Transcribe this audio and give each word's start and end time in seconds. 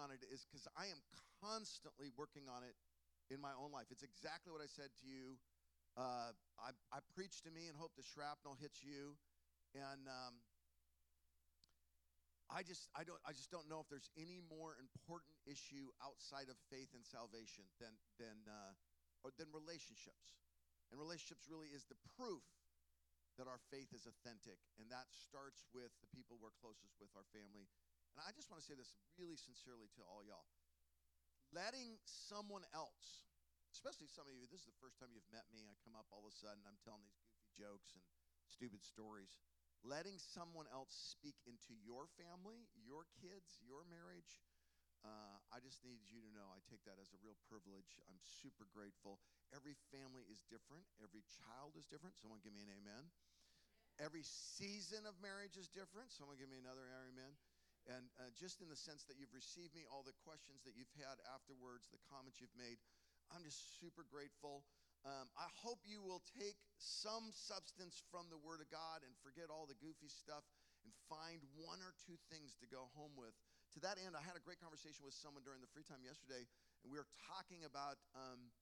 on 0.00 0.10
it 0.10 0.24
is 0.32 0.48
because 0.48 0.64
I 0.74 0.88
am 0.88 0.98
constantly 1.44 2.08
working 2.16 2.48
on 2.48 2.64
it 2.64 2.74
in 3.28 3.38
my 3.38 3.52
own 3.54 3.70
life. 3.70 3.92
It's 3.92 4.02
exactly 4.02 4.50
what 4.50 4.64
I 4.64 4.68
said 4.68 4.90
to 5.00 5.06
you. 5.06 5.36
Uh, 5.94 6.32
I, 6.58 6.72
I 6.90 6.98
preach 7.14 7.44
to 7.44 7.50
me 7.52 7.68
and 7.68 7.76
hope 7.76 7.92
the 7.94 8.06
shrapnel 8.06 8.56
hits 8.58 8.80
you. 8.82 9.14
And 9.76 10.08
um, 10.10 10.34
I 12.50 12.66
just 12.66 12.90
I 12.98 13.06
don't 13.06 13.22
I 13.22 13.30
just 13.30 13.54
don't 13.54 13.70
know 13.70 13.78
if 13.78 13.86
there's 13.86 14.10
any 14.18 14.42
more 14.50 14.74
important 14.82 15.30
issue 15.46 15.94
outside 16.02 16.50
of 16.50 16.58
faith 16.66 16.90
and 16.98 17.06
salvation 17.06 17.62
than 17.78 17.94
than 18.18 18.34
uh, 18.50 18.74
or 19.22 19.30
than 19.38 19.46
relationships. 19.54 20.34
And 20.90 20.98
relationships 20.98 21.46
really 21.46 21.70
is 21.70 21.86
the 21.86 21.98
proof 22.18 22.42
that 23.38 23.46
our 23.46 23.62
faith 23.70 23.94
is 23.94 24.10
authentic, 24.10 24.58
and 24.82 24.90
that 24.90 25.06
starts 25.14 25.62
with 25.70 25.94
the 26.02 26.10
people 26.10 26.34
we're 26.42 26.52
closest 26.58 26.98
with, 26.98 27.14
our 27.14 27.24
family. 27.30 27.70
And 28.20 28.28
I 28.28 28.36
just 28.36 28.52
want 28.52 28.60
to 28.60 28.66
say 28.68 28.76
this 28.76 28.92
really 29.16 29.40
sincerely 29.40 29.88
to 29.96 30.04
all 30.04 30.20
y'all. 30.20 30.44
Letting 31.56 31.96
someone 32.04 32.68
else, 32.76 33.24
especially 33.72 34.12
some 34.12 34.28
of 34.28 34.36
you, 34.36 34.44
this 34.52 34.68
is 34.68 34.68
the 34.68 34.76
first 34.76 35.00
time 35.00 35.08
you've 35.16 35.32
met 35.32 35.48
me. 35.48 35.64
I 35.64 35.72
come 35.80 35.96
up 35.96 36.04
all 36.12 36.28
of 36.28 36.28
a 36.28 36.36
sudden, 36.36 36.60
I'm 36.68 36.76
telling 36.84 37.00
these 37.00 37.16
goofy 37.24 37.48
jokes 37.56 37.96
and 37.96 38.04
stupid 38.52 38.84
stories 38.84 39.40
letting 39.80 40.20
someone 40.20 40.68
else 40.68 40.92
speak 40.92 41.40
into 41.48 41.72
your 41.80 42.04
family, 42.20 42.68
your 42.76 43.08
kids, 43.16 43.56
your 43.64 43.88
marriage. 43.88 44.44
Uh, 45.00 45.40
I 45.48 45.64
just 45.64 45.80
need 45.80 46.04
you 46.04 46.20
to 46.20 46.30
know 46.36 46.52
I 46.52 46.60
take 46.68 46.84
that 46.84 47.00
as 47.00 47.16
a 47.16 47.20
real 47.24 47.36
privilege. 47.48 47.96
I'm 48.04 48.20
super 48.20 48.68
grateful. 48.68 49.16
Every 49.56 49.72
family 49.88 50.28
is 50.28 50.44
different, 50.52 50.84
every 51.00 51.24
child 51.24 51.80
is 51.80 51.88
different. 51.88 52.20
Someone 52.20 52.44
give 52.44 52.52
me 52.52 52.60
an 52.60 52.72
amen. 52.76 53.08
Every 53.96 54.24
season 54.24 55.08
of 55.08 55.16
marriage 55.20 55.56
is 55.56 55.68
different. 55.72 56.12
Someone 56.12 56.36
give 56.36 56.48
me 56.48 56.60
another 56.60 56.84
amen. 57.08 57.32
And 57.88 58.12
uh, 58.20 58.28
just 58.36 58.60
in 58.60 58.68
the 58.68 58.78
sense 58.78 59.08
that 59.08 59.16
you've 59.16 59.32
received 59.32 59.72
me, 59.72 59.88
all 59.88 60.04
the 60.04 60.16
questions 60.24 60.60
that 60.68 60.76
you've 60.76 60.92
had 61.00 61.16
afterwards, 61.32 61.88
the 61.88 62.02
comments 62.12 62.38
you've 62.38 62.54
made, 62.58 62.76
I'm 63.32 63.46
just 63.46 63.80
super 63.80 64.04
grateful. 64.04 64.66
Um, 65.06 65.32
I 65.32 65.48
hope 65.64 65.80
you 65.88 66.04
will 66.04 66.20
take 66.36 66.60
some 66.76 67.32
substance 67.32 68.04
from 68.12 68.28
the 68.28 68.36
Word 68.36 68.60
of 68.60 68.68
God 68.68 69.00
and 69.00 69.16
forget 69.24 69.48
all 69.48 69.64
the 69.64 69.78
goofy 69.80 70.12
stuff 70.12 70.44
and 70.84 70.92
find 71.08 71.40
one 71.56 71.80
or 71.80 71.96
two 72.04 72.20
things 72.28 72.52
to 72.60 72.66
go 72.68 72.92
home 72.92 73.16
with. 73.16 73.32
To 73.76 73.80
that 73.86 73.96
end, 73.96 74.12
I 74.18 74.20
had 74.20 74.36
a 74.36 74.42
great 74.42 74.60
conversation 74.60 75.06
with 75.06 75.16
someone 75.16 75.46
during 75.46 75.62
the 75.64 75.70
free 75.72 75.86
time 75.86 76.04
yesterday, 76.04 76.44
and 76.84 76.88
we 76.90 77.00
were 77.00 77.08
talking 77.32 77.64
about 77.64 77.96
um, 78.12 78.52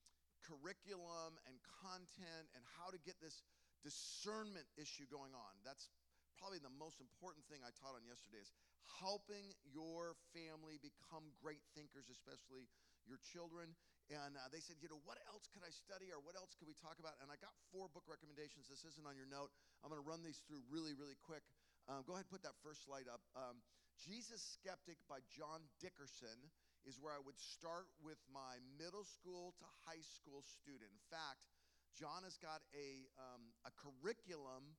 curriculum 0.46 1.41
and 1.48 1.58
content 1.83 2.46
and 2.55 2.62
how 2.78 2.92
to 2.94 2.98
get 3.02 3.19
this 3.19 3.42
discernment 3.83 4.66
issue 4.78 5.08
going 5.11 5.34
on. 5.34 5.52
That's 5.66 5.91
probably 6.39 6.62
the 6.62 6.70
most 6.78 7.02
important 7.02 7.42
thing 7.50 7.66
I 7.66 7.74
taught 7.74 7.98
on 7.98 8.06
yesterday 8.06 8.39
is 8.39 8.55
helping 8.97 9.53
your 9.69 10.17
family 10.33 10.81
become 10.81 11.28
great 11.39 11.62
thinkers, 11.77 12.08
especially 12.08 12.67
your 13.05 13.20
children. 13.20 13.77
And 14.08 14.41
uh, 14.41 14.48
they 14.48 14.64
said, 14.64 14.80
you 14.80 14.89
know, 14.89 15.00
what 15.05 15.20
else 15.28 15.53
could 15.53 15.61
I 15.61 15.69
study 15.69 16.08
or 16.08 16.20
what 16.25 16.33
else 16.33 16.56
could 16.56 16.64
we 16.64 16.77
talk 16.80 16.97
about? 16.97 17.20
And 17.20 17.28
I 17.28 17.36
got 17.36 17.53
four 17.69 17.92
book 17.92 18.08
recommendations. 18.08 18.64
This 18.64 18.89
isn't 18.89 19.05
on 19.05 19.20
your 19.20 19.28
note. 19.28 19.53
I'm 19.84 19.92
going 19.92 20.00
to 20.00 20.08
run 20.08 20.25
these 20.25 20.41
through 20.48 20.64
really, 20.72 20.97
really 20.97 21.17
quick. 21.20 21.45
Um, 21.89 22.05
go 22.08 22.17
ahead 22.17 22.25
and 22.25 22.33
put 22.33 22.45
that 22.45 22.56
first 22.64 22.89
slide 22.89 23.08
up. 23.08 23.20
Um, 23.36 23.61
Jesus 24.00 24.41
Skeptic 24.41 24.97
by 25.11 25.20
John 25.28 25.61
Dickerson 25.77 26.41
is 26.89 26.97
where 26.97 27.12
I 27.12 27.20
would 27.20 27.36
start 27.36 27.91
with 28.00 28.20
my 28.33 28.56
middle 28.80 29.05
school 29.05 29.52
to 29.61 29.67
high 29.84 30.00
school 30.00 30.41
student. 30.41 30.89
In 30.89 31.05
fact, 31.12 31.45
John 31.92 32.25
has 32.25 32.41
got 32.41 32.64
a, 32.73 33.05
um, 33.20 33.52
a 33.69 33.73
curriculum 33.77 34.78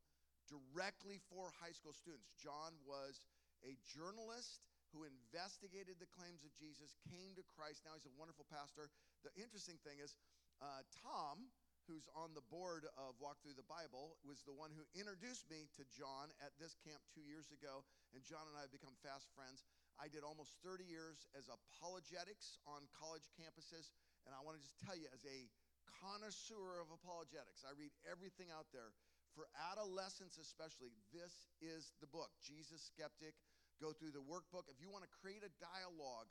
directly 0.49 1.21
for 1.29 1.53
high 1.61 1.75
school 1.75 1.93
students. 1.93 2.33
John 2.39 2.73
was 2.81 3.21
a 3.65 3.75
journalist 3.83 4.63
who 4.91 5.05
investigated 5.05 6.01
the 6.01 6.09
claims 6.09 6.41
of 6.41 6.51
Jesus, 6.57 6.97
came 7.13 7.37
to 7.37 7.45
Christ. 7.45 7.85
Now 7.85 7.93
he's 7.93 8.09
a 8.09 8.15
wonderful 8.17 8.49
pastor. 8.49 8.89
The 9.21 9.33
interesting 9.37 9.77
thing 9.85 10.01
is, 10.01 10.17
uh, 10.59 10.81
Tom, 11.05 11.45
who's 11.85 12.09
on 12.17 12.33
the 12.33 12.45
board 12.49 12.85
of 12.97 13.17
Walk 13.21 13.41
Thru 13.41 13.53
the 13.53 13.65
Bible, 13.65 14.17
was 14.25 14.41
the 14.45 14.53
one 14.53 14.73
who 14.73 14.85
introduced 14.97 15.45
me 15.49 15.69
to 15.77 15.85
John 15.93 16.29
at 16.41 16.53
this 16.57 16.77
camp 16.85 17.01
two 17.13 17.25
years 17.25 17.49
ago. 17.53 17.85
And 18.13 18.21
John 18.25 18.45
and 18.49 18.57
I 18.57 18.65
have 18.65 18.73
become 18.73 18.93
fast 19.01 19.29
friends. 19.33 19.65
I 19.97 20.09
did 20.09 20.21
almost 20.25 20.57
30 20.61 20.85
years 20.85 21.25
as 21.33 21.49
apologetics 21.49 22.61
on 22.65 22.85
college 22.93 23.25
campuses. 23.37 23.93
And 24.25 24.33
I 24.33 24.41
want 24.41 24.57
to 24.57 24.63
just 24.63 24.77
tell 24.85 24.97
you, 24.97 25.09
as 25.13 25.25
a 25.25 25.49
connoisseur 26.01 26.81
of 26.81 26.93
apologetics, 26.93 27.65
I 27.65 27.73
read 27.73 27.93
everything 28.05 28.53
out 28.53 28.69
there 28.69 28.93
for 29.37 29.45
adolescents 29.71 30.41
especially, 30.41 30.89
this 31.13 31.47
is 31.61 31.93
the 32.01 32.09
book, 32.09 32.33
Jesus 32.41 32.81
Skeptic. 32.81 33.37
Go 33.79 33.95
through 33.95 34.11
the 34.11 34.23
workbook. 34.23 34.67
If 34.67 34.79
you 34.83 34.91
want 34.91 35.07
to 35.07 35.11
create 35.23 35.43
a 35.43 35.51
dialogue, 35.59 36.27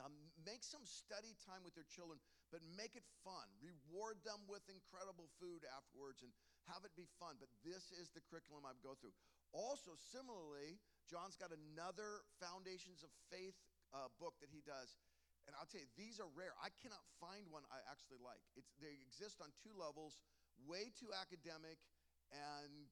um, 0.00 0.12
make 0.44 0.64
some 0.64 0.84
study 0.84 1.36
time 1.44 1.64
with 1.64 1.76
your 1.76 1.88
children, 1.88 2.16
but 2.48 2.64
make 2.76 2.96
it 2.96 3.04
fun. 3.24 3.44
Reward 3.60 4.20
them 4.24 4.40
with 4.48 4.64
incredible 4.68 5.28
food 5.36 5.64
afterwards 5.68 6.24
and 6.24 6.32
have 6.68 6.84
it 6.84 6.92
be 6.96 7.08
fun. 7.20 7.36
But 7.36 7.52
this 7.64 7.92
is 7.96 8.12
the 8.12 8.24
curriculum 8.24 8.64
I 8.64 8.72
go 8.80 8.96
through. 8.96 9.12
Also, 9.52 9.92
similarly, 9.96 10.80
John's 11.08 11.36
got 11.36 11.52
another 11.52 12.24
Foundations 12.40 13.04
of 13.04 13.12
Faith 13.28 13.56
uh, 13.92 14.08
book 14.16 14.40
that 14.40 14.48
he 14.48 14.64
does. 14.64 14.96
And 15.44 15.52
I'll 15.58 15.68
tell 15.68 15.82
you, 15.82 15.90
these 15.98 16.22
are 16.22 16.30
rare. 16.32 16.54
I 16.62 16.70
cannot 16.80 17.02
find 17.18 17.44
one 17.50 17.66
I 17.68 17.82
actually 17.90 18.22
like. 18.22 18.40
It's, 18.56 18.72
they 18.78 18.94
exist 19.02 19.42
on 19.42 19.50
two 19.60 19.74
levels 19.74 20.16
way 20.64 20.94
too 20.94 21.10
academic 21.12 21.82
and 22.30 22.88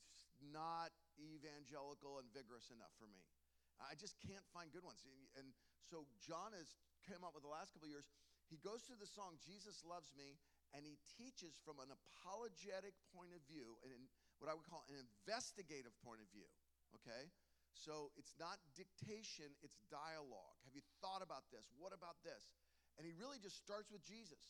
not 0.53 0.91
evangelical 1.16 2.19
and 2.19 2.26
vigorous 2.34 2.69
enough 2.75 2.93
for 2.99 3.06
me. 3.06 3.22
I 3.80 3.96
just 3.96 4.16
can't 4.20 4.44
find 4.52 4.68
good 4.70 4.84
ones. 4.84 5.00
And 5.34 5.50
so 5.88 6.04
John 6.20 6.52
has 6.54 6.76
come 7.08 7.24
up 7.24 7.32
with 7.32 7.42
the 7.42 7.52
last 7.52 7.72
couple 7.72 7.88
years. 7.88 8.06
He 8.52 8.60
goes 8.60 8.84
through 8.84 9.00
the 9.00 9.08
song 9.08 9.38
Jesus 9.41 9.82
Loves 9.86 10.12
Me 10.14 10.36
and 10.74 10.86
he 10.86 10.98
teaches 11.18 11.58
from 11.62 11.82
an 11.82 11.90
apologetic 11.90 12.94
point 13.10 13.34
of 13.34 13.42
view 13.46 13.78
and 13.82 14.06
what 14.38 14.50
I 14.50 14.54
would 14.54 14.66
call 14.66 14.86
an 14.90 14.98
investigative 14.98 15.94
point 16.02 16.22
of 16.22 16.28
view. 16.30 16.46
Okay? 17.02 17.30
So 17.74 18.10
it's 18.19 18.34
not 18.38 18.58
dictation, 18.74 19.50
it's 19.62 19.78
dialogue. 19.88 20.58
Have 20.66 20.74
you 20.74 20.84
thought 20.98 21.22
about 21.22 21.46
this? 21.54 21.70
What 21.78 21.94
about 21.94 22.19
this? 22.26 22.50
And 22.98 23.06
he 23.06 23.14
really 23.14 23.38
just 23.38 23.56
starts 23.56 23.88
with 23.88 24.02
Jesus. 24.02 24.42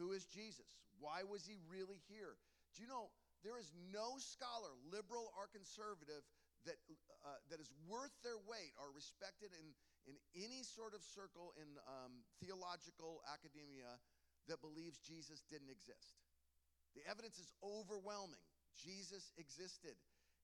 Who 0.00 0.16
is 0.16 0.24
Jesus? 0.24 0.80
Why 0.96 1.22
was 1.22 1.44
he 1.44 1.60
really 1.68 2.00
here? 2.08 2.40
Do 2.72 2.80
you 2.80 2.88
know 2.88 3.12
there 3.44 3.60
is 3.60 3.68
no 3.92 4.16
scholar, 4.16 4.72
liberal 4.88 5.34
or 5.36 5.50
conservative, 5.52 6.24
that, 6.64 6.78
uh, 7.26 7.42
that 7.50 7.58
worth 7.92 8.16
their 8.24 8.40
weight 8.48 8.72
are 8.80 8.88
respected 8.96 9.52
in, 9.52 9.76
in 10.08 10.16
any 10.32 10.64
sort 10.64 10.96
of 10.96 11.04
circle 11.04 11.52
in 11.60 11.68
um, 11.84 12.24
theological 12.40 13.20
academia 13.28 14.00
that 14.48 14.64
believes 14.64 14.96
Jesus 15.04 15.44
didn't 15.52 15.68
exist. 15.68 16.16
The 16.96 17.04
evidence 17.04 17.36
is 17.36 17.52
overwhelming. 17.60 18.40
Jesus 18.72 19.36
existed 19.36 20.00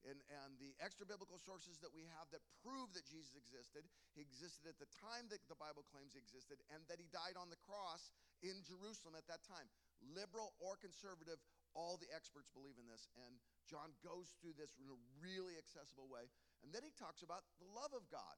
and, 0.06 0.20
and 0.30 0.54
the 0.62 0.76
extra 0.78 1.02
biblical 1.02 1.40
sources 1.42 1.80
that 1.82 1.90
we 1.90 2.06
have 2.14 2.30
that 2.30 2.44
prove 2.62 2.94
that 2.94 3.08
Jesus 3.08 3.34
existed. 3.34 3.82
He 4.14 4.22
existed 4.22 4.70
at 4.70 4.78
the 4.78 4.90
time 4.94 5.26
that 5.34 5.42
the 5.50 5.58
Bible 5.58 5.82
claims 5.90 6.14
he 6.14 6.22
existed, 6.22 6.62
and 6.70 6.84
that 6.86 7.02
he 7.02 7.10
died 7.10 7.34
on 7.34 7.50
the 7.50 7.58
cross 7.66 8.14
in 8.44 8.62
Jerusalem 8.62 9.18
at 9.18 9.26
that 9.26 9.42
time. 9.42 9.66
Liberal 10.14 10.54
or 10.62 10.78
conservative, 10.78 11.42
all 11.74 11.98
the 11.98 12.10
experts 12.14 12.52
believe 12.54 12.78
in 12.78 12.86
this. 12.86 13.10
And 13.26 13.42
John 13.66 13.90
goes 14.06 14.38
through 14.38 14.54
this 14.54 14.78
in 14.78 14.86
a 14.86 14.98
really 15.18 15.58
accessible 15.58 16.06
way. 16.06 16.30
And 16.62 16.74
then 16.74 16.82
he 16.82 16.92
talks 16.94 17.22
about 17.22 17.46
the 17.62 17.68
love 17.70 17.94
of 17.94 18.06
God. 18.10 18.36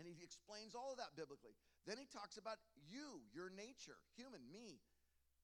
And 0.00 0.08
he 0.08 0.16
explains 0.24 0.72
all 0.72 0.88
of 0.88 0.98
that 0.98 1.12
biblically. 1.12 1.52
Then 1.84 2.00
he 2.00 2.08
talks 2.08 2.40
about 2.40 2.56
you, 2.88 3.20
your 3.36 3.52
nature, 3.52 4.00
human, 4.16 4.40
me. 4.48 4.80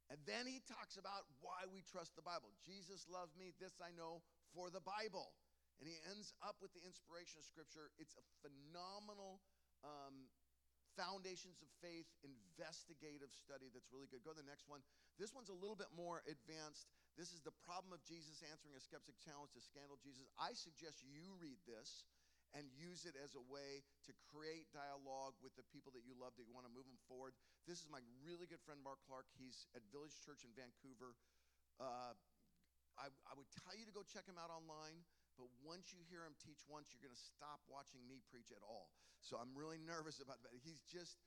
And 0.08 0.16
then 0.24 0.48
he 0.48 0.64
talks 0.64 0.96
about 0.96 1.28
why 1.44 1.68
we 1.68 1.84
trust 1.84 2.16
the 2.16 2.24
Bible. 2.24 2.56
Jesus 2.64 3.04
loved 3.12 3.36
me, 3.36 3.52
this 3.60 3.76
I 3.76 3.92
know 3.92 4.24
for 4.56 4.72
the 4.72 4.80
Bible. 4.80 5.36
And 5.78 5.84
he 5.84 6.00
ends 6.08 6.32
up 6.40 6.56
with 6.64 6.72
the 6.72 6.80
inspiration 6.80 7.38
of 7.38 7.44
Scripture. 7.44 7.92
It's 8.00 8.16
a 8.16 8.24
phenomenal 8.40 9.44
um, 9.84 10.32
foundations 10.96 11.62
of 11.62 11.70
faith 11.78 12.08
investigative 12.26 13.30
study 13.30 13.70
that's 13.70 13.92
really 13.94 14.10
good. 14.10 14.24
Go 14.26 14.34
to 14.34 14.40
the 14.40 14.48
next 14.48 14.66
one. 14.66 14.82
This 15.20 15.30
one's 15.30 15.52
a 15.52 15.54
little 15.54 15.78
bit 15.78 15.92
more 15.94 16.24
advanced. 16.26 16.90
This 17.18 17.34
is 17.34 17.42
the 17.42 17.54
problem 17.66 17.90
of 17.90 17.98
Jesus 18.06 18.46
answering 18.46 18.78
a 18.78 18.80
skeptic 18.80 19.18
challenge 19.18 19.50
to 19.58 19.60
scandal 19.60 19.98
Jesus. 19.98 20.30
I 20.38 20.54
suggest 20.54 21.02
you 21.02 21.34
read 21.42 21.58
this 21.66 22.06
and 22.54 22.62
use 22.78 23.04
it 23.04 23.18
as 23.18 23.34
a 23.34 23.42
way 23.50 23.82
to 24.06 24.14
create 24.30 24.70
dialogue 24.70 25.34
with 25.42 25.52
the 25.58 25.66
people 25.68 25.90
that 25.98 26.06
you 26.06 26.14
love 26.14 26.38
that 26.38 26.46
you 26.46 26.54
want 26.54 26.64
to 26.64 26.72
move 26.72 26.86
them 26.86 27.02
forward. 27.10 27.34
This 27.66 27.82
is 27.82 27.90
my 27.90 27.98
really 28.22 28.46
good 28.46 28.62
friend 28.62 28.78
Mark 28.80 29.02
Clark. 29.04 29.26
He's 29.34 29.66
at 29.74 29.82
Village 29.90 30.14
Church 30.22 30.46
in 30.46 30.54
Vancouver. 30.54 31.18
Uh, 31.82 32.14
I, 32.96 33.10
I 33.28 33.32
would 33.34 33.50
tell 33.66 33.74
you 33.74 33.82
to 33.82 33.92
go 33.92 34.06
check 34.06 34.24
him 34.24 34.38
out 34.38 34.54
online, 34.54 35.02
but 35.34 35.50
once 35.66 35.90
you 35.90 36.00
hear 36.06 36.22
him 36.22 36.38
teach 36.38 36.62
once, 36.70 36.94
you're 36.94 37.02
going 37.02 37.14
to 37.14 37.26
stop 37.34 37.60
watching 37.66 38.00
me 38.06 38.22
preach 38.30 38.54
at 38.54 38.62
all. 38.62 38.94
So 39.20 39.36
I'm 39.36 39.52
really 39.58 39.82
nervous 39.82 40.22
about 40.22 40.38
that. 40.46 40.54
He's 40.62 40.80
just, 40.86 41.18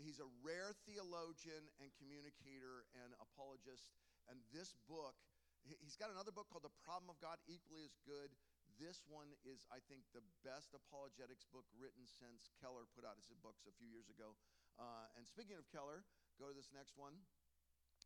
he's 0.00 0.16
a 0.18 0.28
rare 0.40 0.72
theologian 0.88 1.68
and 1.78 1.92
communicator 2.00 2.88
and 3.04 3.12
apologist. 3.20 3.92
And 4.26 4.42
this 4.50 4.74
book, 4.90 5.14
he's 5.62 5.98
got 5.98 6.10
another 6.10 6.34
book 6.34 6.50
called 6.50 6.66
The 6.66 6.78
Problem 6.82 7.10
of 7.10 7.18
God, 7.22 7.38
equally 7.46 7.86
as 7.86 7.94
good. 8.02 8.34
this 8.76 9.00
one 9.08 9.32
is, 9.46 9.64
I 9.72 9.80
think, 9.88 10.04
the 10.12 10.24
best 10.44 10.76
apologetics 10.76 11.48
book 11.48 11.64
written 11.78 12.04
since 12.04 12.52
Keller 12.60 12.84
put 12.92 13.08
out 13.08 13.16
his 13.16 13.38
books 13.40 13.64
a 13.64 13.72
few 13.72 13.88
years 13.88 14.12
ago. 14.12 14.36
Uh, 14.76 15.08
and 15.16 15.24
speaking 15.24 15.56
of 15.56 15.64
Keller, 15.72 16.04
go 16.36 16.52
to 16.52 16.56
this 16.56 16.68
next 16.76 16.98
one. 16.98 17.16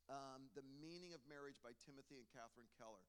Um, 0.07 0.51
the 0.55 0.67
Meaning 0.79 1.15
of 1.15 1.23
Marriage 1.27 1.59
by 1.63 1.75
Timothy 1.83 2.19
and 2.19 2.27
Catherine 2.31 2.71
Keller. 2.79 3.03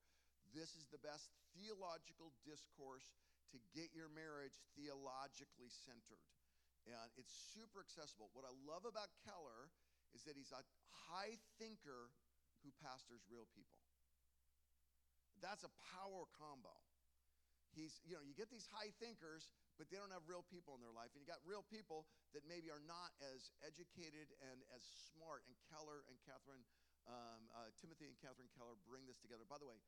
This 0.54 0.74
is 0.74 0.90
the 0.90 1.02
best 1.02 1.30
theological 1.54 2.34
discourse 2.42 3.14
to 3.54 3.58
get 3.76 3.94
your 3.94 4.10
marriage 4.10 4.58
theologically 4.74 5.70
centered. 5.70 6.24
And 6.88 7.10
it's 7.20 7.32
super 7.54 7.84
accessible. 7.86 8.34
What 8.34 8.48
I 8.48 8.54
love 8.66 8.90
about 8.90 9.14
Keller 9.22 9.70
is 10.18 10.26
that 10.26 10.34
he's 10.34 10.52
a 10.52 10.66
high 11.14 11.38
thinker 11.62 12.10
who 12.62 12.72
pastors 12.82 13.22
real 13.28 13.50
people. 13.54 13.82
That's 15.42 15.66
a 15.66 15.74
power 15.98 16.30
combo. 16.38 16.74
He's, 17.72 18.04
you 18.04 18.20
know, 18.20 18.24
you 18.24 18.36
get 18.36 18.52
these 18.52 18.68
high 18.68 18.92
thinkers, 19.00 19.48
but 19.80 19.88
they 19.88 19.96
don't 19.96 20.12
have 20.12 20.28
real 20.28 20.44
people 20.44 20.76
in 20.76 20.84
their 20.84 20.94
life. 20.94 21.16
And 21.16 21.24
you 21.24 21.28
got 21.28 21.40
real 21.48 21.64
people 21.64 22.06
that 22.36 22.44
maybe 22.44 22.68
are 22.68 22.84
not 22.84 23.16
as 23.24 23.50
educated 23.64 24.28
and 24.44 24.60
as 24.76 24.84
smart. 25.16 25.48
And 25.48 25.56
Keller 25.72 26.04
and 26.12 26.20
Catherine, 26.28 26.68
um, 27.08 27.48
uh, 27.56 27.72
Timothy 27.80 28.12
and 28.12 28.16
Catherine 28.20 28.52
Keller 28.60 28.76
bring 28.84 29.08
this 29.08 29.18
together. 29.24 29.48
By 29.48 29.58
the 29.58 29.66
way, 29.66 29.80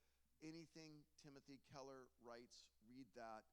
anything 0.41 1.03
Timothy 1.19 1.59
Keller 1.69 2.07
writes, 2.23 2.65
read 2.87 3.05
that. 3.19 3.43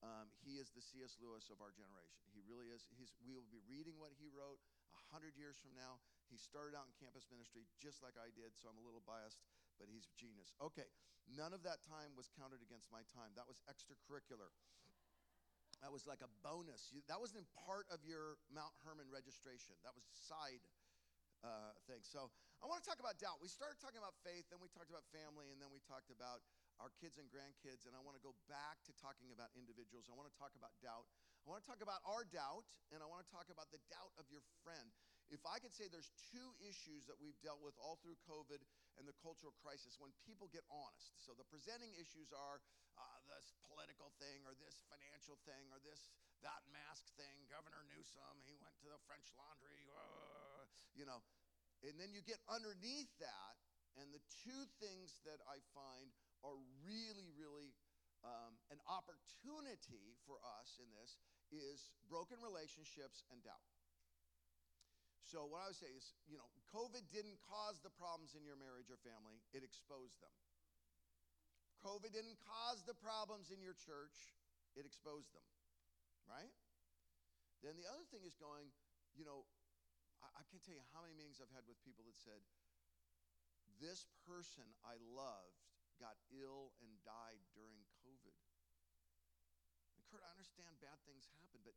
Um, 0.00 0.30
he 0.46 0.62
is 0.62 0.70
the 0.72 0.80
C.S. 0.80 1.18
Lewis 1.18 1.50
of 1.50 1.58
our 1.58 1.74
generation. 1.74 2.22
He 2.30 2.38
really 2.46 2.70
is. 2.70 2.86
He's, 2.94 3.12
we 3.18 3.34
will 3.34 3.50
be 3.50 3.58
reading 3.66 3.98
what 3.98 4.14
he 4.14 4.30
wrote 4.30 4.62
a 4.94 5.02
hundred 5.10 5.34
years 5.34 5.58
from 5.58 5.74
now. 5.74 5.98
He 6.28 6.36
started 6.36 6.76
out 6.76 6.88
in 6.88 6.94
campus 7.00 7.28
ministry 7.32 7.64
just 7.80 8.04
like 8.04 8.16
I 8.20 8.28
did, 8.32 8.52
so 8.56 8.68
I'm 8.68 8.76
a 8.76 8.84
little 8.84 9.02
biased, 9.04 9.40
but 9.80 9.88
he's 9.88 10.08
a 10.08 10.14
genius. 10.16 10.52
Okay, 10.60 10.88
none 11.28 11.56
of 11.56 11.64
that 11.64 11.80
time 11.84 12.12
was 12.16 12.28
counted 12.36 12.60
against 12.60 12.92
my 12.92 13.04
time. 13.08 13.32
That 13.36 13.48
was 13.48 13.64
extracurricular. 13.68 14.52
That 15.80 15.94
was 15.94 16.04
like 16.10 16.20
a 16.26 16.30
bonus. 16.42 16.90
You, 16.90 17.06
that 17.06 17.22
wasn't 17.22 17.46
part 17.54 17.86
of 17.88 18.02
your 18.02 18.36
Mount 18.50 18.74
Hermon 18.82 19.06
registration. 19.08 19.78
That 19.86 19.94
was 19.94 20.02
side 20.10 20.60
uh, 21.46 21.70
thing. 21.86 22.02
So 22.02 22.34
I 22.58 22.66
want 22.66 22.82
to 22.82 22.86
talk 22.86 22.98
about 22.98 23.14
doubt. 23.22 23.38
We 23.38 23.46
started 23.46 23.78
talking 23.78 24.02
about 24.02 24.18
faith, 24.26 24.50
then 24.50 24.58
we 24.58 24.66
talked 24.74 24.90
about 24.90 25.06
family, 25.14 25.54
and 25.54 25.62
then 25.62 25.70
we 25.70 25.78
talked 25.86 26.10
about 26.10 26.42
our 26.82 26.90
kids 26.98 27.18
and 27.18 27.26
grandkids, 27.30 27.86
and 27.86 27.94
I 27.94 28.02
want 28.02 28.18
to 28.18 28.22
go 28.22 28.34
back 28.50 28.82
to 28.86 28.92
talking 28.98 29.30
about 29.34 29.50
individuals. 29.54 30.10
I 30.10 30.14
want 30.18 30.30
to 30.30 30.36
talk 30.38 30.54
about 30.58 30.74
doubt. 30.82 31.06
I 31.42 31.50
want 31.50 31.62
to 31.62 31.68
talk 31.68 31.82
about 31.82 32.02
our 32.06 32.26
doubt, 32.26 32.66
and 32.90 33.02
I 33.02 33.06
want 33.06 33.22
to 33.22 33.30
talk 33.30 33.50
about 33.50 33.70
the 33.70 33.82
doubt 33.90 34.14
of 34.18 34.26
your 34.30 34.42
friend. 34.62 34.90
If 35.28 35.44
I 35.44 35.60
could 35.60 35.76
say 35.76 35.92
there's 35.92 36.08
two 36.32 36.56
issues 36.64 37.04
that 37.04 37.20
we've 37.20 37.36
dealt 37.44 37.60
with 37.60 37.76
all 37.76 38.00
through 38.00 38.16
COVID 38.24 38.64
and 38.96 39.04
the 39.04 39.16
cultural 39.20 39.52
crisis, 39.60 40.00
when 40.00 40.10
people 40.24 40.48
get 40.48 40.64
honest. 40.72 41.12
So 41.20 41.36
the 41.36 41.44
presenting 41.46 41.92
issues 42.00 42.32
are 42.32 42.64
uh, 42.96 43.18
this 43.28 43.54
political 43.68 44.10
thing, 44.18 44.42
or 44.48 44.56
this 44.58 44.82
financial 44.88 45.38
thing, 45.44 45.68
or 45.70 45.78
this 45.84 46.10
that 46.42 46.62
mask 46.74 47.06
thing. 47.14 47.46
Governor 47.50 47.84
Newsom, 47.92 48.42
he 48.48 48.56
went 48.58 48.74
to 48.82 48.88
the 48.90 49.00
French 49.06 49.28
Laundry, 49.38 49.86
uh, 49.94 50.66
you 50.96 51.06
know, 51.06 51.22
and 51.86 51.94
then 51.94 52.10
you 52.10 52.24
get 52.26 52.42
underneath 52.50 53.10
that, 53.22 53.54
and 54.00 54.10
the 54.10 54.22
two 54.42 54.66
things 54.82 55.22
that 55.22 55.38
I 55.46 55.62
find 55.74 56.10
are 56.42 56.58
really, 56.82 57.30
really 57.38 57.74
um, 58.26 58.58
an 58.74 58.82
opportunity 58.90 60.18
for 60.26 60.42
us 60.58 60.78
in 60.82 60.90
this 60.98 61.18
is 61.54 61.90
broken 62.10 62.38
relationships 62.42 63.22
and 63.30 63.38
doubt. 63.46 63.77
So, 65.28 65.44
what 65.44 65.60
I 65.60 65.68
would 65.68 65.76
say 65.76 65.92
is, 65.92 66.16
you 66.24 66.40
know, 66.40 66.48
COVID 66.72 67.04
didn't 67.12 67.36
cause 67.44 67.84
the 67.84 67.92
problems 67.92 68.32
in 68.32 68.48
your 68.48 68.56
marriage 68.56 68.88
or 68.88 68.96
family, 69.04 69.44
it 69.52 69.60
exposed 69.60 70.16
them. 70.24 70.32
COVID 71.84 72.16
didn't 72.16 72.40
cause 72.40 72.80
the 72.88 72.96
problems 72.96 73.52
in 73.52 73.60
your 73.60 73.76
church, 73.76 74.32
it 74.72 74.88
exposed 74.88 75.28
them, 75.36 75.44
right? 76.24 76.48
Then 77.60 77.76
the 77.76 77.84
other 77.84 78.08
thing 78.08 78.24
is 78.24 78.40
going, 78.40 78.72
you 79.12 79.28
know, 79.28 79.44
I, 80.24 80.32
I 80.40 80.42
can't 80.48 80.64
tell 80.64 80.72
you 80.72 80.82
how 80.96 81.04
many 81.04 81.12
meetings 81.12 81.44
I've 81.44 81.52
had 81.52 81.68
with 81.68 81.76
people 81.84 82.08
that 82.08 82.16
said, 82.16 82.40
This 83.76 84.08
person 84.24 84.64
I 84.80 84.96
loved 85.12 85.60
got 86.00 86.16
ill 86.32 86.72
and 86.80 86.90
died 87.04 87.42
during 87.52 87.84
COVID. 88.00 88.38
And 89.92 90.00
Kurt, 90.08 90.24
I 90.24 90.32
understand 90.32 90.72
bad 90.80 90.98
things 91.04 91.28
happen, 91.36 91.60
but 91.66 91.76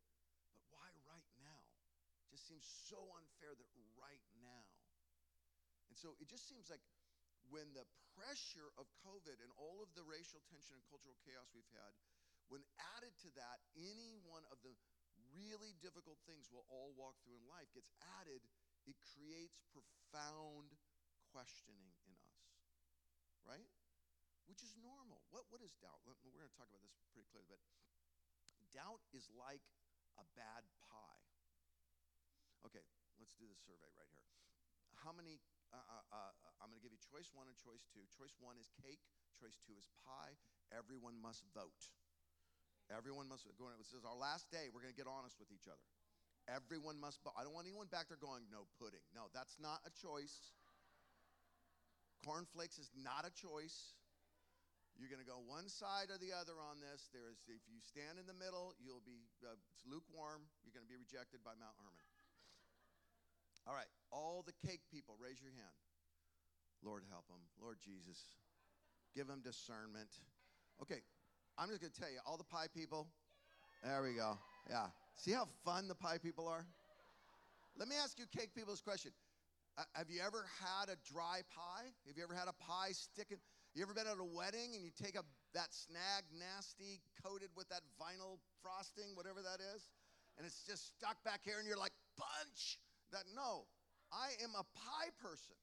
why 0.72 0.88
right 1.04 1.28
now? 1.36 1.60
It 2.16 2.21
just 2.32 2.48
seems 2.48 2.64
so 2.64 2.96
unfair 3.20 3.52
that 3.52 3.68
right 4.00 4.24
now. 4.40 4.64
And 5.92 5.96
so 6.00 6.16
it 6.16 6.32
just 6.32 6.48
seems 6.48 6.72
like 6.72 6.80
when 7.52 7.68
the 7.76 7.84
pressure 8.16 8.72
of 8.80 8.88
COVID 9.04 9.36
and 9.44 9.52
all 9.60 9.84
of 9.84 9.92
the 9.92 10.02
racial 10.08 10.40
tension 10.48 10.80
and 10.80 10.84
cultural 10.88 11.14
chaos 11.28 11.52
we've 11.52 11.68
had, 11.76 11.92
when 12.48 12.64
added 12.96 13.12
to 13.22 13.30
that, 13.36 13.60
any 13.76 14.16
one 14.24 14.48
of 14.48 14.56
the 14.64 14.72
really 15.36 15.76
difficult 15.84 16.16
things 16.24 16.48
we'll 16.48 16.66
all 16.72 16.96
walk 16.96 17.20
through 17.20 17.36
in 17.36 17.44
life 17.44 17.68
gets 17.76 17.92
added, 18.20 18.40
it 18.88 18.96
creates 19.12 19.60
profound 19.68 20.72
questioning 21.28 21.92
in 22.08 22.16
us. 22.16 22.40
Right? 23.44 23.68
which 24.46 24.62
is 24.62 24.74
normal. 24.82 25.22
What, 25.30 25.46
what 25.48 25.62
is 25.62 25.72
doubt? 25.78 26.02
We're 26.04 26.18
going 26.34 26.44
to 26.44 26.56
talk 26.58 26.68
about 26.68 26.82
this 26.82 26.92
pretty 27.08 27.24
clearly, 27.30 27.46
but 27.46 27.62
doubt 28.72 29.04
is 29.12 29.28
like 29.36 29.62
a 30.16 30.24
bad 30.34 30.64
pie. 30.88 31.21
Okay, 32.66 32.84
let's 33.18 33.34
do 33.38 33.46
the 33.46 33.58
survey 33.58 33.90
right 33.98 34.10
here. 34.10 34.26
How 35.02 35.10
many? 35.10 35.42
Uh, 35.72 35.80
uh, 35.80 36.04
uh, 36.12 36.32
I'm 36.60 36.68
going 36.68 36.78
to 36.78 36.84
give 36.84 36.94
you 36.94 37.00
choice 37.00 37.32
one 37.32 37.48
and 37.48 37.56
choice 37.58 37.82
two. 37.90 38.04
Choice 38.12 38.36
one 38.38 38.60
is 38.60 38.70
cake. 38.78 39.02
Choice 39.40 39.58
two 39.64 39.74
is 39.74 39.88
pie. 40.04 40.36
Everyone 40.70 41.16
must 41.18 41.42
vote. 41.56 41.90
Everyone 42.92 43.26
must 43.26 43.48
go. 43.56 43.72
This 43.80 43.96
is 43.96 44.04
our 44.04 44.14
last 44.14 44.52
day. 44.52 44.68
We're 44.68 44.84
going 44.84 44.92
to 44.92 44.98
get 44.98 45.08
honest 45.08 45.40
with 45.40 45.48
each 45.48 45.66
other. 45.66 45.82
Everyone 46.50 46.98
must. 46.98 47.22
I 47.38 47.46
don't 47.46 47.54
want 47.54 47.66
anyone 47.66 47.88
back 47.88 48.10
there 48.10 48.20
going, 48.20 48.44
no 48.50 48.68
pudding. 48.76 49.02
No, 49.14 49.32
that's 49.32 49.56
not 49.62 49.80
a 49.88 49.92
choice. 49.94 50.52
Cornflakes 52.22 52.78
is 52.78 52.90
not 52.94 53.26
a 53.26 53.32
choice. 53.34 53.96
You're 55.00 55.08
going 55.08 55.24
to 55.24 55.26
go 55.26 55.40
one 55.48 55.72
side 55.72 56.12
or 56.12 56.20
the 56.20 56.36
other 56.36 56.54
on 56.60 56.78
this. 56.78 57.08
There 57.10 57.26
is, 57.32 57.40
if 57.48 57.64
you 57.66 57.80
stand 57.80 58.20
in 58.20 58.28
the 58.28 58.36
middle, 58.36 58.76
you'll 58.76 59.02
be 59.02 59.24
uh, 59.40 59.56
it's 59.72 59.82
lukewarm. 59.88 60.44
You're 60.62 60.76
going 60.76 60.84
to 60.84 60.92
be 60.92 61.00
rejected 61.00 61.40
by 61.40 61.56
Mount 61.56 61.74
Hermon. 61.80 62.11
All 63.66 63.74
right, 63.74 63.90
all 64.10 64.44
the 64.44 64.54
cake 64.66 64.82
people, 64.90 65.14
raise 65.22 65.40
your 65.40 65.52
hand. 65.52 65.76
Lord 66.82 67.04
help 67.10 67.26
them. 67.28 67.38
Lord 67.62 67.78
Jesus, 67.78 68.18
give 69.14 69.26
them 69.26 69.40
discernment. 69.44 70.10
Okay, 70.82 70.98
I'm 71.56 71.68
just 71.68 71.80
going 71.80 71.92
to 71.92 72.00
tell 72.00 72.10
you, 72.10 72.18
all 72.26 72.36
the 72.36 72.48
pie 72.50 72.66
people. 72.74 73.06
There 73.84 74.02
we 74.02 74.14
go. 74.14 74.38
Yeah. 74.68 74.86
See 75.14 75.30
how 75.30 75.46
fun 75.64 75.86
the 75.86 75.94
pie 75.94 76.18
people 76.18 76.48
are? 76.48 76.66
Let 77.78 77.88
me 77.88 77.94
ask 78.02 78.18
you, 78.18 78.26
cake 78.36 78.54
people, 78.54 78.72
this 78.72 78.82
question. 78.82 79.12
Uh, 79.78 79.84
have 79.94 80.10
you 80.10 80.20
ever 80.20 80.44
had 80.60 80.92
a 80.92 80.98
dry 81.06 81.40
pie? 81.54 81.88
Have 82.06 82.16
you 82.16 82.22
ever 82.22 82.34
had 82.34 82.48
a 82.48 82.56
pie 82.60 82.92
sticking? 82.92 83.38
You 83.74 83.82
ever 83.82 83.94
been 83.94 84.06
at 84.06 84.20
a 84.20 84.24
wedding 84.36 84.76
and 84.76 84.84
you 84.84 84.90
take 84.92 85.16
a 85.16 85.24
that 85.54 85.72
snag 85.72 86.28
nasty 86.32 87.00
coated 87.24 87.48
with 87.56 87.68
that 87.68 87.80
vinyl 87.96 88.36
frosting, 88.60 89.16
whatever 89.16 89.40
that 89.40 89.64
is, 89.74 89.88
and 90.36 90.44
it's 90.46 90.64
just 90.64 90.92
stuck 90.96 91.16
back 91.24 91.40
here 91.44 91.56
and 91.58 91.68
you're 91.68 91.80
like, 91.80 91.92
punch 92.16 92.76
that 93.12 93.28
no. 93.36 93.68
I 94.12 94.36
am 94.44 94.52
a 94.52 94.64
pie 94.76 95.08
person 95.20 95.56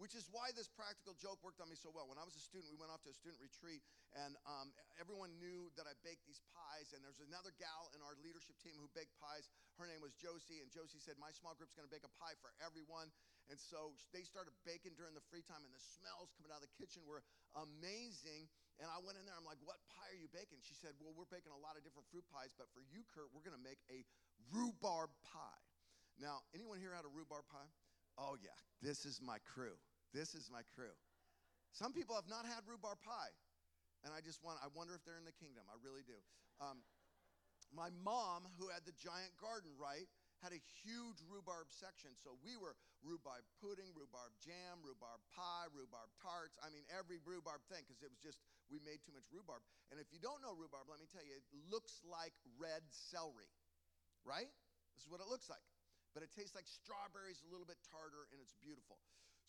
which 0.00 0.16
is 0.16 0.32
why 0.32 0.48
this 0.56 0.64
practical 0.64 1.12
joke 1.12 1.36
worked 1.44 1.60
on 1.60 1.68
me 1.68 1.76
so 1.76 1.92
well. 1.92 2.08
When 2.08 2.16
I 2.16 2.24
was 2.24 2.32
a 2.32 2.40
student, 2.40 2.72
we 2.72 2.80
went 2.80 2.88
off 2.88 3.04
to 3.04 3.12
a 3.12 3.16
student 3.20 3.36
retreat, 3.36 3.84
and 4.16 4.32
um, 4.48 4.72
everyone 4.96 5.36
knew 5.36 5.68
that 5.76 5.84
I 5.84 5.92
baked 6.00 6.24
these 6.24 6.40
pies. 6.56 6.96
And 6.96 7.04
there's 7.04 7.20
another 7.20 7.52
gal 7.60 7.92
in 7.92 8.00
our 8.00 8.16
leadership 8.24 8.56
team 8.64 8.80
who 8.80 8.88
baked 8.96 9.12
pies. 9.20 9.52
Her 9.76 9.84
name 9.84 10.00
was 10.00 10.16
Josie, 10.16 10.64
and 10.64 10.72
Josie 10.72 11.04
said, 11.04 11.20
My 11.20 11.28
small 11.36 11.52
group's 11.52 11.76
gonna 11.76 11.92
bake 11.92 12.08
a 12.08 12.14
pie 12.16 12.32
for 12.40 12.48
everyone. 12.64 13.12
And 13.52 13.60
so 13.60 13.92
they 14.16 14.24
started 14.24 14.56
baking 14.64 14.96
during 14.96 15.12
the 15.12 15.24
free 15.28 15.44
time, 15.44 15.60
and 15.68 15.72
the 15.76 15.84
smells 15.84 16.32
coming 16.32 16.48
out 16.48 16.64
of 16.64 16.66
the 16.72 16.76
kitchen 16.80 17.04
were 17.04 17.20
amazing. 17.60 18.48
And 18.80 18.88
I 18.88 19.04
went 19.04 19.20
in 19.20 19.28
there, 19.28 19.36
I'm 19.36 19.44
like, 19.44 19.60
What 19.68 19.84
pie 19.92 20.16
are 20.16 20.16
you 20.16 20.32
baking? 20.32 20.64
She 20.64 20.72
said, 20.72 20.96
Well, 20.96 21.12
we're 21.12 21.28
baking 21.28 21.52
a 21.52 21.60
lot 21.60 21.76
of 21.76 21.84
different 21.84 22.08
fruit 22.08 22.24
pies, 22.32 22.56
but 22.56 22.72
for 22.72 22.80
you, 22.88 23.04
Kurt, 23.12 23.28
we're 23.36 23.44
gonna 23.44 23.60
make 23.60 23.84
a 23.92 24.00
rhubarb 24.48 25.12
pie. 25.28 25.69
Now, 26.20 26.44
anyone 26.52 26.76
here 26.76 26.92
had 26.92 27.08
a 27.08 27.12
rhubarb 27.12 27.48
pie? 27.48 27.72
Oh, 28.20 28.36
yeah, 28.36 28.56
this 28.84 29.08
is 29.08 29.24
my 29.24 29.40
crew. 29.40 29.80
This 30.12 30.36
is 30.36 30.52
my 30.52 30.60
crew. 30.76 30.92
Some 31.72 31.96
people 31.96 32.12
have 32.12 32.28
not 32.28 32.44
had 32.44 32.68
rhubarb 32.68 33.00
pie, 33.00 33.32
and 34.04 34.12
I 34.12 34.20
just 34.20 34.44
want, 34.44 34.60
I 34.60 34.68
wonder 34.76 34.92
if 34.92 35.00
they're 35.08 35.16
in 35.16 35.24
the 35.24 35.36
kingdom. 35.40 35.64
I 35.72 35.80
really 35.80 36.04
do. 36.04 36.20
Um, 36.60 36.84
my 37.72 37.88
mom, 38.04 38.44
who 38.60 38.68
had 38.68 38.84
the 38.84 38.92
giant 39.00 39.32
garden, 39.40 39.72
right, 39.80 40.04
had 40.42 40.52
a 40.52 40.60
huge 40.82 41.20
rhubarb 41.28 41.70
section. 41.70 42.12
So 42.18 42.36
we 42.42 42.58
were 42.58 42.74
rhubarb 43.04 43.46
pudding, 43.62 43.92
rhubarb 43.94 44.34
jam, 44.42 44.82
rhubarb 44.82 45.22
pie, 45.30 45.68
rhubarb 45.72 46.10
tarts. 46.18 46.58
I 46.60 46.72
mean, 46.74 46.82
every 46.90 47.22
rhubarb 47.22 47.62
thing, 47.70 47.86
because 47.86 48.02
it 48.02 48.10
was 48.10 48.18
just, 48.18 48.42
we 48.72 48.82
made 48.82 49.00
too 49.06 49.14
much 49.14 49.28
rhubarb. 49.30 49.62
And 49.94 50.02
if 50.02 50.10
you 50.10 50.18
don't 50.18 50.42
know 50.42 50.52
rhubarb, 50.52 50.90
let 50.90 50.98
me 50.98 51.06
tell 51.08 51.22
you, 51.22 51.38
it 51.38 51.46
looks 51.70 52.02
like 52.02 52.34
red 52.58 52.82
celery, 52.90 53.48
right? 54.26 54.50
This 54.98 55.06
is 55.06 55.10
what 55.12 55.22
it 55.22 55.30
looks 55.30 55.46
like. 55.46 55.62
But 56.12 56.26
it 56.26 56.30
tastes 56.34 56.58
like 56.58 56.66
strawberries, 56.66 57.38
a 57.46 57.48
little 57.50 57.66
bit 57.66 57.78
tartar, 57.86 58.26
and 58.34 58.42
it's 58.42 58.54
beautiful. 58.58 58.98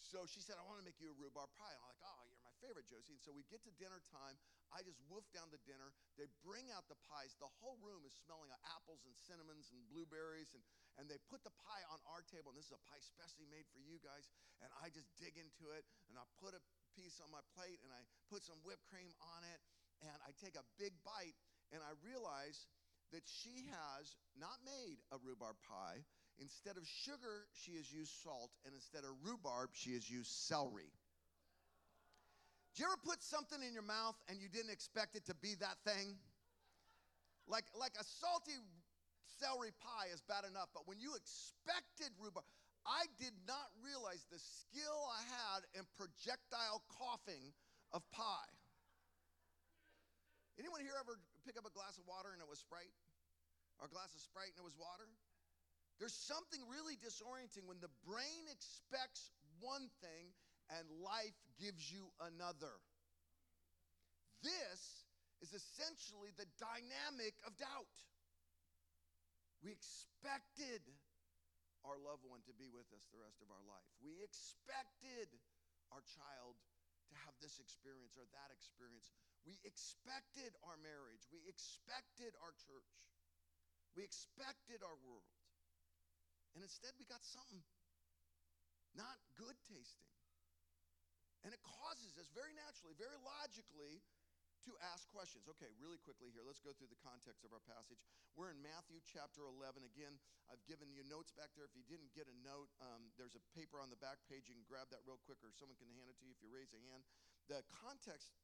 So 0.01 0.25
she 0.25 0.41
said, 0.41 0.57
I 0.57 0.65
want 0.65 0.81
to 0.81 0.85
make 0.85 0.97
you 0.97 1.13
a 1.13 1.17
rhubarb 1.17 1.53
pie. 1.53 1.69
And 1.69 1.81
I'm 1.85 1.89
like, 1.93 2.01
oh, 2.01 2.21
you're 2.25 2.41
my 2.41 2.53
favorite, 2.57 2.89
Josie. 2.89 3.13
And 3.13 3.21
so 3.21 3.29
we 3.29 3.45
get 3.53 3.61
to 3.69 3.73
dinner 3.77 4.01
time. 4.09 4.33
I 4.73 4.81
just 4.81 4.97
woof 5.05 5.29
down 5.29 5.53
the 5.53 5.61
dinner. 5.61 5.93
They 6.17 6.25
bring 6.41 6.73
out 6.73 6.89
the 6.89 6.97
pies. 7.05 7.37
The 7.37 7.49
whole 7.61 7.77
room 7.85 8.01
is 8.01 8.13
smelling 8.25 8.49
of 8.49 8.57
apples 8.73 9.05
and 9.05 9.13
cinnamons 9.13 9.69
and 9.69 9.81
blueberries. 9.93 10.57
And, 10.57 10.65
and 10.97 11.05
they 11.05 11.21
put 11.29 11.45
the 11.45 11.53
pie 11.53 11.85
on 11.93 12.01
our 12.09 12.25
table. 12.25 12.49
And 12.49 12.57
this 12.57 12.73
is 12.73 12.77
a 12.77 12.81
pie 12.89 13.01
specially 13.01 13.45
made 13.45 13.69
for 13.69 13.77
you 13.77 14.01
guys. 14.01 14.25
And 14.65 14.73
I 14.81 14.89
just 14.89 15.05
dig 15.21 15.37
into 15.37 15.69
it. 15.77 15.85
And 16.09 16.17
I 16.17 16.25
put 16.41 16.57
a 16.57 16.61
piece 16.97 17.21
on 17.21 17.29
my 17.29 17.45
plate 17.53 17.77
and 17.85 17.93
I 17.93 18.01
put 18.33 18.41
some 18.41 18.57
whipped 18.65 18.89
cream 18.89 19.13
on 19.37 19.45
it. 19.45 19.61
And 20.01 20.17
I 20.25 20.33
take 20.41 20.57
a 20.57 20.65
big 20.81 20.97
bite. 21.05 21.37
And 21.69 21.85
I 21.85 21.93
realize 22.01 22.65
that 23.13 23.27
she 23.27 23.69
has 23.69 24.17
not 24.33 24.57
made 24.65 24.97
a 25.13 25.21
rhubarb 25.21 25.61
pie. 25.61 26.01
Instead 26.41 26.73
of 26.73 26.83
sugar, 27.05 27.45
she 27.53 27.77
has 27.77 27.85
used 27.93 28.09
salt, 28.25 28.49
and 28.65 28.73
instead 28.73 29.05
of 29.05 29.13
rhubarb, 29.21 29.69
she 29.77 29.93
has 29.93 30.09
used 30.09 30.33
celery. 30.49 30.89
Did 32.73 32.81
you 32.81 32.85
ever 32.89 32.97
put 33.05 33.21
something 33.21 33.61
in 33.61 33.77
your 33.77 33.85
mouth 33.85 34.17
and 34.25 34.41
you 34.41 34.49
didn't 34.49 34.73
expect 34.73 35.13
it 35.13 35.29
to 35.29 35.37
be 35.37 35.53
that 35.61 35.77
thing? 35.85 36.17
Like, 37.45 37.69
like 37.77 37.93
a 37.99 38.05
salty 38.07 38.57
celery 39.37 39.69
pie 39.85 40.09
is 40.09 40.25
bad 40.25 40.49
enough, 40.49 40.73
but 40.73 40.89
when 40.89 40.97
you 40.97 41.13
expected 41.13 42.09
rhubarb, 42.17 42.47
I 42.89 43.05
did 43.21 43.37
not 43.45 43.69
realize 43.85 44.25
the 44.33 44.41
skill 44.41 44.97
I 45.13 45.21
had 45.29 45.61
in 45.77 45.85
projectile 45.93 46.81
coughing 46.89 47.53
of 47.93 48.01
pie. 48.09 48.49
Anyone 50.57 50.81
here 50.81 50.97
ever 50.97 51.21
pick 51.45 51.53
up 51.53 51.69
a 51.69 51.73
glass 51.75 52.01
of 52.01 52.09
water 52.09 52.33
and 52.33 52.41
it 52.41 52.49
was 52.49 52.57
Sprite? 52.57 52.95
Or 53.77 53.85
a 53.85 53.91
glass 53.93 54.15
of 54.17 54.21
Sprite 54.25 54.57
and 54.57 54.65
it 54.65 54.67
was 54.67 54.77
water? 54.79 55.05
There's 56.01 56.17
something 56.17 56.65
really 56.65 56.97
disorienting 56.97 57.69
when 57.69 57.77
the 57.77 57.93
brain 58.01 58.49
expects 58.49 59.29
one 59.61 59.85
thing 60.01 60.33
and 60.73 60.89
life 60.97 61.37
gives 61.61 61.93
you 61.93 62.09
another. 62.25 62.73
This 64.41 65.05
is 65.45 65.53
essentially 65.53 66.33
the 66.41 66.49
dynamic 66.57 67.37
of 67.45 67.53
doubt. 67.61 67.93
We 69.61 69.69
expected 69.69 70.81
our 71.85 72.01
loved 72.01 72.25
one 72.25 72.41
to 72.49 72.53
be 72.57 72.65
with 72.73 72.89
us 72.97 73.05
the 73.13 73.21
rest 73.21 73.37
of 73.45 73.53
our 73.53 73.61
life. 73.69 73.85
We 74.01 74.25
expected 74.25 75.29
our 75.93 76.01
child 76.01 76.57
to 77.13 77.15
have 77.29 77.37
this 77.37 77.61
experience 77.61 78.17
or 78.17 78.25
that 78.33 78.49
experience. 78.49 79.13
We 79.45 79.61
expected 79.61 80.57
our 80.65 80.81
marriage. 80.81 81.29
We 81.29 81.45
expected 81.45 82.33
our 82.41 82.57
church. 82.57 82.89
We 83.93 84.01
expected 84.01 84.81
our 84.81 84.97
world. 85.05 85.29
And 86.55 86.61
instead, 86.63 86.91
we 86.99 87.07
got 87.07 87.23
something 87.23 87.63
not 88.95 89.15
good 89.39 89.55
tasting. 89.71 90.11
And 91.41 91.55
it 91.55 91.63
causes 91.63 92.13
us 92.21 92.29
very 92.35 92.53
naturally, 92.53 92.93
very 92.99 93.17
logically, 93.23 94.03
to 94.69 94.77
ask 94.93 95.09
questions. 95.09 95.49
Okay, 95.57 95.73
really 95.81 95.97
quickly 95.97 96.29
here, 96.29 96.45
let's 96.45 96.61
go 96.61 96.69
through 96.69 96.93
the 96.93 97.01
context 97.01 97.41
of 97.41 97.49
our 97.49 97.63
passage. 97.65 97.97
We're 98.37 98.53
in 98.53 98.61
Matthew 98.61 99.01
chapter 99.09 99.41
11. 99.41 99.81
Again, 99.81 100.13
I've 100.53 100.61
given 100.69 100.93
you 100.93 101.01
notes 101.09 101.33
back 101.33 101.49
there. 101.57 101.65
If 101.65 101.73
you 101.73 101.81
didn't 101.89 102.13
get 102.13 102.29
a 102.29 102.37
note, 102.45 102.69
um, 102.77 103.09
there's 103.17 103.33
a 103.33 103.41
paper 103.57 103.81
on 103.81 103.89
the 103.89 103.97
back 103.97 104.21
page. 104.29 104.45
You 104.45 104.53
can 104.53 104.67
grab 104.69 104.93
that 104.93 105.01
real 105.09 105.17
quick, 105.25 105.41
or 105.41 105.49
someone 105.57 105.81
can 105.81 105.89
hand 105.97 106.13
it 106.13 106.17
to 106.21 106.23
you 106.29 106.33
if 106.37 106.39
you 106.45 106.53
raise 106.53 106.69
a 106.77 106.81
hand. 106.93 107.01
The 107.49 107.65
context 107.73 108.37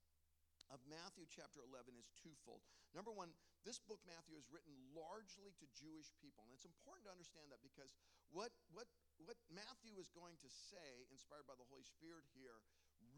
of 0.74 0.82
Matthew 0.90 1.30
chapter 1.30 1.62
11 1.62 1.94
is 2.02 2.10
twofold. 2.18 2.66
Number 2.98 3.14
one, 3.14 3.30
this 3.68 3.84
book, 3.84 4.00
Matthew, 4.08 4.40
is 4.40 4.48
written 4.48 4.72
largely 4.96 5.52
to 5.60 5.66
Jewish 5.76 6.08
people. 6.24 6.48
And 6.48 6.56
it's 6.56 6.64
important 6.64 7.04
to 7.04 7.12
understand 7.12 7.52
that 7.52 7.60
because 7.60 7.92
what, 8.32 8.56
what, 8.72 8.88
what 9.20 9.36
Matthew 9.52 10.00
is 10.00 10.08
going 10.16 10.40
to 10.40 10.48
say, 10.48 11.04
inspired 11.12 11.44
by 11.44 11.60
the 11.60 11.68
Holy 11.68 11.84
Spirit 11.84 12.24
here, 12.32 12.64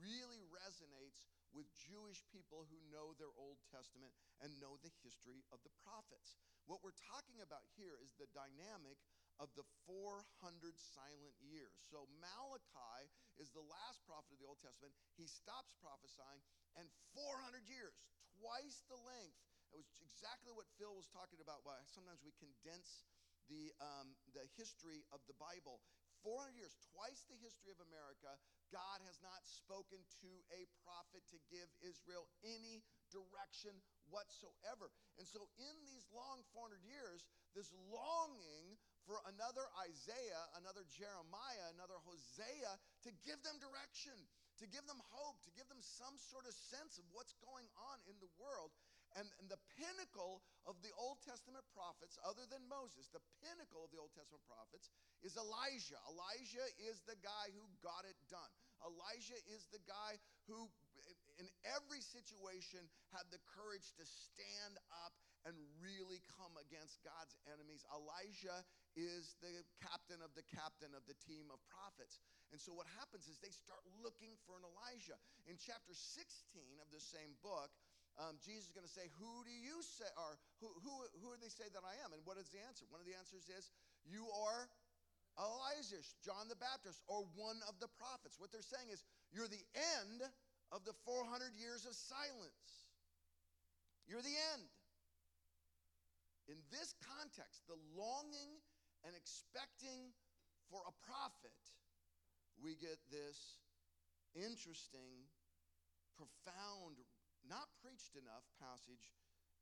really 0.01 0.41
resonates 0.49 1.29
with 1.53 1.69
Jewish 1.77 2.25
people 2.33 2.65
who 2.65 2.81
know 2.89 3.13
their 3.21 3.29
Old 3.37 3.61
Testament 3.69 4.09
and 4.41 4.49
know 4.57 4.81
the 4.81 4.89
history 5.05 5.45
of 5.53 5.61
the 5.61 5.73
prophets. 5.85 6.41
What 6.65 6.81
we're 6.81 6.97
talking 6.97 7.45
about 7.45 7.69
here 7.77 8.01
is 8.01 8.17
the 8.17 8.29
dynamic 8.33 8.97
of 9.37 9.53
the 9.53 9.65
400 9.85 10.17
silent 10.75 11.35
years. 11.39 11.77
So 11.93 12.09
Malachi 12.17 13.07
is 13.37 13.53
the 13.53 13.63
last 13.63 14.01
prophet 14.03 14.33
of 14.33 14.39
the 14.41 14.49
Old 14.49 14.59
Testament. 14.59 14.91
He 15.15 15.29
stops 15.29 15.71
prophesying, 15.79 16.41
and 16.75 16.89
400 17.15 17.69
years, 17.69 17.95
twice 18.35 18.83
the 18.91 18.99
length 18.99 19.48
it 19.73 19.77
was 19.77 19.89
exactly 20.01 20.51
what 20.53 20.67
Phil 20.77 20.93
was 20.93 21.07
talking 21.09 21.39
about. 21.41 21.61
Why 21.63 21.77
sometimes 21.89 22.21
we 22.25 22.33
condense 22.37 23.05
the, 23.49 23.73
um, 23.81 24.13
the 24.33 24.45
history 24.55 25.05
of 25.09 25.21
the 25.25 25.37
Bible. 25.37 25.81
400 26.21 26.51
years, 26.51 26.75
twice 26.91 27.23
the 27.31 27.39
history 27.39 27.71
of 27.71 27.79
America, 27.79 28.35
God 28.75 28.99
has 29.07 29.17
not 29.23 29.39
spoken 29.47 30.03
to 30.19 30.31
a 30.51 30.67
prophet 30.83 31.23
to 31.31 31.39
give 31.47 31.71
Israel 31.79 32.27
any 32.43 32.83
direction 33.07 33.71
whatsoever. 34.11 34.91
And 35.15 35.23
so, 35.23 35.47
in 35.57 35.75
these 35.87 36.03
long 36.11 36.43
400 36.51 36.83
years, 36.83 37.23
this 37.55 37.71
longing 37.87 38.75
for 39.07 39.17
another 39.31 39.65
Isaiah, 39.89 40.43
another 40.59 40.85
Jeremiah, 40.91 41.73
another 41.73 41.97
Hosea 42.05 42.77
to 43.07 43.11
give 43.25 43.41
them 43.41 43.57
direction, 43.57 44.13
to 44.61 44.69
give 44.69 44.85
them 44.85 45.01
hope, 45.15 45.41
to 45.47 45.51
give 45.55 45.65
them 45.71 45.81
some 45.81 46.19
sort 46.19 46.45
of 46.45 46.53
sense 46.53 46.99
of 47.01 47.07
what's 47.15 47.33
going 47.41 47.65
on 47.89 47.97
in 48.05 48.19
the 48.21 48.29
world. 48.37 48.75
And, 49.17 49.25
and, 49.41 49.49
the 49.49 49.57
pinnacle 49.73 50.45
of 50.69 50.77
the 50.85 50.93
Old 50.93 51.17
Testament 51.25 51.65
prophets, 51.73 52.21
other 52.21 52.45
than 52.45 52.61
Moses, 52.69 53.09
the 53.09 53.23
pinnacle 53.41 53.81
of 53.81 53.89
the 53.89 53.97
Old 53.97 54.13
Testament 54.13 54.45
prophets 54.45 54.93
is 55.25 55.33
Elijah. 55.33 55.97
Elijah 56.05 56.67
is 56.77 57.01
the 57.09 57.17
guy 57.25 57.49
who 57.57 57.65
got 57.81 58.05
it 58.05 58.17
done. 58.29 58.51
Elijah 58.85 59.41
is 59.49 59.65
the 59.73 59.81
guy 59.89 60.21
who, 60.45 60.69
in 61.41 61.49
every 61.65 62.05
situation, 62.05 62.85
had 63.09 63.25
the 63.33 63.41
courage 63.49 63.89
to 63.97 64.05
stand 64.05 64.77
up 65.03 65.17
and 65.47 65.55
really 65.79 66.19
come 66.35 66.51
against 66.59 66.99
God's 67.01 67.31
enemies. 67.47 67.87
Elijah 67.95 68.61
is 68.99 69.39
the 69.39 69.63
captain 69.79 70.19
of 70.19 70.35
the 70.35 70.43
captain 70.51 70.91
of 70.91 71.07
the 71.07 71.15
team 71.23 71.47
of 71.47 71.63
prophets. 71.71 72.19
And 72.51 72.59
so 72.59 72.75
what 72.75 72.89
happens 72.99 73.29
is 73.29 73.39
they 73.39 73.53
start 73.53 73.79
looking 74.03 74.35
for 74.43 74.59
an 74.59 74.65
Elijah. 74.65 75.15
In 75.47 75.55
chapter 75.55 75.93
16 75.95 76.25
of 76.81 76.89
the 76.91 76.99
same 76.99 77.37
book, 77.39 77.71
um, 78.19 78.35
Jesus 78.43 78.67
is 78.67 78.75
going 78.75 78.85
to 78.85 78.91
say, 78.91 79.07
Who 79.17 79.31
do 79.47 79.53
you 79.53 79.79
say, 79.79 80.07
or 80.19 80.35
who, 80.59 80.67
who, 80.83 80.93
who 81.23 81.27
do 81.31 81.39
they 81.39 81.51
say 81.51 81.71
that 81.71 81.87
I 81.87 81.95
am? 82.03 82.11
And 82.11 82.19
what 82.27 82.35
is 82.35 82.51
the 82.51 82.59
answer? 82.67 82.83
One 82.91 82.99
of 82.99 83.07
the 83.07 83.15
answers 83.15 83.47
is, 83.47 83.71
You 84.03 84.27
are 84.27 84.67
Elijah, 85.39 86.03
John 86.19 86.51
the 86.51 86.59
Baptist, 86.59 86.99
or 87.07 87.23
one 87.39 87.63
of 87.71 87.79
the 87.79 87.87
prophets. 87.95 88.35
What 88.35 88.51
they're 88.51 88.65
saying 88.65 88.91
is, 88.91 89.07
You're 89.31 89.47
the 89.47 89.63
end 90.03 90.27
of 90.75 90.83
the 90.83 90.93
400 91.07 91.55
years 91.55 91.87
of 91.87 91.95
silence. 91.95 92.91
You're 94.03 94.25
the 94.25 94.39
end. 94.57 94.67
In 96.51 96.59
this 96.73 96.97
context, 97.05 97.63
the 97.69 97.77
longing 97.93 98.57
and 99.05 99.13
expecting 99.15 100.11
for 100.67 100.81
a 100.83 100.93
prophet, 101.05 101.55
we 102.57 102.75
get 102.75 102.97
this 103.13 103.61
interesting, 104.35 105.29
profound 106.17 106.99
not 107.45 107.71
preached 107.79 108.15
enough 108.15 108.45
passage 108.59 109.15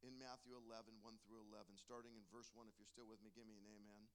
in 0.06 0.18
Matthew 0.18 0.54
11, 0.54 1.02
1 1.02 1.24
through 1.26 1.42
11, 1.50 1.78
starting 1.78 2.14
in 2.14 2.26
verse 2.30 2.54
1. 2.54 2.70
If 2.70 2.78
you're 2.78 2.90
still 2.90 3.10
with 3.10 3.22
me, 3.22 3.34
give 3.34 3.50
me 3.50 3.58
an 3.58 3.66
amen. 3.66 4.06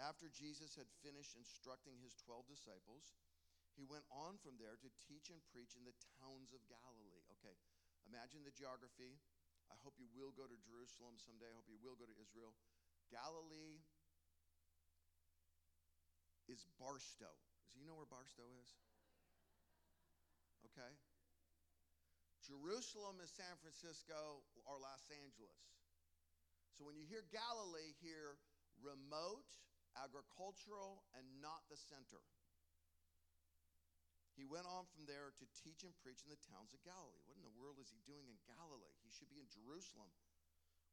After 0.00 0.32
Jesus 0.32 0.76
had 0.76 0.88
finished 1.04 1.36
instructing 1.36 2.00
his 2.00 2.16
12 2.24 2.48
disciples, 2.48 3.12
he 3.76 3.84
went 3.88 4.04
on 4.12 4.36
from 4.40 4.60
there 4.60 4.76
to 4.80 4.88
teach 5.08 5.32
and 5.32 5.40
preach 5.52 5.76
in 5.76 5.84
the 5.84 5.96
towns 6.20 6.52
of 6.52 6.64
Galilee. 6.68 7.24
Okay, 7.40 7.56
imagine 8.04 8.44
the 8.44 8.52
geography. 8.52 9.16
I 9.72 9.76
hope 9.80 9.96
you 9.96 10.08
will 10.12 10.32
go 10.36 10.44
to 10.44 10.58
Jerusalem 10.60 11.16
someday. 11.16 11.48
I 11.48 11.56
hope 11.56 11.68
you 11.72 11.80
will 11.80 11.96
go 11.96 12.04
to 12.04 12.16
Israel. 12.20 12.52
Galilee 13.08 13.80
is 16.48 16.68
Barstow. 16.76 17.32
Does 17.72 17.80
he 17.80 17.88
know 17.88 17.96
where 17.96 18.08
Barstow 18.08 18.44
is? 18.60 18.68
Okay. 20.68 20.92
Jerusalem 22.42 23.22
is 23.22 23.30
San 23.30 23.54
Francisco 23.62 24.42
or 24.66 24.74
Los 24.82 25.06
Angeles. 25.22 25.62
So 26.74 26.82
when 26.82 26.98
you 26.98 27.06
hear 27.06 27.22
Galilee, 27.30 27.94
hear 28.02 28.38
remote, 28.82 29.46
agricultural, 29.94 31.06
and 31.14 31.24
not 31.38 31.62
the 31.70 31.78
center. 31.78 32.20
He 34.32 34.48
went 34.48 34.64
on 34.64 34.88
from 34.88 35.04
there 35.04 35.30
to 35.36 35.44
teach 35.60 35.84
and 35.84 35.92
preach 36.00 36.24
in 36.24 36.32
the 36.32 36.40
towns 36.48 36.72
of 36.72 36.80
Galilee. 36.82 37.20
What 37.28 37.36
in 37.36 37.44
the 37.44 37.52
world 37.52 37.76
is 37.76 37.92
he 37.92 38.00
doing 38.08 38.24
in 38.26 38.40
Galilee? 38.48 38.96
He 39.04 39.12
should 39.12 39.28
be 39.28 39.38
in 39.38 39.48
Jerusalem. 39.52 40.08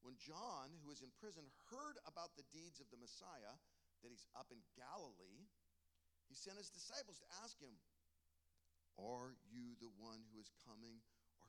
When 0.03 0.19
John, 0.19 0.75
who 0.83 0.91
was 0.91 1.03
in 1.03 1.11
prison, 1.19 1.47
heard 1.71 1.95
about 2.03 2.35
the 2.35 2.47
deeds 2.51 2.83
of 2.83 2.91
the 2.91 2.99
Messiah, 2.99 3.55
that 4.03 4.11
he's 4.11 4.27
up 4.35 4.51
in 4.51 4.59
Galilee, 4.75 5.47
he 6.27 6.35
sent 6.35 6.59
his 6.59 6.71
disciples 6.71 7.19
to 7.23 7.27
ask 7.43 7.55
him, 7.59 7.73
Are 8.99 9.35
you 9.47 9.75
the 9.79 9.91
one 9.99 10.23
who 10.31 10.39
is 10.39 10.51
coming? 10.67 10.99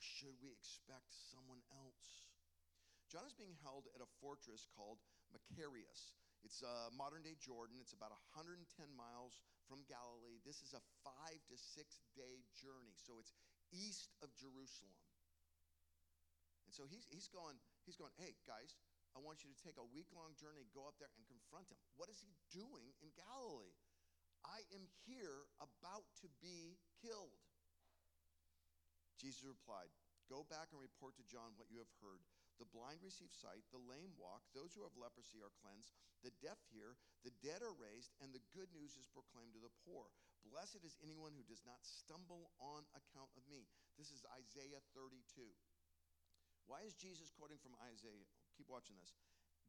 Or 0.00 0.08
should 0.16 0.40
we 0.40 0.48
expect 0.48 1.12
someone 1.12 1.60
else? 1.76 2.32
John 3.12 3.28
is 3.28 3.36
being 3.36 3.52
held 3.60 3.84
at 3.92 4.00
a 4.00 4.08
fortress 4.16 4.64
called 4.72 4.96
Machaerus. 5.28 6.16
It's 6.40 6.64
uh, 6.64 6.88
modern 6.96 7.20
day 7.20 7.36
Jordan. 7.36 7.76
It's 7.84 7.92
about 7.92 8.16
110 8.32 8.64
miles 8.96 9.44
from 9.68 9.84
Galilee. 9.84 10.40
This 10.40 10.64
is 10.64 10.72
a 10.72 10.80
five 11.04 11.36
to 11.52 11.56
six 11.60 12.00
day 12.16 12.40
journey. 12.56 12.96
So 12.96 13.20
it's 13.20 13.36
east 13.76 14.16
of 14.24 14.32
Jerusalem. 14.40 15.04
And 16.64 16.72
so 16.72 16.88
he's, 16.88 17.04
he's 17.12 17.28
going, 17.28 17.60
he's 17.84 18.00
going, 18.00 18.16
hey, 18.16 18.40
guys, 18.48 18.80
I 19.12 19.20
want 19.20 19.44
you 19.44 19.52
to 19.52 19.58
take 19.60 19.76
a 19.76 19.84
week 19.92 20.08
long 20.16 20.32
journey, 20.40 20.64
go 20.72 20.88
up 20.88 20.96
there 20.96 21.12
and 21.12 21.28
confront 21.28 21.68
him. 21.68 21.76
What 22.00 22.08
is 22.08 22.24
he 22.24 22.32
doing 22.48 22.88
in 23.04 23.12
Galilee? 23.12 23.76
I 24.48 24.64
am 24.72 24.88
here 25.04 25.44
about 25.60 26.08
to 26.24 26.32
be 26.40 26.80
killed. 27.04 27.36
Jesus 29.20 29.44
replied, 29.44 29.92
Go 30.32 30.48
back 30.48 30.72
and 30.72 30.80
report 30.80 31.12
to 31.20 31.28
John 31.28 31.52
what 31.60 31.68
you 31.68 31.76
have 31.76 31.92
heard. 32.00 32.24
The 32.56 32.68
blind 32.72 33.04
receive 33.04 33.32
sight, 33.32 33.64
the 33.72 33.80
lame 33.80 34.16
walk, 34.16 34.44
those 34.52 34.72
who 34.72 34.84
have 34.84 34.96
leprosy 34.96 35.40
are 35.40 35.52
cleansed, 35.60 35.92
the 36.24 36.32
deaf 36.44 36.60
hear, 36.68 36.96
the 37.24 37.32
dead 37.40 37.64
are 37.64 37.76
raised, 37.76 38.12
and 38.20 38.32
the 38.32 38.44
good 38.52 38.68
news 38.72 38.96
is 39.00 39.08
proclaimed 39.12 39.56
to 39.56 39.64
the 39.64 39.72
poor. 39.84 40.12
Blessed 40.44 40.84
is 40.84 41.00
anyone 41.00 41.32
who 41.36 41.44
does 41.44 41.64
not 41.64 41.80
stumble 41.84 42.52
on 42.60 42.84
account 42.96 43.32
of 43.36 43.44
me. 43.48 43.68
This 44.00 44.12
is 44.12 44.24
Isaiah 44.36 44.80
32. 44.96 45.20
Why 46.68 46.84
is 46.84 46.96
Jesus 46.96 47.32
quoting 47.32 47.60
from 47.60 47.76
Isaiah? 47.92 48.28
Keep 48.56 48.72
watching 48.72 48.96
this. 49.00 49.16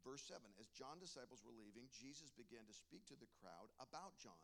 Verse 0.04 0.24
7 0.28 0.44
As 0.60 0.72
John's 0.72 1.04
disciples 1.04 1.44
were 1.44 1.56
leaving, 1.56 1.92
Jesus 1.92 2.32
began 2.36 2.68
to 2.68 2.76
speak 2.76 3.08
to 3.08 3.18
the 3.20 3.32
crowd 3.40 3.72
about 3.80 4.20
John. 4.20 4.40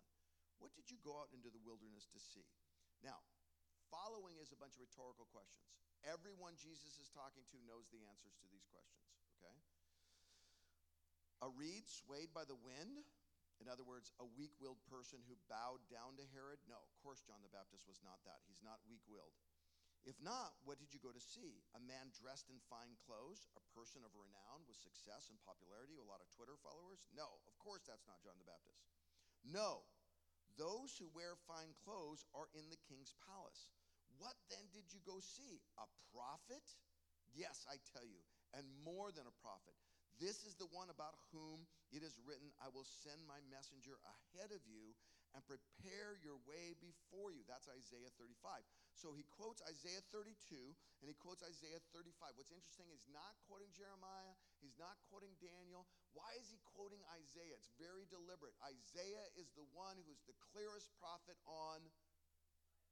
What 0.57 0.73
did 0.73 0.89
you 0.89 0.97
go 1.03 1.19
out 1.19 1.29
into 1.35 1.53
the 1.53 1.61
wilderness 1.61 2.09
to 2.15 2.19
see? 2.19 2.47
Now, 3.05 3.21
following 3.91 4.39
is 4.39 4.53
a 4.53 4.59
bunch 4.59 4.75
of 4.75 4.85
rhetorical 4.85 5.27
questions. 5.29 5.67
Everyone 6.05 6.55
Jesus 6.55 6.99
is 7.01 7.09
talking 7.11 7.43
to 7.49 7.57
knows 7.65 7.89
the 7.89 8.05
answers 8.05 8.37
to 8.39 8.47
these 8.47 8.67
questions, 8.69 9.07
okay? 9.37 9.57
A 11.43 11.49
reed 11.53 11.85
swayed 11.89 12.33
by 12.33 12.45
the 12.45 12.57
wind? 12.57 13.05
In 13.57 13.65
other 13.65 13.85
words, 13.85 14.13
a 14.21 14.27
weak 14.37 14.53
willed 14.61 14.81
person 14.85 15.17
who 15.25 15.37
bowed 15.49 15.81
down 15.89 16.13
to 16.21 16.25
Herod? 16.29 16.61
No, 16.69 16.77
of 16.77 16.93
course, 17.01 17.25
John 17.25 17.41
the 17.41 17.49
Baptist 17.49 17.89
was 17.89 18.01
not 18.05 18.21
that. 18.29 18.45
He's 18.45 18.61
not 18.61 18.85
weak 18.85 19.01
willed. 19.09 19.33
If 20.05 20.15
not, 20.23 20.55
what 20.63 20.79
did 20.79 20.93
you 20.93 21.01
go 21.03 21.11
to 21.11 21.19
see? 21.19 21.65
A 21.75 21.81
man 21.83 22.13
dressed 22.15 22.47
in 22.47 22.61
fine 22.71 22.95
clothes? 23.03 23.49
A 23.59 23.63
person 23.73 24.05
of 24.05 24.13
renown 24.15 24.63
with 24.69 24.79
success 24.79 25.27
and 25.27 25.41
popularity, 25.43 25.99
a 25.99 26.05
lot 26.05 26.23
of 26.23 26.29
Twitter 26.31 26.55
followers? 26.61 27.09
No, 27.11 27.41
of 27.49 27.55
course, 27.59 27.83
that's 27.83 28.07
not 28.07 28.21
John 28.23 28.39
the 28.39 28.47
Baptist. 28.47 28.87
No, 29.43 29.83
those 30.57 30.97
who 30.97 31.07
wear 31.13 31.37
fine 31.45 31.73
clothes 31.85 32.25
are 32.33 32.49
in 32.57 32.65
the 32.73 32.81
king's 32.89 33.13
palace. 33.23 33.69
What 34.17 34.33
then 34.49 34.65
did 34.73 34.89
you 34.89 34.99
go 35.05 35.21
see? 35.21 35.61
A 35.77 35.85
prophet? 36.11 36.65
Yes, 37.37 37.65
I 37.69 37.77
tell 37.93 38.05
you, 38.05 38.21
and 38.57 38.65
more 38.81 39.13
than 39.13 39.29
a 39.29 39.39
prophet. 39.45 39.77
This 40.17 40.41
is 40.49 40.57
the 40.57 40.69
one 40.73 40.89
about 40.89 41.13
whom 41.29 41.69
it 41.93 42.01
is 42.01 42.17
written, 42.25 42.49
I 42.57 42.73
will 42.73 42.89
send 43.05 43.21
my 43.29 43.37
messenger 43.53 44.01
ahead 44.01 44.49
of 44.49 44.65
you 44.65 44.97
and 45.37 45.45
prepare 45.45 46.17
your 46.25 46.41
way 46.49 46.73
before 46.81 47.29
you. 47.29 47.45
That's 47.45 47.69
Isaiah 47.69 48.09
35. 48.17 48.65
So 48.97 49.13
he 49.13 49.29
quotes 49.29 49.61
Isaiah 49.61 50.01
32 50.09 50.57
and 50.57 51.05
he 51.05 51.13
quotes 51.13 51.45
Isaiah 51.45 51.77
35. 51.93 52.33
What's 52.33 52.49
interesting 52.49 52.89
is 52.89 53.05
not 53.13 53.37
quoting 53.45 53.69
Jeremiah, 53.77 54.33
he's 54.57 54.73
not 54.81 54.97
quoting 55.05 55.37
Daniel. 55.37 55.85
Why 56.17 56.33
is 56.41 56.49
he 56.49 56.57
quoting 56.73 57.05
Isaiah? 57.13 57.53
It's 57.53 57.69
very 57.77 58.09
deliberate. 58.09 58.57
Isaiah 58.65 59.29
is 59.37 59.53
the 59.53 59.69
one 59.77 60.01
who's 60.01 60.25
the 60.25 60.33
clearest 60.49 60.89
prophet 60.97 61.37
on 61.45 61.85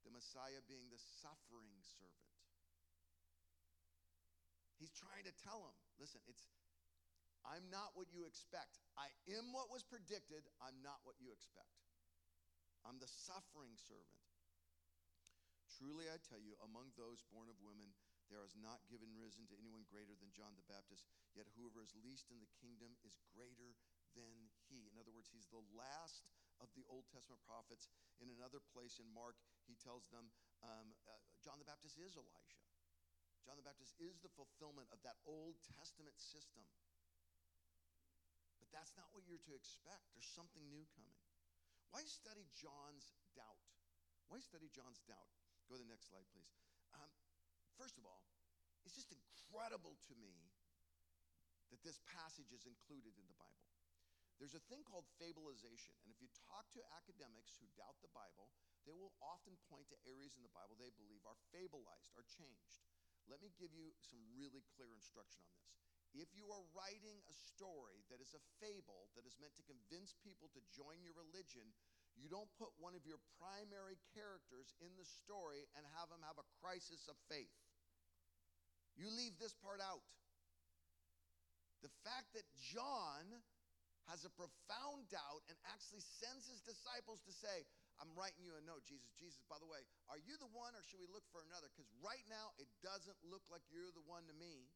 the 0.06 0.14
Messiah 0.14 0.62
being 0.70 0.86
the 0.94 1.02
suffering 1.02 1.82
servant. 1.82 2.38
He's 4.78 4.94
trying 4.94 5.26
to 5.26 5.34
tell 5.42 5.66
him, 5.66 5.74
listen, 5.98 6.22
it's 6.30 6.46
I'm 7.46 7.66
not 7.74 7.94
what 7.98 8.10
you 8.14 8.26
expect. 8.26 8.82
I 8.98 9.10
am 9.34 9.54
what 9.54 9.70
was 9.70 9.86
predicted. 9.86 10.46
I'm 10.62 10.78
not 10.82 11.02
what 11.06 11.18
you 11.22 11.30
expect. 11.30 11.78
I'm 12.86 12.98
the 12.98 13.10
suffering 13.10 13.74
servant. 13.78 14.25
Truly, 15.76 16.08
I 16.08 16.16
tell 16.24 16.40
you, 16.40 16.56
among 16.64 16.96
those 16.96 17.20
born 17.28 17.52
of 17.52 17.60
women, 17.60 17.92
there 18.32 18.40
has 18.40 18.56
not 18.56 18.80
given 18.88 19.12
risen 19.12 19.44
to 19.52 19.60
anyone 19.60 19.84
greater 19.92 20.16
than 20.16 20.32
John 20.32 20.56
the 20.56 20.64
Baptist, 20.72 21.04
yet 21.36 21.52
whoever 21.52 21.84
is 21.84 21.92
least 22.00 22.32
in 22.32 22.40
the 22.40 22.48
kingdom 22.64 22.96
is 23.04 23.20
greater 23.36 23.76
than 24.16 24.48
he. 24.72 24.88
In 24.88 24.96
other 24.96 25.12
words, 25.12 25.28
he's 25.28 25.52
the 25.52 25.60
last 25.76 26.32
of 26.64 26.72
the 26.80 26.88
Old 26.88 27.04
Testament 27.12 27.44
prophets. 27.44 27.92
In 28.24 28.32
another 28.32 28.64
place 28.72 29.04
in 29.04 29.08
Mark, 29.12 29.36
he 29.68 29.76
tells 29.76 30.08
them 30.16 30.32
um, 30.64 30.96
uh, 31.12 31.20
John 31.44 31.60
the 31.60 31.68
Baptist 31.68 32.00
is 32.00 32.16
Elijah. 32.16 32.64
John 33.44 33.60
the 33.60 33.68
Baptist 33.68 34.00
is 34.00 34.16
the 34.24 34.32
fulfillment 34.32 34.88
of 34.96 35.04
that 35.04 35.20
Old 35.28 35.60
Testament 35.76 36.16
system. 36.16 36.64
But 38.64 38.72
that's 38.72 38.96
not 38.96 39.12
what 39.12 39.28
you're 39.28 39.44
to 39.44 39.54
expect. 39.60 40.08
There's 40.16 40.32
something 40.32 40.64
new 40.72 40.88
coming. 40.96 41.20
Why 41.92 42.08
study 42.08 42.48
John's 42.56 43.12
doubt? 43.36 43.60
Why 44.32 44.40
study 44.40 44.72
John's 44.72 45.04
doubt? 45.06 45.30
Go 45.66 45.78
to 45.78 45.84
the 45.84 45.90
next 45.90 46.14
slide, 46.14 46.26
please. 46.30 46.54
Um, 46.94 47.10
first 47.76 47.98
of 47.98 48.06
all, 48.06 48.22
it's 48.86 48.94
just 48.94 49.10
incredible 49.10 49.98
to 50.10 50.14
me 50.22 50.54
that 51.74 51.82
this 51.82 51.98
passage 52.06 52.54
is 52.54 52.70
included 52.70 53.18
in 53.18 53.26
the 53.26 53.38
Bible. 53.38 53.66
There's 54.38 54.54
a 54.54 54.68
thing 54.68 54.84
called 54.84 55.08
fableization. 55.16 55.96
And 56.04 56.12
if 56.12 56.20
you 56.20 56.28
talk 56.52 56.68
to 56.76 56.84
academics 56.92 57.56
who 57.58 57.72
doubt 57.80 57.96
the 58.04 58.12
Bible, 58.12 58.52
they 58.84 58.94
will 58.94 59.16
often 59.24 59.56
point 59.72 59.88
to 59.90 59.98
areas 60.06 60.36
in 60.36 60.44
the 60.44 60.52
Bible 60.52 60.76
they 60.76 60.92
believe 60.94 61.24
are 61.24 61.40
fableized, 61.56 62.12
are 62.20 62.28
changed. 62.28 62.84
Let 63.26 63.42
me 63.42 63.50
give 63.58 63.74
you 63.74 63.96
some 64.06 64.22
really 64.36 64.62
clear 64.76 64.92
instruction 64.94 65.42
on 65.48 65.56
this. 65.58 65.74
If 66.16 66.32
you 66.32 66.48
are 66.52 66.64
writing 66.72 67.20
a 67.28 67.36
story 67.36 68.06
that 68.08 68.24
is 68.24 68.32
a 68.38 68.44
fable 68.64 69.12
that 69.20 69.28
is 69.28 69.36
meant 69.36 69.56
to 69.60 69.66
convince 69.68 70.16
people 70.24 70.48
to 70.56 70.62
join 70.72 71.04
your 71.04 71.16
religion, 71.16 71.76
you 72.16 72.32
don't 72.32 72.50
put 72.56 72.72
one 72.80 72.96
of 72.96 73.04
your 73.04 73.20
primary 73.38 74.00
characters 74.16 74.72
in 74.80 74.92
the 74.96 75.08
story 75.24 75.68
and 75.76 75.84
have 76.00 76.08
them 76.08 76.24
have 76.24 76.40
a 76.40 76.48
crisis 76.64 77.06
of 77.12 77.16
faith. 77.28 77.52
You 78.96 79.12
leave 79.12 79.36
this 79.36 79.56
part 79.60 79.84
out. 79.84 80.04
The 81.84 81.92
fact 82.08 82.32
that 82.34 82.48
John 82.72 83.28
has 84.08 84.24
a 84.24 84.32
profound 84.32 85.10
doubt 85.12 85.44
and 85.52 85.58
actually 85.70 86.02
sends 86.22 86.48
his 86.48 86.62
disciples 86.64 87.20
to 87.26 87.34
say, 87.36 87.68
I'm 88.00 88.12
writing 88.16 88.44
you 88.44 88.56
a 88.56 88.64
note, 88.64 88.84
Jesus. 88.88 89.12
Jesus, 89.16 89.40
by 89.48 89.60
the 89.60 89.68
way, 89.68 89.84
are 90.12 90.20
you 90.20 90.36
the 90.40 90.52
one 90.52 90.76
or 90.76 90.84
should 90.88 91.00
we 91.00 91.10
look 91.12 91.26
for 91.32 91.44
another? 91.44 91.72
Because 91.72 91.88
right 92.04 92.24
now 92.28 92.56
it 92.60 92.68
doesn't 92.84 93.18
look 93.28 93.44
like 93.48 93.64
you're 93.72 93.92
the 93.96 94.04
one 94.04 94.28
to 94.28 94.36
me. 94.36 94.68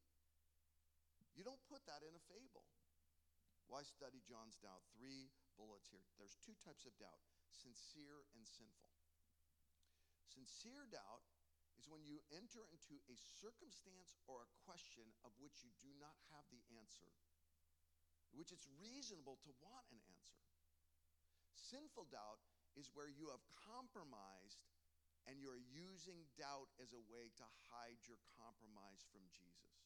You 1.36 1.44
don't 1.48 1.62
put 1.72 1.84
that 1.88 2.04
in 2.04 2.12
a 2.16 2.24
fable. 2.28 2.68
Why 3.70 3.86
study 3.86 4.20
John's 4.26 4.58
doubt? 4.60 4.82
Three 4.98 5.30
bullets 5.60 5.92
here. 5.92 6.08
There's 6.16 6.40
two 6.40 6.56
types 6.64 6.88
of 6.88 6.96
doubt 6.96 7.20
sincere 7.52 8.24
and 8.32 8.48
sinful. 8.48 8.96
Sincere 10.24 10.88
doubt 10.88 11.28
is 11.76 11.92
when 11.92 12.08
you 12.08 12.24
enter 12.32 12.64
into 12.72 13.04
a 13.12 13.16
circumstance 13.44 14.16
or 14.32 14.48
a 14.48 14.54
question 14.64 15.12
of 15.28 15.36
which 15.44 15.60
you 15.60 15.76
do 15.84 15.92
not 16.00 16.16
have 16.32 16.48
the 16.48 16.64
answer 16.80 17.12
which 18.34 18.54
it's 18.54 18.70
reasonable 18.78 19.42
to 19.42 19.52
want 19.62 19.86
an 19.90 20.02
answer. 20.14 20.42
Sinful 21.58 22.10
doubt 22.14 22.42
is 22.78 22.94
where 22.94 23.10
you 23.10 23.34
have 23.34 23.42
compromised 23.68 24.62
and 25.26 25.38
you're 25.42 25.62
using 25.62 26.26
doubt 26.38 26.70
as 26.82 26.94
a 26.94 27.06
way 27.10 27.30
to 27.38 27.46
hide 27.70 28.02
your 28.06 28.18
compromise 28.38 29.06
from 29.10 29.26
Jesus. 29.30 29.78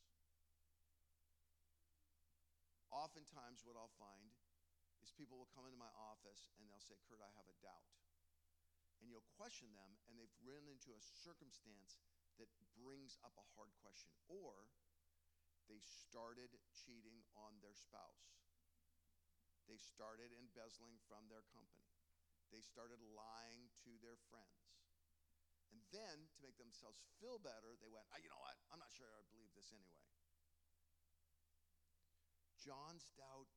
Oftentimes, 2.94 3.66
what 3.66 3.74
I'll 3.74 3.98
find 3.98 4.30
is 5.04 5.12
people 5.12 5.36
will 5.36 5.52
come 5.52 5.68
into 5.68 5.76
my 5.76 5.92
office 6.00 6.48
and 6.56 6.66
they'll 6.66 6.80
say, 6.80 6.96
Kurt, 7.04 7.20
I 7.20 7.28
have 7.36 7.52
a 7.52 7.60
doubt. 7.60 7.92
And 9.04 9.12
you'll 9.12 9.28
question 9.36 9.68
them, 9.76 10.00
and 10.08 10.16
they've 10.16 10.40
run 10.48 10.64
into 10.72 10.96
a 10.96 11.04
circumstance 11.04 12.00
that 12.40 12.48
brings 12.80 13.20
up 13.20 13.36
a 13.36 13.52
hard 13.60 13.76
question. 13.84 14.16
Or 14.32 14.72
they 15.68 15.84
started 15.84 16.56
cheating 16.72 17.20
on 17.36 17.60
their 17.60 17.76
spouse. 17.76 18.40
They 19.68 19.76
started 19.76 20.32
embezzling 20.32 20.96
from 21.12 21.28
their 21.28 21.44
company. 21.52 21.92
They 22.56 22.64
started 22.64 23.04
lying 23.04 23.68
to 23.84 23.92
their 24.00 24.16
friends. 24.32 24.72
And 25.74 25.84
then, 25.92 26.30
to 26.32 26.40
make 26.40 26.56
themselves 26.56 27.02
feel 27.20 27.42
better, 27.44 27.76
they 27.84 27.92
went, 27.92 28.08
oh, 28.14 28.20
you 28.24 28.30
know 28.32 28.40
what? 28.40 28.56
I'm 28.72 28.80
not 28.80 28.94
sure 28.94 29.10
I 29.10 29.26
believe 29.36 29.52
this 29.52 29.74
anyway. 29.76 30.06
John's 32.64 33.10
doubt 33.20 33.52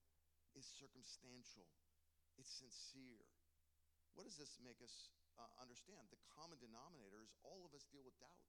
is 0.56 0.66
circumstantial, 0.80 1.68
it's 2.40 2.50
sincere. 2.50 3.28
What 4.16 4.24
does 4.24 4.40
this 4.40 4.56
make 4.64 4.80
us 4.80 5.12
uh, 5.36 5.44
understand? 5.60 6.08
The 6.08 6.20
common 6.32 6.56
denominator 6.56 7.20
is 7.20 7.36
all 7.44 7.68
of 7.68 7.76
us 7.76 7.84
deal 7.92 8.00
with 8.00 8.16
doubt. 8.16 8.40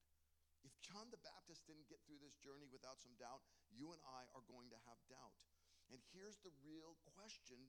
If 0.64 0.72
John 0.80 1.12
the 1.12 1.22
Baptist 1.22 1.68
didn't 1.68 1.92
get 1.92 2.02
through 2.08 2.24
this 2.24 2.36
journey 2.40 2.68
without 2.72 2.98
some 3.00 3.14
doubt, 3.20 3.44
you 3.70 3.92
and 3.92 4.02
I 4.08 4.26
are 4.32 4.44
going 4.48 4.72
to 4.72 4.80
have 4.88 5.00
doubt. 5.12 5.36
And 5.92 6.00
here's 6.12 6.40
the 6.44 6.52
real 6.64 7.00
question 7.16 7.60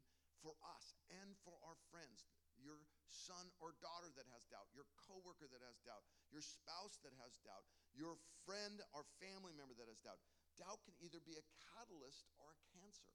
for 0.43 0.55
us 0.63 0.95
and 1.11 1.35
for 1.43 1.59
our 1.67 1.79
friends 1.91 2.27
your 2.59 2.83
son 3.07 3.47
or 3.63 3.71
daughter 3.79 4.11
that 4.19 4.27
has 4.35 4.43
doubt, 4.51 4.67
your 4.75 4.87
coworker 5.07 5.47
that 5.47 5.63
has 5.63 5.79
doubt, 5.87 6.03
your 6.35 6.43
spouse 6.43 6.99
that 7.07 7.15
has 7.23 7.39
doubt, 7.47 7.63
your 7.95 8.19
friend 8.43 8.83
or 8.91 9.07
family 9.23 9.55
member 9.55 9.79
that 9.79 9.87
has 9.87 10.03
doubt. 10.03 10.19
Doubt 10.59 10.83
can 10.83 10.99
either 10.99 11.23
be 11.23 11.39
a 11.39 11.49
catalyst 11.71 12.27
or 12.35 12.51
a 12.51 12.59
cancer. 12.75 13.15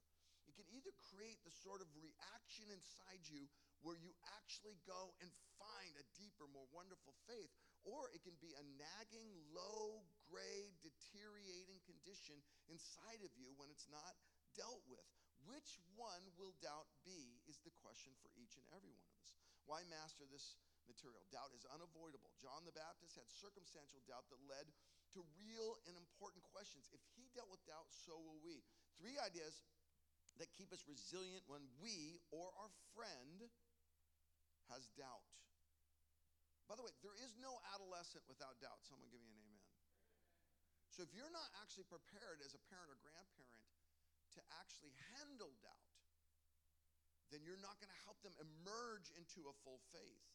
It 0.54 0.62
can 0.62 0.70
either 0.70 0.94
create 1.10 1.42
the 1.42 1.56
sort 1.66 1.82
of 1.82 1.90
reaction 1.98 2.70
inside 2.70 3.26
you 3.26 3.50
where 3.82 3.98
you 3.98 4.14
actually 4.38 4.78
go 4.86 5.18
and 5.18 5.34
find 5.58 5.98
a 5.98 6.06
deeper, 6.14 6.46
more 6.54 6.70
wonderful 6.70 7.18
faith, 7.26 7.50
or 7.82 8.14
it 8.14 8.22
can 8.22 8.38
be 8.38 8.54
a 8.54 8.64
nagging, 8.78 9.34
low 9.50 10.06
grade, 10.30 10.78
deteriorating 10.86 11.82
condition 11.90 12.38
inside 12.70 13.26
of 13.26 13.34
you 13.34 13.50
when 13.58 13.74
it's 13.74 13.90
not 13.90 14.14
dealt 14.54 14.86
with. 14.86 15.10
Which 15.50 15.82
one 15.98 16.22
will 16.38 16.54
doubt 16.62 16.88
be 17.02 17.42
is 17.50 17.58
the 17.66 17.74
question 17.82 18.14
for 18.22 18.30
each 18.38 18.54
and 18.56 18.64
every 18.78 18.94
one 18.94 19.10
of 19.10 19.18
us. 19.26 19.34
Why 19.66 19.82
master 19.90 20.30
this 20.30 20.62
material? 20.86 21.26
Doubt 21.34 21.52
is 21.58 21.66
unavoidable. 21.74 22.30
John 22.38 22.64
the 22.64 22.78
Baptist 22.78 23.18
had 23.18 23.28
circumstantial 23.28 24.06
doubt 24.06 24.30
that 24.30 24.40
led 24.46 24.70
to 25.18 25.26
real 25.36 25.82
and 25.90 25.98
important 25.98 26.46
questions. 26.48 26.88
If 26.94 27.02
he 27.18 27.28
dealt 27.36 27.52
with 27.52 27.66
doubt, 27.68 27.90
so 27.90 28.16
will 28.22 28.40
we. 28.46 28.64
Three 28.96 29.20
ideas 29.20 29.66
that 30.42 30.50
keep 30.58 30.74
us 30.74 30.82
resilient 30.90 31.46
when 31.46 31.62
we 31.78 32.18
or 32.34 32.50
our 32.58 32.72
friend 32.98 33.46
has 34.74 34.90
doubt. 34.98 35.28
By 36.66 36.80
the 36.80 36.84
way, 36.84 36.96
there 37.04 37.16
is 37.22 37.36
no 37.38 37.60
adolescent 37.76 38.24
without 38.26 38.58
doubt. 38.64 38.82
Someone 38.88 39.12
give 39.12 39.22
me 39.22 39.30
an 39.30 39.40
amen. 39.44 39.70
So 40.90 41.04
if 41.04 41.12
you're 41.12 41.34
not 41.34 41.50
actually 41.62 41.90
prepared 41.90 42.40
as 42.46 42.54
a 42.54 42.62
parent 42.70 42.90
or 42.90 42.98
grandparent 43.02 43.66
to 44.38 44.42
actually 44.62 44.94
handle 45.14 45.54
doubt, 45.62 45.94
then 47.34 47.42
you're 47.42 47.62
not 47.62 47.82
going 47.82 47.90
to 47.90 48.02
help 48.06 48.22
them 48.22 48.34
emerge 48.38 49.10
into 49.18 49.50
a 49.50 49.54
full 49.66 49.82
faith. 49.90 50.30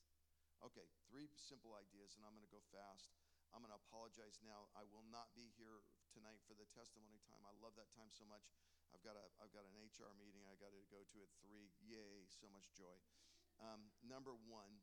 Okay, 0.66 0.82
three 1.06 1.30
simple 1.38 1.78
ideas, 1.78 2.18
and 2.18 2.26
I'm 2.26 2.34
going 2.34 2.46
to 2.46 2.50
go 2.50 2.62
fast. 2.74 3.14
I'm 3.52 3.64
going 3.64 3.72
to 3.72 3.80
apologize 3.88 4.38
now. 4.44 4.68
I 4.76 4.84
will 4.88 5.04
not 5.08 5.32
be 5.32 5.48
here 5.56 5.84
tonight 6.12 6.40
for 6.44 6.52
the 6.54 6.68
testimony 6.72 7.20
time. 7.24 7.42
I 7.48 7.54
love 7.58 7.76
that 7.80 7.88
time 7.96 8.12
so 8.12 8.28
much. 8.28 8.44
I've 8.92 9.04
got 9.04 9.20
a 9.20 9.24
I've 9.40 9.52
got 9.52 9.68
an 9.68 9.76
HR 9.76 10.16
meeting 10.16 10.48
I 10.48 10.56
got 10.56 10.72
to 10.72 10.80
go 10.88 11.04
to 11.04 11.16
at 11.20 11.28
three. 11.44 11.68
Yay! 11.84 12.24
So 12.32 12.48
much 12.48 12.72
joy. 12.72 12.96
Um, 13.60 13.92
number 14.00 14.32
one, 14.48 14.80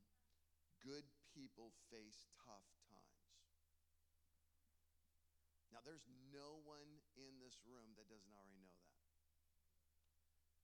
good 0.83 1.07
people 1.33 1.73
face 1.89 2.29
tough 2.45 2.67
times. 2.85 3.25
Now, 5.73 5.83
there's 5.83 6.07
no 6.31 6.63
one 6.63 7.03
in 7.19 7.35
this 7.43 7.59
room 7.67 7.95
that 7.99 8.07
doesn't 8.07 8.31
already 8.31 8.55
know 8.63 8.79
that. 8.79 9.03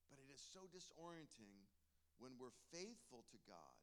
But 0.08 0.20
it 0.24 0.32
is 0.32 0.40
so 0.40 0.68
disorienting 0.72 1.68
when 2.16 2.36
we're 2.40 2.56
faithful 2.72 3.24
to 3.28 3.38
God, 3.44 3.76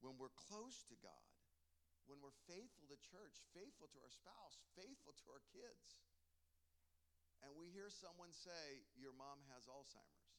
when 0.00 0.16
we're 0.16 0.32
close 0.48 0.84
to 0.88 0.96
God, 1.04 1.28
when 2.08 2.24
we're 2.24 2.36
faithful 2.48 2.88
to 2.88 2.98
church, 3.12 3.36
faithful 3.52 3.92
to 3.92 4.00
our 4.00 4.10
spouse, 4.10 4.56
faithful 4.72 5.12
to 5.20 5.26
our 5.28 5.44
kids, 5.52 6.00
and 7.44 7.54
we 7.54 7.70
hear 7.70 7.86
someone 7.92 8.34
say, 8.34 8.82
Your 8.98 9.14
mom 9.14 9.38
has 9.54 9.70
Alzheimer's. 9.70 10.34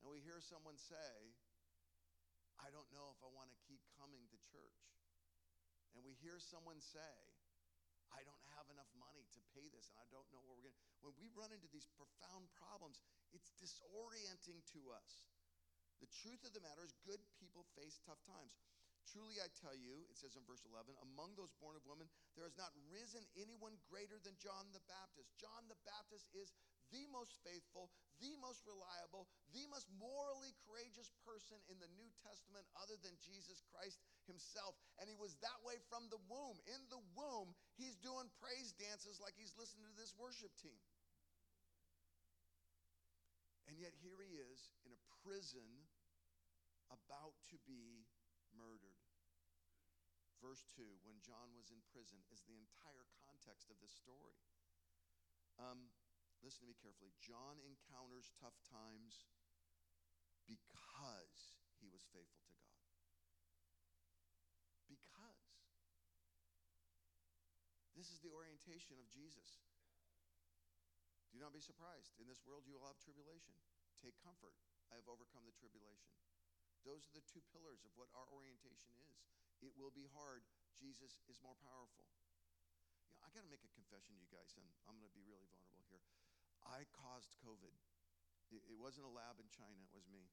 And 0.00 0.08
we 0.08 0.24
hear 0.24 0.40
someone 0.40 0.80
say, 0.80 1.36
I 2.60 2.72
don't 2.72 2.88
know 2.92 3.12
if 3.12 3.20
I 3.20 3.28
want 3.32 3.52
to 3.52 3.58
keep 3.68 3.80
coming 4.00 4.24
to 4.32 4.38
church. 4.48 4.80
And 5.92 6.04
we 6.04 6.16
hear 6.20 6.40
someone 6.40 6.80
say, 6.80 7.12
I 8.12 8.24
don't 8.24 8.44
have 8.56 8.68
enough 8.72 8.88
money 8.96 9.24
to 9.34 9.40
pay 9.52 9.66
this 9.72 9.92
and 9.92 9.98
I 10.00 10.08
don't 10.08 10.28
know 10.32 10.40
where 10.44 10.56
we're 10.56 10.68
going. 10.68 10.80
When 11.04 11.16
we 11.20 11.28
run 11.36 11.52
into 11.52 11.68
these 11.68 11.88
profound 11.96 12.48
problems, 12.56 13.02
it's 13.34 13.52
disorienting 13.60 14.64
to 14.76 14.80
us. 14.94 15.28
The 16.00 16.08
truth 16.12 16.44
of 16.44 16.52
the 16.52 16.60
matter 16.60 16.84
is, 16.84 16.92
good 17.08 17.20
people 17.40 17.64
face 17.76 17.96
tough 18.04 18.20
times. 18.28 18.56
Truly 19.06 19.38
I 19.38 19.46
tell 19.62 19.74
you, 19.74 20.02
it 20.10 20.18
says 20.18 20.34
in 20.34 20.42
verse 20.44 20.66
11, 20.66 20.92
among 21.14 21.38
those 21.38 21.54
born 21.62 21.78
of 21.78 21.86
women, 21.86 22.10
there 22.34 22.44
has 22.44 22.58
not 22.58 22.74
risen 22.90 23.22
anyone 23.38 23.78
greater 23.86 24.18
than 24.18 24.34
John 24.42 24.66
the 24.74 24.82
Baptist. 24.90 25.30
John 25.38 25.70
the 25.70 25.78
Baptist 25.86 26.26
is 26.34 26.50
the 26.90 27.06
most 27.10 27.34
faithful, 27.42 27.90
the 28.22 28.34
most 28.38 28.62
reliable, 28.66 29.26
the 29.50 29.66
most 29.70 29.86
morally 29.98 30.54
courageous 30.66 31.10
person 31.26 31.58
in 31.70 31.78
the 31.82 31.90
New 31.98 32.10
Testament 32.22 32.66
other 32.78 32.98
than 33.02 33.14
Jesus 33.22 33.62
Christ 33.70 33.98
himself. 34.26 34.74
And 34.98 35.10
he 35.10 35.18
was 35.18 35.34
that 35.42 35.60
way 35.66 35.78
from 35.90 36.06
the 36.10 36.20
womb. 36.30 36.58
In 36.66 36.82
the 36.90 37.02
womb, 37.14 37.54
he's 37.78 37.98
doing 38.02 38.30
praise 38.38 38.74
dances 38.78 39.18
like 39.22 39.34
he's 39.38 39.54
listening 39.58 39.86
to 39.90 39.98
this 39.98 40.14
worship 40.18 40.54
team. 40.58 40.78
And 43.66 43.78
yet 43.78 43.94
here 43.98 44.18
he 44.22 44.38
is 44.38 44.70
in 44.86 44.94
a 44.94 45.00
prison 45.26 45.66
about 46.86 47.34
to 47.50 47.58
be 47.66 48.06
murdered. 48.54 48.95
Verse 50.40 50.64
2, 50.76 50.84
when 51.02 51.16
John 51.24 51.56
was 51.56 51.72
in 51.72 51.80
prison, 51.90 52.20
is 52.28 52.44
the 52.44 52.60
entire 52.60 53.08
context 53.24 53.72
of 53.72 53.80
this 53.80 53.92
story. 53.92 54.36
Um, 55.56 55.88
listen 56.44 56.64
to 56.64 56.70
me 56.70 56.76
carefully. 56.76 57.16
John 57.16 57.56
encounters 57.64 58.32
tough 58.36 58.56
times 58.68 59.24
because 60.44 61.56
he 61.80 61.88
was 61.88 62.04
faithful 62.12 62.44
to 62.46 62.54
God. 62.60 62.84
Because. 64.86 65.40
This 67.96 68.12
is 68.12 68.20
the 68.20 68.30
orientation 68.30 69.00
of 69.00 69.08
Jesus. 69.08 69.64
Do 71.32 71.40
not 71.40 71.56
be 71.56 71.64
surprised. 71.64 72.12
In 72.20 72.28
this 72.28 72.44
world, 72.44 72.68
you 72.68 72.76
will 72.76 72.88
have 72.88 73.00
tribulation. 73.00 73.56
Take 74.00 74.16
comfort. 74.20 74.52
I 74.92 75.00
have 75.00 75.08
overcome 75.08 75.48
the 75.48 75.56
tribulation. 75.56 76.12
Those 76.86 77.02
are 77.10 77.18
the 77.18 77.26
two 77.26 77.42
pillars 77.50 77.82
of 77.82 77.90
what 77.98 78.06
our 78.14 78.30
orientation 78.30 78.94
is. 79.02 79.18
It 79.58 79.74
will 79.74 79.90
be 79.90 80.06
hard. 80.14 80.46
Jesus 80.78 81.18
is 81.26 81.42
more 81.42 81.58
powerful. 81.58 82.06
You 83.10 83.18
know, 83.18 83.26
I 83.26 83.34
got 83.34 83.42
to 83.42 83.50
make 83.50 83.66
a 83.66 83.72
confession 83.74 84.14
to 84.14 84.22
you 84.22 84.30
guys, 84.30 84.54
and 84.54 84.62
I'm 84.86 84.94
going 85.02 85.10
to 85.10 85.18
be 85.18 85.26
really 85.26 85.50
vulnerable 85.50 85.82
here. 85.90 86.06
I 86.62 86.86
caused 86.94 87.34
COVID. 87.42 87.74
It, 88.54 88.62
it 88.70 88.78
wasn't 88.78 89.10
a 89.10 89.12
lab 89.12 89.42
in 89.42 89.50
China, 89.50 89.82
it 89.82 89.90
was 89.90 90.06
me. 90.06 90.30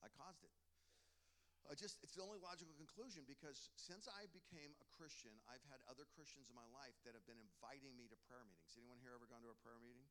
I 0.00 0.08
caused 0.08 0.40
it. 0.40 0.54
I 1.68 1.76
just 1.76 2.00
it's 2.00 2.16
the 2.16 2.24
only 2.24 2.40
logical 2.40 2.72
conclusion 2.80 3.28
because 3.28 3.68
since 3.76 4.08
I 4.08 4.24
became 4.32 4.72
a 4.80 4.88
Christian, 4.96 5.36
I've 5.44 5.60
had 5.68 5.84
other 5.84 6.08
Christians 6.08 6.48
in 6.48 6.56
my 6.56 6.64
life 6.72 6.96
that 7.04 7.12
have 7.12 7.28
been 7.28 7.36
inviting 7.36 7.92
me 7.92 8.08
to 8.08 8.16
prayer 8.24 8.40
meetings. 8.48 8.72
Anyone 8.80 8.96
here 9.04 9.12
ever 9.12 9.28
gone 9.28 9.44
to 9.44 9.52
a 9.52 9.58
prayer 9.60 9.76
meeting? 9.76 10.08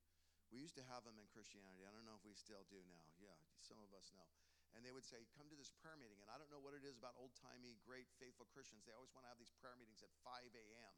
We 0.54 0.62
used 0.62 0.78
to 0.78 0.86
have 0.86 1.02
them 1.02 1.18
in 1.18 1.26
Christianity. 1.34 1.82
I 1.82 1.90
don't 1.90 2.06
know 2.06 2.13
if 2.13 2.22
we 2.22 2.38
still 2.38 2.62
do 2.70 2.78
now. 2.86 3.10
Yeah, 3.18 3.34
some 3.58 3.82
of 3.82 3.90
us 3.98 4.13
know 4.13 4.30
and 4.78 4.86
they 4.86 4.94
would 4.94 5.04
say, 5.04 5.26
Come 5.34 5.50
to 5.50 5.58
this 5.58 5.74
prayer 5.82 5.98
meeting. 5.98 6.22
And 6.22 6.30
I 6.30 6.38
don't 6.38 6.54
know 6.54 6.62
what 6.62 6.78
it 6.78 6.86
is 6.86 7.02
about 7.02 7.18
old 7.18 7.34
timey, 7.34 7.74
great, 7.82 8.06
faithful 8.22 8.46
Christians. 8.54 8.86
They 8.86 8.94
always 8.94 9.10
want 9.18 9.26
to 9.26 9.32
have 9.34 9.42
these 9.42 9.52
prayer 9.58 9.74
meetings 9.74 10.06
at 10.06 10.13
5 10.22 10.38
a.m. 10.54 10.94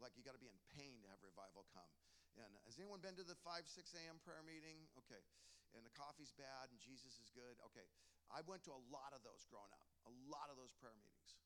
Like 0.00 0.16
you 0.16 0.24
got 0.24 0.32
to 0.32 0.40
be 0.40 0.48
in 0.48 0.56
pain 0.72 1.04
to 1.04 1.08
have 1.12 1.20
revival 1.20 1.68
come. 1.76 1.92
And 2.40 2.48
has 2.64 2.80
anyone 2.80 3.04
been 3.04 3.20
to 3.20 3.26
the 3.26 3.36
5, 3.44 3.68
6 3.68 3.76
a.m. 4.00 4.16
prayer 4.24 4.40
meeting? 4.40 4.88
Okay. 5.04 5.20
And 5.76 5.84
the 5.84 5.92
coffee's 5.92 6.32
bad 6.34 6.72
and 6.72 6.80
Jesus 6.80 7.20
is 7.20 7.28
good. 7.36 7.60
Okay. 7.70 7.84
I 8.32 8.40
went 8.48 8.64
to 8.64 8.72
a 8.72 8.82
lot 8.88 9.12
of 9.12 9.20
those 9.20 9.44
growing 9.52 9.70
up, 9.76 9.86
a 10.08 10.14
lot 10.32 10.48
of 10.48 10.56
those 10.56 10.72
prayer 10.80 10.96
meetings. 10.96 11.36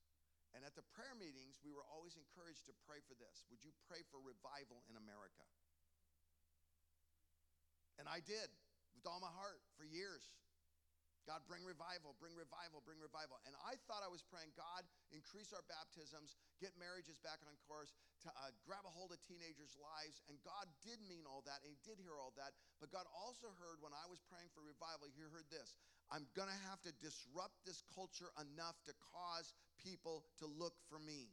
And 0.55 0.63
at 0.63 0.79
the 0.79 0.87
prayer 0.95 1.19
meetings, 1.19 1.59
we 1.67 1.75
were 1.75 1.83
always 1.91 2.15
encouraged 2.15 2.63
to 2.71 2.75
pray 2.87 3.03
for 3.03 3.19
this. 3.19 3.43
Would 3.51 3.67
you 3.67 3.75
pray 3.91 4.07
for 4.15 4.23
revival 4.23 4.87
in 4.87 4.95
America? 4.95 5.43
And 7.99 8.07
I 8.07 8.23
did 8.23 8.47
with 8.95 9.03
all 9.09 9.19
my 9.19 9.33
heart 9.35 9.59
for 9.75 9.83
years. 9.83 10.23
God, 11.25 11.41
bring 11.49 11.65
revival, 11.65 12.13
bring 12.21 12.37
revival, 12.37 12.85
bring 12.85 13.01
revival. 13.01 13.41
And 13.49 13.57
I 13.65 13.81
thought 13.89 14.05
I 14.05 14.13
was 14.13 14.21
praying, 14.21 14.53
God, 14.53 14.85
increase 15.09 15.57
our 15.57 15.65
baptisms, 15.65 16.37
get 16.61 16.77
marriages 16.77 17.17
back 17.25 17.41
on 17.49 17.57
course, 17.65 17.97
to 18.25 18.29
uh, 18.29 18.53
grab 18.65 18.85
a 18.85 18.93
hold 18.93 19.13
of 19.13 19.21
teenagers' 19.25 19.77
lives. 19.81 20.21
And 20.29 20.37
God 20.45 20.69
did 20.85 21.01
mean 21.05 21.25
all 21.25 21.41
that, 21.49 21.65
and 21.65 21.73
He 21.73 21.81
did 21.81 21.97
hear 21.97 22.21
all 22.21 22.37
that. 22.37 22.53
But 22.77 22.93
God 22.93 23.09
also 23.17 23.49
heard 23.57 23.81
when 23.81 23.97
I 23.97 24.05
was 24.09 24.21
praying 24.29 24.53
for 24.53 24.61
revival, 24.61 25.09
He 25.09 25.25
heard 25.25 25.49
this 25.49 25.77
I'm 26.13 26.29
going 26.37 26.53
to 26.53 26.61
have 26.69 26.85
to 26.85 26.93
disrupt 27.01 27.65
this 27.65 27.81
culture 27.97 28.29
enough 28.37 28.77
to 28.85 28.93
cause 29.13 29.57
people 29.81 30.29
to 30.39 30.47
look 30.47 30.77
for 30.93 31.01
me. 31.01 31.33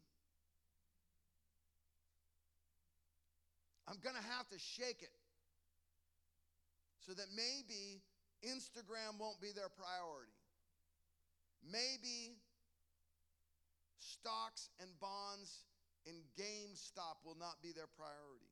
I'm 3.88 4.00
going 4.00 4.16
to 4.16 4.24
have 4.24 4.48
to 4.56 4.60
shake 4.60 5.04
it 5.04 5.12
so 7.04 7.12
that 7.14 7.28
maybe 7.36 8.00
Instagram 8.46 9.22
won't 9.22 9.40
be 9.40 9.54
their 9.54 9.70
priority. 9.70 10.34
Maybe 11.62 12.38
stocks 14.02 14.74
and 14.82 14.90
bonds 14.98 15.66
and 16.10 16.18
GameStop 16.34 17.22
will 17.22 17.38
not 17.38 17.62
be 17.62 17.70
their 17.74 17.90
priority. 17.90 18.50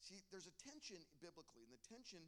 See, 0.00 0.24
there's 0.32 0.48
a 0.48 0.56
tension 0.64 0.98
biblically, 1.20 1.62
and 1.68 1.72
the 1.72 1.84
tension 1.84 2.24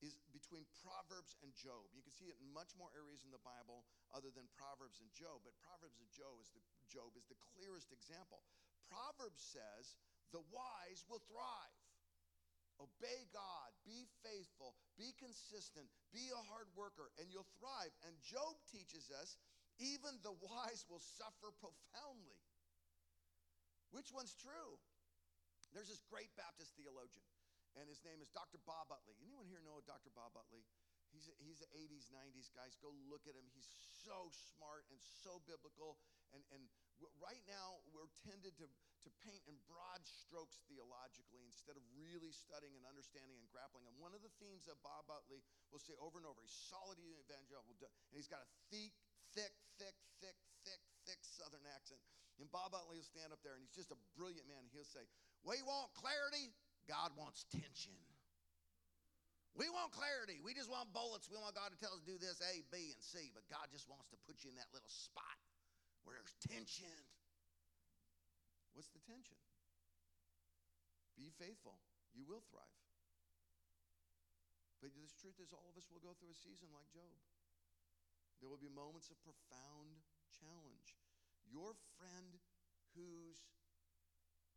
is 0.00 0.16
between 0.32 0.64
Proverbs 0.80 1.36
and 1.44 1.52
Job. 1.52 1.92
You 1.92 2.00
can 2.00 2.14
see 2.14 2.32
it 2.32 2.38
in 2.40 2.48
much 2.48 2.72
more 2.78 2.88
areas 2.96 3.20
in 3.26 3.34
the 3.34 3.42
Bible 3.42 3.84
other 4.14 4.32
than 4.32 4.48
Proverbs 4.56 5.02
and 5.04 5.10
Job, 5.12 5.44
but 5.44 5.52
Proverbs 5.60 6.00
and 6.00 6.08
Job 6.08 6.40
is 6.40 6.48
the, 6.56 6.62
Job 6.88 7.12
is 7.18 7.28
the 7.28 7.36
clearest 7.52 7.92
example. 7.92 8.40
Proverbs 8.88 9.44
says, 9.44 10.00
the 10.32 10.40
wise 10.48 11.04
will 11.10 11.20
thrive. 11.28 11.76
Obey 12.80 13.28
God, 13.28 13.70
be 13.84 14.08
faithful, 14.24 14.72
be 14.96 15.12
consistent, 15.20 15.84
be 16.16 16.32
a 16.32 16.42
hard 16.48 16.72
worker, 16.72 17.12
and 17.20 17.28
you'll 17.28 17.48
thrive. 17.60 17.92
And 18.08 18.16
Job 18.24 18.56
teaches 18.72 19.12
us 19.12 19.36
even 19.76 20.16
the 20.24 20.36
wise 20.40 20.88
will 20.88 21.04
suffer 21.20 21.52
profoundly. 21.60 22.40
Which 23.92 24.08
one's 24.12 24.32
true? 24.32 24.80
There's 25.76 25.92
this 25.92 26.02
great 26.08 26.32
Baptist 26.34 26.74
theologian, 26.74 27.26
and 27.78 27.86
his 27.86 28.02
name 28.02 28.18
is 28.24 28.32
Dr. 28.32 28.58
Bob 28.64 28.90
Utley. 28.90 29.14
Anyone 29.22 29.46
here 29.46 29.62
know 29.62 29.78
Dr. 29.84 30.10
Bob 30.16 30.34
Utley? 30.34 30.64
He's 31.10 31.26
a, 31.26 31.34
he's 31.42 31.58
an 31.58 31.70
80s, 31.74 32.06
90s 32.14 32.54
guys. 32.54 32.78
Go 32.78 32.94
look 33.10 33.26
at 33.26 33.34
him. 33.34 33.46
He's 33.50 33.66
so 34.06 34.30
smart 34.30 34.86
and 34.94 34.98
so 35.02 35.42
biblical. 35.42 35.98
And, 36.30 36.42
and 36.54 36.62
right 37.18 37.42
now, 37.48 37.80
we're 37.90 38.10
tended 38.22 38.54
to, 38.60 38.66
to 38.66 39.08
paint 39.24 39.42
in 39.48 39.56
broad 39.66 40.02
strokes 40.04 40.62
theologically 40.68 41.42
instead 41.42 41.74
of 41.74 41.84
really 41.96 42.30
studying 42.30 42.76
and 42.76 42.84
understanding 42.86 43.40
and 43.40 43.48
grappling. 43.50 43.88
And 43.88 43.96
one 43.98 44.12
of 44.12 44.22
the 44.22 44.32
themes 44.38 44.68
that 44.68 44.78
Bob 44.84 45.08
Utley 45.10 45.42
will 45.72 45.82
say 45.82 45.96
over 45.98 46.20
and 46.20 46.26
over, 46.28 46.38
he's 46.44 46.54
solid 46.54 47.00
evangelical, 47.00 47.74
and 47.80 48.14
he's 48.14 48.30
got 48.30 48.44
a 48.44 48.48
thick, 48.68 48.94
thick, 49.34 49.54
thick, 49.80 49.96
thick, 50.20 50.36
thick, 50.62 50.82
thick 51.08 51.20
Southern 51.24 51.64
accent. 51.72 52.00
And 52.38 52.48
Bob 52.48 52.72
Utley 52.72 53.00
will 53.00 53.10
stand 53.10 53.34
up 53.34 53.40
there, 53.44 53.56
and 53.56 53.62
he's 53.64 53.76
just 53.76 53.92
a 53.92 54.00
brilliant 54.16 54.48
man. 54.48 54.64
He'll 54.72 54.88
say, 54.88 55.04
We 55.44 55.60
want 55.64 55.92
clarity, 55.96 56.52
God 56.88 57.12
wants 57.16 57.44
tension. 57.52 57.96
We 59.58 59.66
want 59.66 59.90
clarity. 59.90 60.38
We 60.38 60.54
just 60.54 60.70
want 60.70 60.94
bullets. 60.94 61.26
We 61.26 61.34
want 61.34 61.58
God 61.58 61.74
to 61.74 61.78
tell 61.82 61.90
us 61.90 61.98
to 62.06 62.06
do 62.06 62.22
this 62.22 62.38
A, 62.38 62.62
B, 62.70 62.94
and 62.94 63.02
C. 63.02 63.34
But 63.34 63.42
God 63.50 63.66
just 63.74 63.90
wants 63.90 64.06
to 64.14 64.18
put 64.22 64.46
you 64.46 64.54
in 64.54 64.56
that 64.62 64.70
little 64.70 64.88
spot 64.88 65.36
where 66.04 66.16
there's 66.16 66.36
tension. 66.46 66.96
What's 68.72 68.90
the 68.94 69.02
tension? 69.04 69.38
Be 71.18 71.28
faithful. 71.36 71.76
You 72.16 72.24
will 72.24 72.42
thrive. 72.48 72.80
But 74.80 74.96
the 74.96 75.04
truth 75.20 75.36
is, 75.36 75.52
all 75.52 75.68
of 75.68 75.76
us 75.76 75.84
will 75.92 76.00
go 76.00 76.16
through 76.16 76.32
a 76.32 76.40
season 76.40 76.72
like 76.72 76.88
Job. 76.88 77.20
There 78.40 78.48
will 78.48 78.60
be 78.60 78.72
moments 78.72 79.12
of 79.12 79.20
profound 79.20 80.00
challenge. 80.32 80.96
Your 81.44 81.76
friend 82.00 82.40
who's 82.96 83.44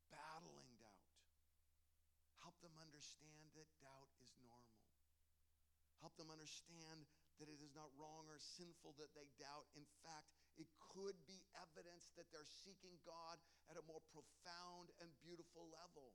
battling 0.08 0.71
doubt, 0.79 1.12
help 2.39 2.56
them 2.63 2.71
understand 2.79 3.51
that 3.60 3.67
doubt 3.84 4.15
is 4.23 4.32
normal. 4.39 4.79
Help 5.99 6.15
them 6.15 6.32
understand 6.32 7.03
that 7.41 7.50
it 7.50 7.62
is 7.62 7.74
not 7.74 7.89
wrong 7.98 8.30
or 8.30 8.38
sinful 8.38 8.93
that 9.02 9.13
they 9.17 9.30
doubt. 9.41 9.65
In 9.74 9.86
fact, 10.06 10.30
it 10.58 10.69
could 10.93 11.17
be 11.26 11.41
evidence 11.58 12.13
that 12.13 12.30
they're 12.30 12.48
seeking 12.65 13.02
God 13.02 13.41
at 13.69 13.80
a 13.80 13.88
more 13.89 14.02
profound 14.13 14.93
and 15.02 15.10
beautiful 15.26 15.65
level. 15.74 16.13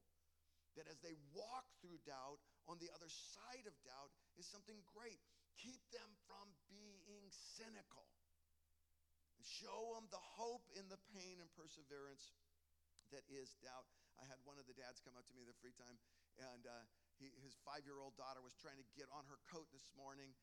That 0.78 0.87
as 0.87 1.02
they 1.02 1.18
walk 1.35 1.66
through 1.83 1.98
doubt, 2.07 2.38
on 2.70 2.78
the 2.78 2.92
other 2.94 3.11
side 3.11 3.66
of 3.66 3.74
doubt 3.83 4.14
is 4.38 4.46
something 4.46 4.78
great. 4.94 5.18
Keep 5.59 5.83
them 5.90 6.07
from 6.31 6.54
being 6.70 7.26
cynical. 7.59 8.07
Show 9.42 9.96
them 9.96 10.07
the 10.12 10.22
hope 10.38 10.66
in 10.76 10.87
the 10.87 11.00
pain 11.11 11.42
and 11.42 11.50
perseverance 11.57 12.37
that 13.11 13.24
is 13.33 13.57
doubt. 13.64 13.88
I 14.20 14.26
had 14.26 14.38
one 14.44 14.59
of 14.59 14.66
the 14.66 14.76
dads 14.76 15.00
come 15.00 15.14
up 15.16 15.24
to 15.31 15.35
me 15.35 15.46
in 15.46 15.50
the 15.50 15.57
free 15.62 15.74
time, 15.78 15.96
and 16.52 16.62
uh, 16.66 16.85
he, 17.16 17.31
his 17.42 17.54
five 17.62 17.87
year 17.87 18.02
old 18.02 18.18
daughter 18.18 18.42
was 18.42 18.54
trying 18.59 18.78
to 18.78 18.87
get 18.98 19.07
on 19.14 19.24
her 19.31 19.38
coat 19.48 19.70
this 19.70 19.87
morning, 19.94 20.35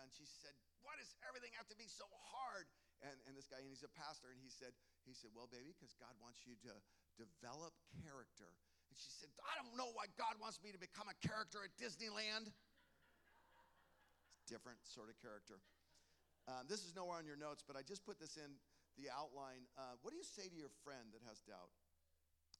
and 0.00 0.12
she 0.12 0.24
said, 0.24 0.56
Why 0.80 0.96
does 0.96 1.12
everything 1.28 1.52
have 1.60 1.68
to 1.68 1.76
be 1.76 1.88
so 1.88 2.08
hard? 2.32 2.68
And, 3.02 3.18
and 3.26 3.34
this 3.34 3.50
guy, 3.50 3.60
and 3.60 3.68
he's 3.68 3.84
a 3.84 3.92
pastor, 3.92 4.30
and 4.30 4.38
he 4.38 4.48
said, 4.48 4.72
he 5.04 5.12
said, 5.12 5.34
Well, 5.36 5.50
baby, 5.50 5.76
because 5.76 5.92
God 5.98 6.14
wants 6.22 6.46
you 6.48 6.56
to 6.64 6.72
develop 7.18 7.76
character. 8.00 8.48
And 8.88 8.94
she 8.96 9.12
said, 9.12 9.32
I 9.40 9.56
don't 9.60 9.76
know 9.76 9.92
why 9.96 10.08
God 10.20 10.36
wants 10.40 10.60
me 10.60 10.72
to 10.72 10.80
become 10.80 11.08
a 11.08 11.16
character 11.24 11.64
at 11.64 11.72
Disneyland. 11.80 12.48
It's 12.48 14.44
Different 14.48 14.80
sort 14.84 15.08
of 15.08 15.16
character. 15.20 15.60
Um, 16.50 16.66
this 16.66 16.82
is 16.82 16.92
nowhere 16.92 17.16
on 17.16 17.24
your 17.24 17.38
notes, 17.38 17.62
but 17.62 17.78
I 17.78 17.86
just 17.86 18.02
put 18.02 18.18
this 18.18 18.34
in 18.34 18.58
the 18.98 19.06
outline. 19.08 19.64
Uh, 19.78 19.96
what 20.02 20.10
do 20.10 20.18
you 20.18 20.26
say 20.26 20.50
to 20.50 20.58
your 20.58 20.74
friend 20.82 21.14
that 21.14 21.22
has 21.24 21.40
doubt? 21.46 21.70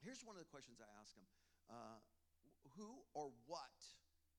Here's 0.00 0.22
one 0.22 0.38
of 0.38 0.42
the 0.42 0.50
questions 0.50 0.78
I 0.78 0.88
ask 1.02 1.12
him 1.18 1.26
uh, 1.70 1.98
who 2.78 3.02
or 3.14 3.34
what, 3.46 3.76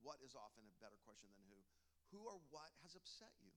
what 0.02 0.18
is 0.24 0.34
often 0.34 0.64
a 0.66 0.76
better 0.80 0.98
question 1.04 1.30
than 1.36 1.46
who, 1.52 1.60
who 2.14 2.22
or 2.30 2.38
what 2.54 2.70
has 2.86 2.94
upset 2.94 3.34
you? 3.42 3.50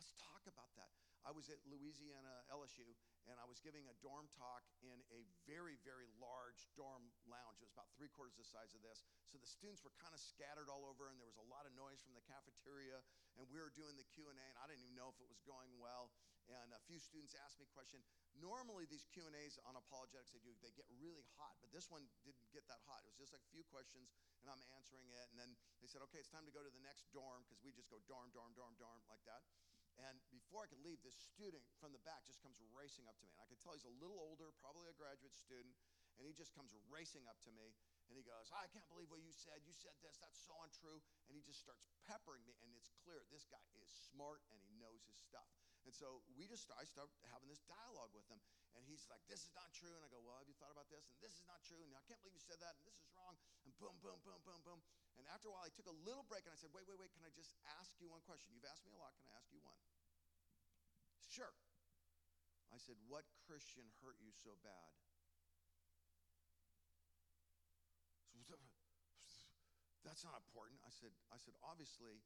Let's 0.00 0.16
talk 0.16 0.48
about 0.48 0.72
that. 0.80 0.88
I 1.28 1.36
was 1.36 1.52
at 1.52 1.60
Louisiana 1.68 2.48
LSU 2.48 2.96
and 3.28 3.36
I 3.36 3.44
was 3.44 3.60
giving 3.60 3.84
a 3.92 3.94
dorm 4.00 4.32
talk 4.32 4.64
in 4.80 4.96
a 5.12 5.28
very, 5.44 5.76
very 5.84 6.08
large 6.16 6.64
dorm 6.72 7.12
lounge. 7.28 7.60
It 7.60 7.68
was 7.68 7.76
about 7.76 7.92
three 7.92 8.08
quarters 8.08 8.40
the 8.40 8.48
size 8.48 8.72
of 8.72 8.80
this. 8.80 9.04
So 9.28 9.36
the 9.36 9.44
students 9.44 9.84
were 9.84 9.92
kind 10.00 10.16
of 10.16 10.20
scattered 10.24 10.72
all 10.72 10.88
over, 10.88 11.12
and 11.12 11.20
there 11.20 11.28
was 11.28 11.36
a 11.36 11.44
lot 11.44 11.68
of 11.68 11.76
noise 11.76 12.00
from 12.00 12.16
the 12.16 12.24
cafeteria. 12.24 13.04
And 13.36 13.44
we 13.52 13.60
were 13.60 13.68
doing 13.76 14.00
the 14.00 14.08
Q 14.16 14.32
and 14.32 14.40
A, 14.40 14.46
and 14.48 14.56
I 14.56 14.64
didn't 14.72 14.88
even 14.88 14.96
know 14.96 15.12
if 15.12 15.20
it 15.20 15.28
was 15.28 15.44
going 15.44 15.76
well. 15.76 16.08
And 16.48 16.72
a 16.72 16.80
few 16.88 16.96
students 16.96 17.36
asked 17.44 17.60
me 17.60 17.68
a 17.68 17.72
question. 17.76 18.00
Normally, 18.40 18.88
these 18.88 19.04
Q 19.12 19.28
and 19.28 19.36
A's 19.36 19.60
on 19.68 19.76
apologetics 19.76 20.32
they 20.32 20.40
do 20.40 20.56
they 20.64 20.72
get 20.72 20.88
really 20.96 21.28
hot, 21.36 21.60
but 21.60 21.68
this 21.76 21.92
one 21.92 22.08
didn't 22.24 22.48
get 22.56 22.64
that 22.72 22.80
hot. 22.88 23.04
It 23.04 23.12
was 23.12 23.20
just 23.20 23.36
like 23.36 23.44
a 23.44 23.52
few 23.52 23.68
questions, 23.68 24.08
and 24.40 24.48
I'm 24.48 24.62
answering 24.80 25.12
it. 25.12 25.28
And 25.28 25.36
then 25.36 25.52
they 25.84 25.88
said, 25.90 26.00
"Okay, 26.08 26.24
it's 26.24 26.32
time 26.32 26.48
to 26.48 26.54
go 26.54 26.64
to 26.64 26.72
the 26.72 26.80
next 26.80 27.12
dorm," 27.12 27.44
because 27.44 27.60
we 27.60 27.68
just 27.76 27.92
go 27.92 28.00
dorm, 28.08 28.32
dorm, 28.32 28.56
dorm, 28.56 28.72
dorm 28.80 29.04
like 29.12 29.20
that. 29.28 29.44
And 29.98 30.22
before 30.30 30.62
I 30.62 30.70
could 30.70 30.78
leave, 30.78 31.02
this 31.02 31.18
student 31.18 31.66
from 31.82 31.90
the 31.90 31.98
back 32.06 32.22
just 32.22 32.38
comes 32.38 32.62
racing 32.70 33.10
up 33.10 33.18
to 33.18 33.26
me. 33.26 33.34
And 33.34 33.42
I 33.42 33.50
could 33.50 33.58
tell 33.58 33.74
he's 33.74 33.88
a 33.88 33.98
little 33.98 34.18
older, 34.18 34.54
probably 34.62 34.86
a 34.86 34.94
graduate 34.94 35.34
student. 35.34 35.74
And 36.18 36.26
he 36.26 36.34
just 36.34 36.54
comes 36.54 36.70
racing 36.86 37.26
up 37.26 37.42
to 37.46 37.50
me. 37.50 37.74
And 38.06 38.14
he 38.14 38.22
goes, 38.22 38.50
I 38.54 38.70
can't 38.70 38.86
believe 38.86 39.10
what 39.10 39.22
you 39.22 39.34
said. 39.34 39.66
You 39.66 39.74
said 39.74 39.94
this. 40.02 40.18
That's 40.22 40.38
so 40.38 40.54
untrue. 40.62 41.02
And 41.26 41.34
he 41.34 41.42
just 41.42 41.58
starts 41.58 41.82
peppering 42.06 42.46
me. 42.46 42.54
And 42.62 42.70
it's 42.78 42.94
clear 43.02 43.26
this 43.26 43.46
guy 43.50 43.62
is 43.82 43.90
smart 43.90 44.46
and 44.54 44.62
he 44.62 44.70
knows 44.78 45.02
his 45.02 45.18
stuff. 45.18 45.50
And 45.88 45.96
so 45.96 46.20
we 46.36 46.44
just 46.44 46.68
start, 46.68 46.76
I 46.76 46.84
start 46.84 47.08
having 47.32 47.48
this 47.48 47.64
dialogue 47.64 48.12
with 48.12 48.28
him. 48.28 48.36
And 48.76 48.84
he's 48.84 49.08
like, 49.08 49.24
This 49.24 49.48
is 49.48 49.56
not 49.56 49.72
true. 49.72 49.88
And 49.96 50.04
I 50.04 50.12
go, 50.12 50.20
Well, 50.20 50.36
have 50.36 50.44
you 50.44 50.52
thought 50.60 50.68
about 50.68 50.92
this? 50.92 51.08
And 51.16 51.16
this 51.24 51.32
is 51.32 51.48
not 51.48 51.64
true. 51.64 51.80
And 51.80 51.96
I 51.96 52.04
can't 52.04 52.20
believe 52.20 52.36
you 52.36 52.44
said 52.44 52.60
that. 52.60 52.76
And 52.76 52.84
this 52.84 53.00
is 53.00 53.08
wrong. 53.16 53.40
And 53.64 53.72
boom, 53.80 53.96
boom, 54.04 54.20
boom, 54.20 54.36
boom, 54.44 54.60
boom. 54.68 54.84
And 55.16 55.24
after 55.32 55.48
a 55.48 55.56
while, 55.56 55.64
I 55.64 55.72
took 55.72 55.88
a 55.88 55.96
little 56.04 56.28
break 56.28 56.44
and 56.44 56.52
I 56.52 56.60
said, 56.60 56.68
Wait, 56.76 56.84
wait, 56.84 57.00
wait. 57.00 57.08
Can 57.16 57.24
I 57.24 57.32
just 57.32 57.56
ask 57.80 57.96
you 58.04 58.12
one 58.12 58.20
question? 58.28 58.52
You've 58.52 58.68
asked 58.68 58.84
me 58.84 58.92
a 58.92 59.00
lot. 59.00 59.16
Can 59.16 59.32
I 59.32 59.40
ask 59.40 59.48
you 59.48 59.64
one? 59.64 59.80
Sure. 61.24 61.56
I 62.68 62.76
said, 62.76 63.00
What 63.08 63.24
Christian 63.48 63.88
hurt 64.04 64.20
you 64.20 64.28
so 64.36 64.60
bad? 64.60 64.92
That's 70.04 70.20
not 70.20 70.36
important. 70.36 70.84
I 70.84 70.92
said, 70.92 71.16
I 71.32 71.40
said, 71.40 71.56
obviously, 71.64 72.20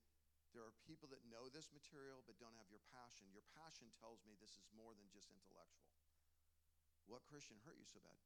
there 0.53 0.65
are 0.69 0.77
people 0.85 1.09
that 1.09 1.25
know 1.33 1.49
this 1.49 1.73
material 1.73 2.21
but 2.29 2.37
don't 2.37 2.57
have 2.61 2.69
your 2.69 2.85
passion. 2.93 3.33
Your 3.33 3.45
passion 3.57 3.89
tells 3.97 4.21
me 4.29 4.37
this 4.37 4.61
is 4.61 4.69
more 4.77 4.93
than 4.93 5.09
just 5.09 5.33
intellectual. 5.33 5.89
What 7.09 7.25
Christian 7.29 7.57
hurt 7.65 7.81
you 7.81 7.89
so 7.89 8.01
bad? 8.05 8.21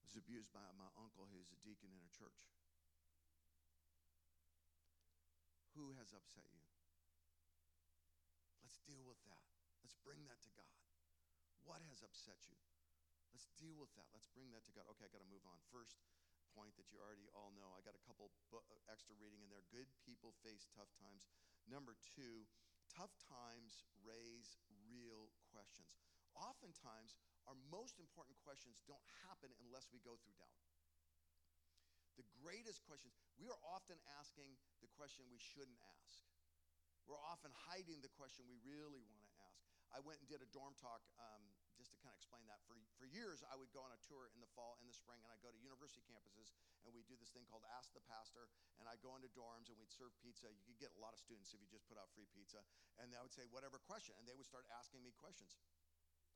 I 0.00 0.06
was 0.06 0.14
abused 0.14 0.54
by 0.54 0.62
my 0.78 0.88
uncle 0.94 1.26
who's 1.30 1.50
a 1.50 1.58
deacon 1.66 1.90
in 1.90 2.00
a 2.00 2.12
church. 2.14 2.46
Who 5.74 5.92
has 5.98 6.14
upset 6.14 6.48
you? 6.54 6.64
Let's 8.64 8.80
deal 8.86 9.04
with 9.04 9.20
that. 9.28 9.44
Let's 9.84 9.98
bring 10.00 10.24
that 10.30 10.40
to 10.46 10.50
God. 10.56 10.72
What 11.66 11.82
has 11.90 12.00
upset 12.06 12.40
you? 12.48 12.56
Let's 13.34 13.50
deal 13.60 13.76
with 13.76 13.92
that. 13.98 14.08
Let's 14.14 14.30
bring 14.32 14.48
that 14.56 14.64
to 14.64 14.72
God. 14.72 14.88
Okay, 14.96 15.04
I 15.04 15.12
got 15.12 15.20
to 15.20 15.28
move 15.28 15.44
on. 15.44 15.58
First 15.68 16.00
point 16.56 16.72
that 16.80 16.88
you 16.88 16.96
already 16.96 17.28
all 17.36 17.52
know. 17.52 17.76
I 17.76 17.84
got 17.84 17.92
a 17.92 18.00
couple 18.08 18.32
bu- 18.48 18.64
extra 18.88 19.12
reading 19.20 19.44
in 19.44 19.52
there. 19.52 19.68
Good 19.68 19.92
people 20.00 20.32
face 20.40 20.64
tough 20.72 20.88
times. 20.96 21.28
Number 21.68 22.00
two, 22.16 22.48
tough 22.88 23.12
times 23.28 23.84
raise 24.00 24.56
real 24.88 25.28
questions. 25.52 26.00
Oftentimes, 26.32 27.20
our 27.44 27.56
most 27.68 28.00
important 28.00 28.40
questions 28.40 28.80
don't 28.88 29.04
happen 29.28 29.52
unless 29.60 29.92
we 29.92 30.00
go 30.00 30.16
through 30.16 30.36
doubt. 30.40 30.64
The 32.16 32.24
greatest 32.40 32.80
questions, 32.88 33.12
we 33.36 33.52
are 33.52 33.60
often 33.60 34.00
asking 34.16 34.56
the 34.80 34.88
question 34.96 35.28
we 35.28 35.36
shouldn't 35.36 35.76
ask. 36.00 36.24
We're 37.04 37.20
often 37.20 37.52
hiding 37.68 38.00
the 38.00 38.10
question 38.16 38.48
we 38.48 38.56
really 38.64 39.04
want 39.04 39.28
to 39.28 39.32
ask. 39.52 39.60
I 39.92 40.00
went 40.00 40.24
and 40.24 40.26
did 40.26 40.40
a 40.40 40.48
dorm 40.50 40.72
talk 40.80 41.04
um, 41.20 41.44
just 41.86 41.94
to 41.94 42.02
kind 42.02 42.10
of 42.10 42.18
explain 42.18 42.42
that. 42.50 42.58
For, 42.66 42.74
for 42.98 43.06
years, 43.06 43.46
I 43.46 43.54
would 43.54 43.70
go 43.70 43.78
on 43.86 43.94
a 43.94 44.00
tour 44.02 44.26
in 44.34 44.42
the 44.42 44.50
fall 44.58 44.74
and 44.82 44.90
the 44.90 44.96
spring, 44.98 45.22
and 45.22 45.30
I'd 45.30 45.38
go 45.38 45.54
to 45.54 45.60
university 45.62 46.02
campuses, 46.10 46.50
and 46.82 46.90
we'd 46.90 47.06
do 47.06 47.14
this 47.14 47.30
thing 47.30 47.46
called 47.46 47.62
Ask 47.78 47.94
the 47.94 48.02
Pastor, 48.10 48.50
and 48.82 48.90
I'd 48.90 48.98
go 49.06 49.14
into 49.14 49.30
dorms, 49.30 49.70
and 49.70 49.78
we'd 49.78 49.94
serve 49.94 50.10
pizza. 50.18 50.50
You 50.50 50.66
could 50.66 50.82
get 50.82 50.90
a 50.98 51.00
lot 51.00 51.14
of 51.14 51.22
students 51.22 51.54
if 51.54 51.62
you 51.62 51.70
just 51.70 51.86
put 51.86 51.94
out 51.94 52.10
free 52.10 52.26
pizza, 52.34 52.58
and 52.98 53.14
I 53.14 53.22
would 53.22 53.30
say, 53.30 53.46
whatever 53.54 53.78
question, 53.86 54.18
and 54.18 54.26
they 54.26 54.34
would 54.34 54.50
start 54.50 54.66
asking 54.74 55.06
me 55.06 55.14
questions. 55.14 55.54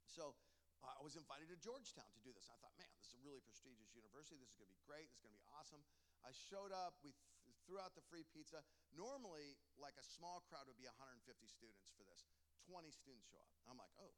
So 0.06 0.38
I 0.86 1.02
was 1.02 1.18
invited 1.18 1.50
to 1.50 1.58
Georgetown 1.58 2.14
to 2.14 2.22
do 2.22 2.30
this. 2.30 2.46
I 2.46 2.54
thought, 2.62 2.78
man, 2.78 2.86
this 2.94 3.10
is 3.10 3.18
a 3.18 3.22
really 3.26 3.42
prestigious 3.42 3.90
university. 3.90 4.38
This 4.38 4.54
is 4.54 4.58
going 4.62 4.70
to 4.70 4.78
be 4.78 4.86
great. 4.86 5.10
This 5.10 5.18
is 5.18 5.26
going 5.26 5.34
to 5.34 5.42
be 5.42 5.50
awesome. 5.50 5.82
I 6.22 6.30
showed 6.30 6.70
up. 6.70 6.94
We 7.02 7.10
th- 7.10 7.58
threw 7.66 7.82
out 7.82 7.98
the 7.98 8.06
free 8.06 8.22
pizza. 8.30 8.62
Normally, 8.94 9.58
like 9.82 9.98
a 9.98 10.06
small 10.06 10.46
crowd 10.46 10.70
would 10.70 10.78
be 10.78 10.86
150 10.86 11.26
students 11.50 11.90
for 11.98 12.06
this. 12.06 12.24
20 12.70 12.86
students 12.94 13.26
show 13.28 13.42
up. 13.42 13.50
I'm 13.66 13.76
like, 13.76 13.92
oh, 13.98 14.14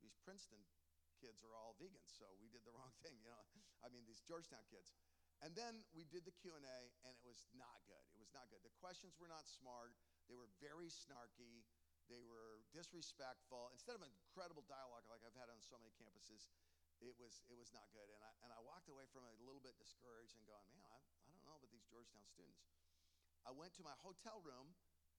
these 0.00 0.16
Princeton 0.22 0.60
kids 1.18 1.40
are 1.40 1.56
all 1.56 1.76
vegans, 1.80 2.12
so 2.12 2.28
we 2.36 2.48
did 2.52 2.64
the 2.64 2.74
wrong 2.78 2.92
thing, 3.00 3.16
you 3.20 3.28
know. 3.28 3.44
I 3.80 3.88
mean, 3.88 4.04
these 4.04 4.20
Georgetown 4.24 4.64
kids. 4.68 4.92
And 5.44 5.52
then 5.52 5.84
we 5.92 6.08
did 6.08 6.24
the 6.24 6.32
Q&A, 6.32 6.56
and 7.04 7.12
it 7.12 7.20
was 7.20 7.44
not 7.52 7.84
good. 7.84 8.00
It 8.16 8.20
was 8.20 8.32
not 8.32 8.48
good. 8.48 8.64
The 8.64 8.72
questions 8.80 9.20
were 9.20 9.28
not 9.28 9.44
smart. 9.44 9.92
They 10.32 10.36
were 10.36 10.48
very 10.64 10.88
snarky. 10.88 11.68
They 12.08 12.24
were 12.24 12.64
disrespectful. 12.72 13.68
Instead 13.74 14.00
of 14.00 14.02
incredible 14.06 14.64
dialogue 14.64 15.04
like 15.12 15.20
I've 15.26 15.36
had 15.36 15.52
on 15.52 15.60
so 15.60 15.76
many 15.76 15.92
campuses, 15.98 16.48
it 17.04 17.12
was 17.20 17.44
it 17.52 17.58
was 17.58 17.74
not 17.76 17.84
good. 17.92 18.08
And 18.08 18.22
I 18.24 18.32
and 18.46 18.50
I 18.54 18.60
walked 18.64 18.88
away 18.88 19.04
from 19.12 19.28
it 19.28 19.36
a 19.36 19.44
little 19.44 19.60
bit 19.60 19.76
discouraged 19.76 20.32
and 20.38 20.46
going, 20.48 20.64
man, 20.80 20.88
I, 20.88 21.00
I 21.02 21.28
don't 21.34 21.44
know 21.44 21.58
about 21.58 21.68
these 21.74 21.84
Georgetown 21.90 22.24
students. 22.24 22.64
I 23.44 23.52
went 23.52 23.76
to 23.76 23.84
my 23.84 23.94
hotel 24.00 24.40
room, 24.40 24.72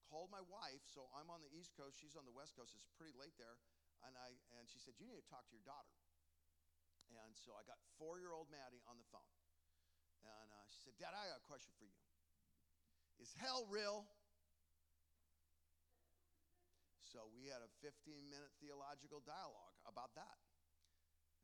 called 0.08 0.32
my 0.32 0.44
wife. 0.48 0.84
So 0.88 1.12
I'm 1.12 1.28
on 1.28 1.44
the 1.44 1.52
East 1.52 1.76
Coast, 1.76 2.00
she's 2.00 2.16
on 2.16 2.24
the 2.24 2.34
West 2.34 2.56
Coast. 2.56 2.74
It's 2.74 2.88
pretty 2.96 3.16
late 3.20 3.36
there, 3.36 3.60
and 4.06 4.14
I 4.18 4.30
and 4.60 4.66
she 4.70 4.78
said, 4.78 4.94
you 5.02 5.08
need 5.10 5.18
to 5.18 5.30
talk 5.30 5.48
to 5.50 5.56
your 5.56 5.66
daughter. 5.66 5.94
And 7.24 7.32
so 7.40 7.56
I 7.56 7.64
got 7.64 7.80
four-year-old 7.98 8.52
Maddie 8.52 8.84
on 8.84 9.00
the 9.00 9.08
phone, 9.10 9.34
and 10.28 10.48
uh, 10.52 10.66
she 10.68 10.84
said, 10.84 10.96
Dad, 11.00 11.16
I 11.16 11.32
got 11.32 11.40
a 11.40 11.48
question 11.48 11.72
for 11.80 11.88
you. 11.88 11.96
Is 13.18 13.32
hell 13.40 13.66
real? 13.72 14.06
So 17.02 17.26
we 17.34 17.50
had 17.50 17.64
a 17.64 17.72
15 17.82 18.30
minute 18.30 18.52
theological 18.62 19.24
dialogue 19.26 19.74
about 19.88 20.14
that. 20.20 20.38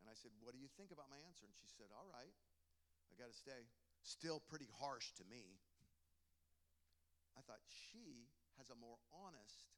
And 0.03 0.11
I 0.11 0.15
said, 0.19 0.35
What 0.43 0.53
do 0.53 0.59
you 0.59 0.69
think 0.75 0.91
about 0.91 1.07
my 1.09 1.17
answer? 1.23 1.47
And 1.47 1.55
she 1.55 1.65
said, 1.65 1.89
All 1.95 2.05
right, 2.05 2.35
I 3.09 3.17
got 3.17 3.31
to 3.31 3.37
stay. 3.37 3.65
Still 4.03 4.43
pretty 4.51 4.67
harsh 4.83 5.15
to 5.17 5.25
me. 5.25 5.57
I 7.33 7.41
thought 7.41 7.63
she 7.65 8.29
has 8.59 8.69
a 8.69 8.77
more 8.77 8.99
honest 9.15 9.72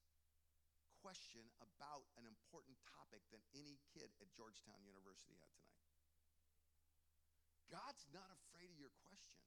question 1.06 1.46
about 1.62 2.10
an 2.18 2.26
important 2.26 2.74
topic 2.90 3.22
than 3.30 3.38
any 3.54 3.78
kid 3.94 4.10
at 4.18 4.26
Georgetown 4.34 4.82
University 4.82 5.38
had 5.38 5.54
tonight. 5.62 5.94
God's 7.70 8.10
not 8.10 8.26
afraid 8.34 8.74
of 8.74 8.82
your 8.82 8.90
question. 9.06 9.46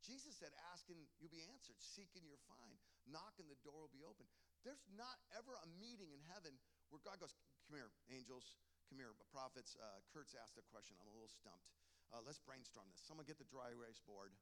Jesus 0.00 0.32
said, 0.32 0.56
Ask 0.72 0.88
and 0.88 0.96
you'll 1.20 1.28
be 1.28 1.44
answered, 1.52 1.76
seek 1.76 2.08
and 2.16 2.24
you'll 2.24 2.40
find, 2.48 2.80
knock 3.04 3.36
and 3.36 3.52
the 3.52 3.60
door 3.60 3.84
will 3.84 3.92
be 3.92 4.00
open. 4.00 4.24
There's 4.64 4.80
not 4.96 5.20
ever 5.36 5.60
a 5.60 5.68
meeting 5.76 6.08
in 6.16 6.24
heaven 6.32 6.56
where 6.88 7.04
God 7.04 7.20
goes, 7.20 7.36
Come 7.68 7.76
here, 7.76 7.92
angels, 8.08 8.56
come 8.88 8.96
here, 8.96 9.12
prophets. 9.28 9.76
Uh, 9.76 10.00
Kurt's 10.08 10.32
asked 10.32 10.56
a 10.56 10.64
question. 10.72 10.96
I'm 11.04 11.08
a 11.08 11.12
little 11.12 11.28
stumped. 11.28 11.68
Uh, 12.08 12.24
let's 12.24 12.40
brainstorm 12.40 12.88
this. 12.88 13.04
Someone 13.04 13.28
get 13.28 13.36
the 13.36 13.48
dry 13.48 13.76
erase 13.76 14.00
board. 14.08 14.32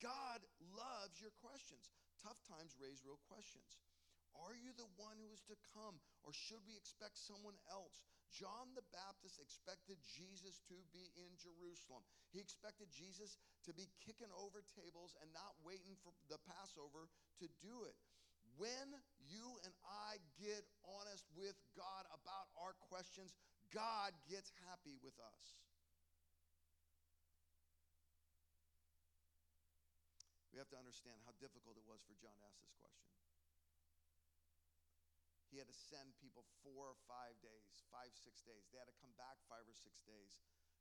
God 0.00 0.40
loves 0.64 1.20
your 1.20 1.32
questions. 1.44 1.92
Tough 2.24 2.40
times 2.48 2.72
raise 2.80 3.04
real 3.04 3.20
questions. 3.28 3.76
Are 4.36 4.56
you 4.56 4.72
the 4.76 4.88
one 4.96 5.16
who 5.20 5.32
is 5.32 5.42
to 5.48 5.56
come, 5.72 6.00
or 6.24 6.32
should 6.32 6.60
we 6.66 6.76
expect 6.76 7.16
someone 7.16 7.56
else? 7.68 8.04
John 8.28 8.76
the 8.76 8.84
Baptist 8.92 9.40
expected 9.40 9.96
Jesus 10.04 10.60
to 10.68 10.76
be 10.92 11.08
in 11.16 11.32
Jerusalem. 11.40 12.04
He 12.32 12.40
expected 12.40 12.92
Jesus 12.92 13.40
to 13.64 13.72
be 13.72 13.88
kicking 14.04 14.30
over 14.36 14.60
tables 14.76 15.16
and 15.20 15.32
not 15.32 15.56
waiting 15.64 15.96
for 16.04 16.12
the 16.28 16.38
Passover 16.44 17.08
to 17.40 17.46
do 17.64 17.88
it. 17.88 17.96
When 18.56 18.88
you 19.22 19.46
and 19.64 19.74
I 19.86 20.18
get 20.36 20.66
honest 20.84 21.24
with 21.32 21.56
God 21.76 22.04
about 22.10 22.48
our 22.58 22.74
questions, 22.90 23.32
God 23.72 24.12
gets 24.28 24.52
happy 24.68 24.96
with 25.00 25.16
us. 25.20 25.44
We 30.52 30.58
have 30.58 30.68
to 30.74 30.80
understand 30.80 31.22
how 31.22 31.32
difficult 31.38 31.78
it 31.78 31.86
was 31.86 32.02
for 32.02 32.18
John 32.18 32.34
to 32.34 32.44
ask 32.50 32.58
this 32.58 32.74
question. 32.82 33.06
He 35.48 35.56
had 35.56 35.68
to 35.68 35.78
send 35.88 36.12
people 36.20 36.44
four 36.60 36.92
or 36.92 36.98
five 37.08 37.36
days, 37.40 37.80
five, 37.88 38.12
six 38.12 38.44
days. 38.44 38.68
They 38.68 38.80
had 38.80 38.90
to 38.90 39.00
come 39.00 39.16
back 39.16 39.40
five 39.48 39.64
or 39.64 39.72
six 39.72 40.04
days. 40.04 40.36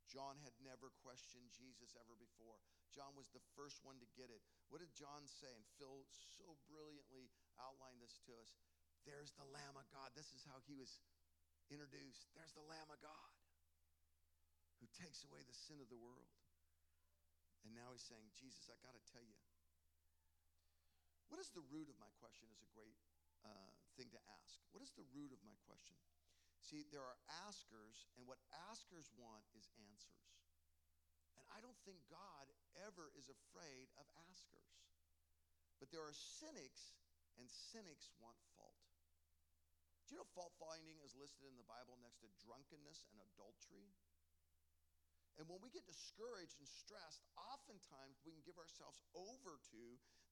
John 0.08 0.40
had 0.44 0.56
never 0.64 0.92
questioned 1.04 1.52
Jesus 1.52 1.96
ever 2.00 2.16
before. 2.16 2.60
John 2.96 3.16
was 3.16 3.28
the 3.32 3.44
first 3.56 3.84
one 3.84 4.00
to 4.00 4.08
get 4.16 4.32
it. 4.32 4.40
What 4.72 4.80
did 4.80 4.96
John 4.96 5.28
say? 5.28 5.52
And 5.52 5.64
Phil 5.80 6.08
so 6.12 6.56
brilliantly 6.68 7.28
outlined 7.60 8.00
this 8.00 8.20
to 8.28 8.36
us. 8.40 8.56
There's 9.04 9.36
the 9.36 9.48
Lamb 9.52 9.76
of 9.76 9.88
God. 9.92 10.12
This 10.16 10.32
is 10.36 10.44
how 10.48 10.60
he 10.64 10.76
was 10.76 11.00
introduced. 11.68 12.32
There's 12.36 12.56
the 12.56 12.64
Lamb 12.64 12.88
of 12.92 13.00
God 13.04 13.32
who 14.80 14.88
takes 14.96 15.24
away 15.28 15.44
the 15.44 15.56
sin 15.56 15.80
of 15.80 15.92
the 15.92 16.00
world. 16.00 16.28
And 17.68 17.76
now 17.76 17.92
he's 17.92 18.04
saying, 18.04 18.32
Jesus, 18.36 18.72
I 18.72 18.80
got 18.80 18.96
to 18.96 19.04
tell 19.12 19.24
you. 19.24 19.40
What 21.28 21.44
is 21.44 21.52
the 21.52 21.64
root 21.68 21.92
of 21.92 22.00
my 22.00 22.08
question 22.24 22.48
is 22.48 22.64
a 22.64 22.70
great 22.72 22.96
uh, 23.44 23.72
thing 23.98 24.14
to 24.14 24.22
ask. 24.40 24.62
What 24.72 24.86
is 24.86 24.94
the 24.94 25.10
root 25.12 25.34
of 25.34 25.42
my 25.42 25.58
question? 25.66 25.98
See, 26.62 26.86
there 26.94 27.04
are 27.04 27.18
askers, 27.50 28.06
and 28.16 28.30
what 28.30 28.38
askers 28.70 29.10
want 29.18 29.44
is 29.58 29.66
answers. 29.90 30.26
And 31.34 31.44
I 31.50 31.60
don't 31.66 31.78
think 31.84 31.98
God 32.08 32.46
ever 32.86 33.10
is 33.18 33.28
afraid 33.28 33.90
of 33.98 34.06
askers. 34.30 34.74
But 35.82 35.90
there 35.90 36.06
are 36.06 36.14
cynics, 36.14 36.98
and 37.42 37.50
cynics 37.50 38.14
want 38.22 38.38
fault. 38.58 38.78
Do 40.06 40.16
you 40.16 40.22
know 40.22 40.30
fault 40.38 40.56
finding 40.56 40.98
is 41.04 41.18
listed 41.20 41.50
in 41.50 41.60
the 41.60 41.68
Bible 41.68 42.00
next 42.00 42.24
to 42.24 42.32
drunkenness 42.40 43.06
and 43.12 43.20
adultery? 43.34 43.92
And 45.38 45.46
when 45.46 45.62
we 45.62 45.70
get 45.70 45.86
discouraged 45.86 46.58
and 46.58 46.66
stressed, 46.66 47.22
oftentimes 47.38 48.18
we 48.26 48.34
can 48.34 48.42
give 48.42 48.58
ourselves 48.58 48.98
over 49.14 49.62
to 49.70 49.84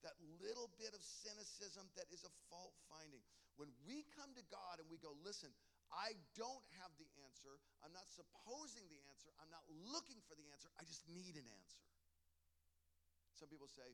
that 0.02 0.18
little 0.42 0.66
bit 0.82 0.90
of 0.96 1.02
cynicism 1.04 1.86
that 1.94 2.10
is 2.10 2.26
a 2.26 2.32
fault 2.50 2.74
finding. 2.90 3.22
When 3.56 3.72
we 3.88 4.04
come 4.16 4.32
to 4.36 4.44
God 4.52 4.80
and 4.80 4.88
we 4.92 5.00
go, 5.00 5.16
listen, 5.24 5.48
I 5.88 6.12
don't 6.36 6.64
have 6.82 6.92
the 7.00 7.08
answer. 7.24 7.56
I'm 7.80 7.94
not 7.94 8.04
supposing 8.08 8.84
the 8.92 9.00
answer. 9.08 9.32
I'm 9.40 9.48
not 9.48 9.64
looking 9.92 10.20
for 10.28 10.36
the 10.36 10.44
answer. 10.52 10.68
I 10.76 10.84
just 10.84 11.04
need 11.08 11.36
an 11.40 11.46
answer. 11.46 11.84
Some 13.36 13.48
people 13.52 13.68
say, 13.68 13.86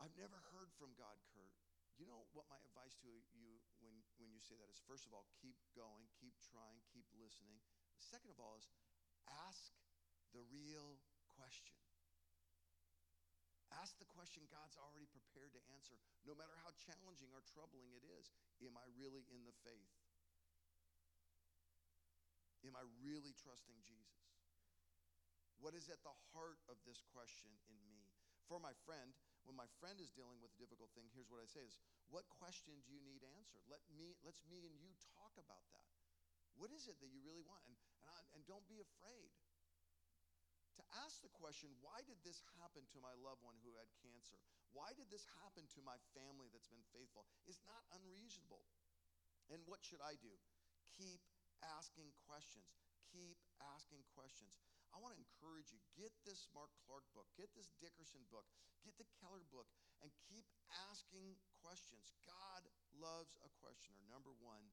I've 0.00 0.12
never 0.20 0.36
heard 0.52 0.68
from 0.76 0.92
God, 0.96 1.16
Kurt. 1.32 1.52
You 1.96 2.04
know 2.04 2.28
what 2.36 2.44
my 2.52 2.60
advice 2.60 2.92
to 3.00 3.08
you 3.08 3.56
when, 3.80 3.96
when 4.20 4.28
you 4.28 4.40
say 4.44 4.52
that 4.60 4.68
is 4.68 4.76
first 4.84 5.08
of 5.08 5.16
all, 5.16 5.24
keep 5.40 5.56
going, 5.72 6.04
keep 6.20 6.36
trying, 6.52 6.76
keep 6.92 7.08
listening. 7.16 7.56
Second 7.96 8.28
of 8.28 8.36
all, 8.36 8.60
is 8.60 8.68
ask 9.48 9.72
the 10.36 10.44
real 10.52 11.00
question. 11.32 11.85
Ask 13.86 14.02
the 14.02 14.14
question 14.18 14.42
God's 14.50 14.74
already 14.82 15.06
prepared 15.06 15.54
to 15.54 15.62
answer, 15.70 15.94
no 16.26 16.34
matter 16.34 16.58
how 16.58 16.74
challenging 16.74 17.30
or 17.30 17.38
troubling 17.54 17.94
it 17.94 18.02
is. 18.18 18.34
Am 18.66 18.74
I 18.74 18.82
really 18.98 19.22
in 19.30 19.46
the 19.46 19.54
faith? 19.62 19.94
Am 22.66 22.74
I 22.74 22.82
really 22.98 23.30
trusting 23.38 23.78
Jesus? 23.86 24.26
What 25.62 25.78
is 25.78 25.86
at 25.86 26.02
the 26.02 26.18
heart 26.34 26.58
of 26.66 26.82
this 26.82 26.98
question 27.14 27.54
in 27.70 27.78
me? 27.86 28.10
For 28.50 28.58
my 28.58 28.74
friend, 28.82 29.14
when 29.46 29.54
my 29.54 29.70
friend 29.78 30.02
is 30.02 30.10
dealing 30.10 30.42
with 30.42 30.50
a 30.50 30.58
difficult 30.58 30.90
thing, 30.98 31.06
here's 31.14 31.30
what 31.30 31.38
I 31.38 31.46
say 31.46 31.62
is, 31.62 31.78
what 32.10 32.26
question 32.42 32.82
do 32.82 32.90
you 32.90 32.98
need 33.06 33.22
answered? 33.38 33.62
Let 33.70 33.86
me, 33.94 34.18
let's 34.26 34.42
me 34.50 34.66
and 34.66 34.74
you 34.82 34.90
talk 35.14 35.38
about 35.38 35.62
that. 35.78 35.94
What 36.58 36.74
is 36.74 36.90
it 36.90 36.98
that 36.98 37.14
you 37.14 37.22
really 37.22 37.46
want? 37.46 37.62
And, 37.70 37.78
and, 38.02 38.10
I, 38.10 38.18
and 38.34 38.42
don't 38.50 38.66
be 38.66 38.82
afraid 38.82 39.30
to 40.76 40.84
ask 41.04 41.20
the 41.24 41.32
question 41.32 41.72
why 41.80 42.04
did 42.04 42.20
this 42.22 42.40
happen 42.60 42.84
to 42.92 42.98
my 43.00 43.12
loved 43.20 43.42
one 43.42 43.56
who 43.64 43.76
had 43.76 43.88
cancer? 44.04 44.36
Why 44.76 44.92
did 44.92 45.08
this 45.08 45.24
happen 45.40 45.64
to 45.72 45.80
my 45.80 45.96
family 46.12 46.52
that's 46.52 46.68
been 46.68 46.84
faithful? 46.92 47.24
Is 47.48 47.60
not 47.64 47.84
unreasonable. 47.96 48.64
And 49.48 49.62
what 49.64 49.80
should 49.80 50.04
I 50.04 50.18
do? 50.20 50.32
Keep 50.98 51.22
asking 51.64 52.12
questions. 52.28 52.68
Keep 53.08 53.38
asking 53.62 54.04
questions. 54.12 54.52
I 54.92 55.00
want 55.00 55.16
to 55.16 55.20
encourage 55.20 55.72
you 55.72 55.80
get 55.96 56.12
this 56.24 56.48
Mark 56.52 56.72
Clark 56.84 57.04
book, 57.12 57.28
get 57.36 57.52
this 57.52 57.72
Dickerson 57.80 58.24
book, 58.32 58.48
get 58.84 58.96
the 58.96 59.08
Keller 59.20 59.44
book, 59.52 59.68
and 60.00 60.12
keep 60.28 60.44
asking 60.88 61.36
questions. 61.60 62.12
God 62.24 62.64
loves 62.96 63.36
a 63.44 63.50
questioner. 63.60 64.00
Number 64.08 64.32
one, 64.40 64.72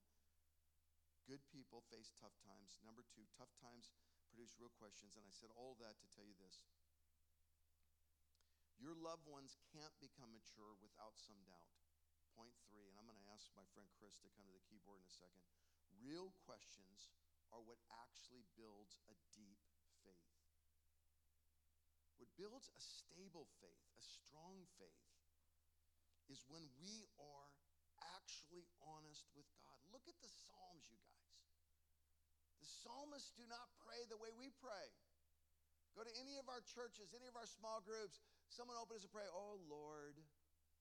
good 1.27 1.43
people 1.51 1.83
face 1.87 2.11
tough 2.19 2.35
times. 2.43 2.79
Number 2.83 3.03
two, 3.15 3.23
tough 3.35 3.51
times 3.59 3.91
produce 4.33 4.57
real 4.57 4.73
questions. 4.81 5.13
And 5.13 5.29
I 5.29 5.33
said 5.37 5.53
all 5.53 5.77
that 5.77 6.01
to 6.01 6.09
tell 6.09 6.25
you 6.25 6.33
this 6.41 6.65
your 8.81 8.97
loved 8.97 9.29
ones 9.29 9.55
can't 9.71 9.93
become 10.01 10.33
mature 10.33 10.73
without 10.81 11.15
some 11.15 11.39
doubt. 11.45 11.71
Point 12.33 12.57
three, 12.67 12.89
and 12.89 12.97
I'm 12.97 13.05
going 13.05 13.21
to 13.21 13.31
ask 13.31 13.47
my 13.53 13.63
friend 13.77 13.85
Chris 14.01 14.17
to 14.25 14.33
come 14.33 14.49
to 14.49 14.55
the 14.57 14.65
keyboard 14.65 14.97
in 14.97 15.05
a 15.05 15.13
second. 15.21 15.45
Real 16.01 16.33
questions 16.49 17.13
are 17.53 17.61
what 17.61 17.77
actually 17.93 18.41
builds 18.57 18.97
a 19.07 19.15
deep 19.37 19.61
faith. 20.01 20.33
What 22.17 22.33
builds 22.33 22.73
a 22.73 22.81
stable 22.81 23.45
faith, 23.61 23.85
a 23.93 24.01
strong 24.01 24.65
faith, 24.81 25.07
is 26.27 26.41
when 26.49 26.65
we 26.81 27.05
are 27.21 27.47
actually 28.17 28.65
honest 28.83 29.29
with 29.37 29.47
God. 29.61 29.79
Look 29.93 30.09
at 30.09 30.17
the 30.19 30.27
Psalms, 30.27 30.89
you 30.89 30.97
guys. 31.05 31.22
The 32.63 32.71
psalmists 32.79 33.35
do 33.35 33.43
not 33.51 33.67
pray 33.83 34.07
the 34.07 34.15
way 34.15 34.31
we 34.39 34.47
pray. 34.63 34.87
Go 35.99 36.07
to 36.07 36.15
any 36.15 36.39
of 36.39 36.47
our 36.47 36.63
churches, 36.63 37.11
any 37.11 37.27
of 37.27 37.35
our 37.35 37.43
small 37.43 37.83
groups, 37.83 38.23
someone 38.47 38.79
opens 38.79 39.03
and 39.03 39.11
pray, 39.11 39.27
Oh 39.27 39.59
Lord, 39.67 40.15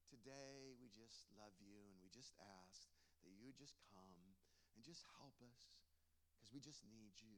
today 0.06 0.78
we 0.78 0.86
just 0.94 1.26
love 1.34 1.50
you 1.58 1.82
and 1.90 1.98
we 1.98 2.06
just 2.14 2.38
ask 2.62 2.86
that 3.26 3.34
you 3.34 3.50
just 3.58 3.82
come 3.90 4.14
and 4.78 4.86
just 4.86 5.02
help 5.18 5.34
us 5.42 5.74
because 6.38 6.54
we 6.54 6.62
just 6.62 6.86
need 6.86 7.18
you. 7.18 7.34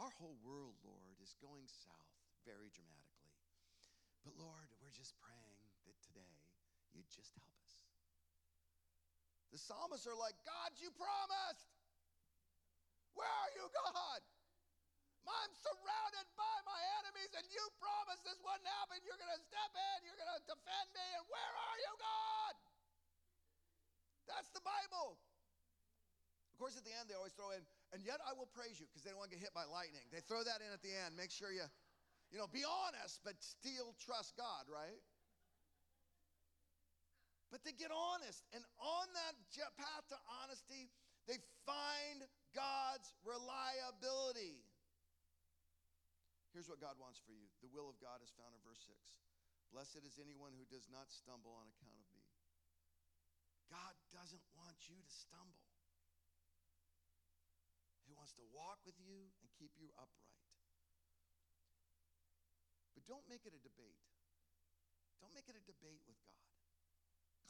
Our 0.00 0.08
whole 0.16 0.40
world, 0.40 0.80
Lord, 0.80 1.20
is 1.20 1.36
going 1.36 1.68
south 1.68 2.16
very 2.48 2.72
dramatically. 2.72 3.36
But 4.24 4.40
Lord, 4.40 4.72
we're 4.80 4.96
just 4.96 5.20
praying 5.20 5.60
that 5.84 6.00
today 6.00 6.48
you'd 6.96 7.12
just 7.12 7.36
help 7.36 7.60
us. 7.68 7.76
The 9.52 9.60
psalmists 9.60 10.08
are 10.08 10.16
like, 10.16 10.40
God, 10.48 10.72
you 10.80 10.88
promised. 10.96 11.68
Where 13.14 13.28
are 13.28 13.50
you, 13.56 13.64
God? 13.70 14.20
I'm 15.30 15.54
surrounded 15.62 16.26
by 16.34 16.56
my 16.66 16.80
enemies, 17.00 17.30
and 17.38 17.46
you 17.54 17.62
promised 17.78 18.26
this 18.26 18.40
wouldn't 18.42 18.66
happen. 18.82 18.98
You're 19.06 19.20
going 19.20 19.30
to 19.30 19.44
step 19.46 19.70
in, 19.70 19.96
you're 20.02 20.18
going 20.18 20.34
to 20.34 20.42
defend 20.42 20.88
me, 20.90 21.06
and 21.16 21.24
where 21.30 21.54
are 21.54 21.78
you, 21.78 21.92
God? 22.02 22.54
That's 24.26 24.50
the 24.50 24.64
Bible. 24.66 25.14
Of 26.50 26.56
course, 26.58 26.74
at 26.74 26.82
the 26.82 26.90
end, 26.90 27.06
they 27.06 27.14
always 27.14 27.32
throw 27.38 27.54
in, 27.54 27.62
and 27.94 28.02
yet 28.02 28.18
I 28.26 28.34
will 28.34 28.50
praise 28.50 28.82
you, 28.82 28.90
because 28.90 29.06
they 29.06 29.14
don't 29.14 29.22
want 29.22 29.30
to 29.30 29.36
get 29.38 29.42
hit 29.46 29.54
by 29.54 29.70
lightning. 29.70 30.02
They 30.10 30.20
throw 30.26 30.42
that 30.42 30.60
in 30.66 30.74
at 30.74 30.82
the 30.82 30.92
end. 30.92 31.14
Make 31.14 31.30
sure 31.30 31.54
you, 31.54 31.64
you 32.34 32.38
know, 32.42 32.50
be 32.50 32.66
honest, 32.66 33.22
but 33.22 33.38
still 33.38 33.94
trust 34.02 34.34
God, 34.34 34.66
right? 34.66 34.98
But 37.54 37.62
to 37.66 37.72
get 37.74 37.90
honest. 37.94 38.46
And 38.50 38.62
on 38.78 39.06
that 39.14 39.34
path 39.78 40.04
to 40.10 40.18
honesty, 40.42 40.90
they 41.30 41.38
find 41.62 42.26
God's 42.50 43.14
reliability. 43.22 44.58
Here's 46.50 46.66
what 46.66 46.82
God 46.82 46.98
wants 46.98 47.22
for 47.22 47.30
you 47.30 47.46
the 47.62 47.70
will 47.70 47.86
of 47.86 47.94
God 48.02 48.18
is 48.18 48.34
found 48.34 48.50
in 48.50 48.60
verse 48.66 48.82
6. 48.82 48.98
Blessed 49.70 50.02
is 50.02 50.18
anyone 50.18 50.50
who 50.58 50.66
does 50.66 50.90
not 50.90 51.06
stumble 51.14 51.54
on 51.54 51.70
account 51.70 51.94
of 51.94 52.10
me. 52.10 52.26
God 53.70 53.94
doesn't 54.10 54.42
want 54.58 54.74
you 54.90 54.98
to 54.98 55.12
stumble. 55.14 55.70
He 58.02 58.10
wants 58.18 58.34
to 58.34 58.42
walk 58.50 58.82
with 58.82 58.98
you 58.98 59.30
and 59.38 59.46
keep 59.54 59.70
you 59.78 59.94
upright. 59.94 60.42
But 62.98 63.06
don't 63.06 63.22
make 63.30 63.46
it 63.46 63.54
a 63.54 63.62
debate. 63.62 64.02
Don't 65.22 65.30
make 65.30 65.46
it 65.46 65.54
a 65.54 65.62
debate 65.62 66.02
with 66.10 66.18
God. 66.26 66.59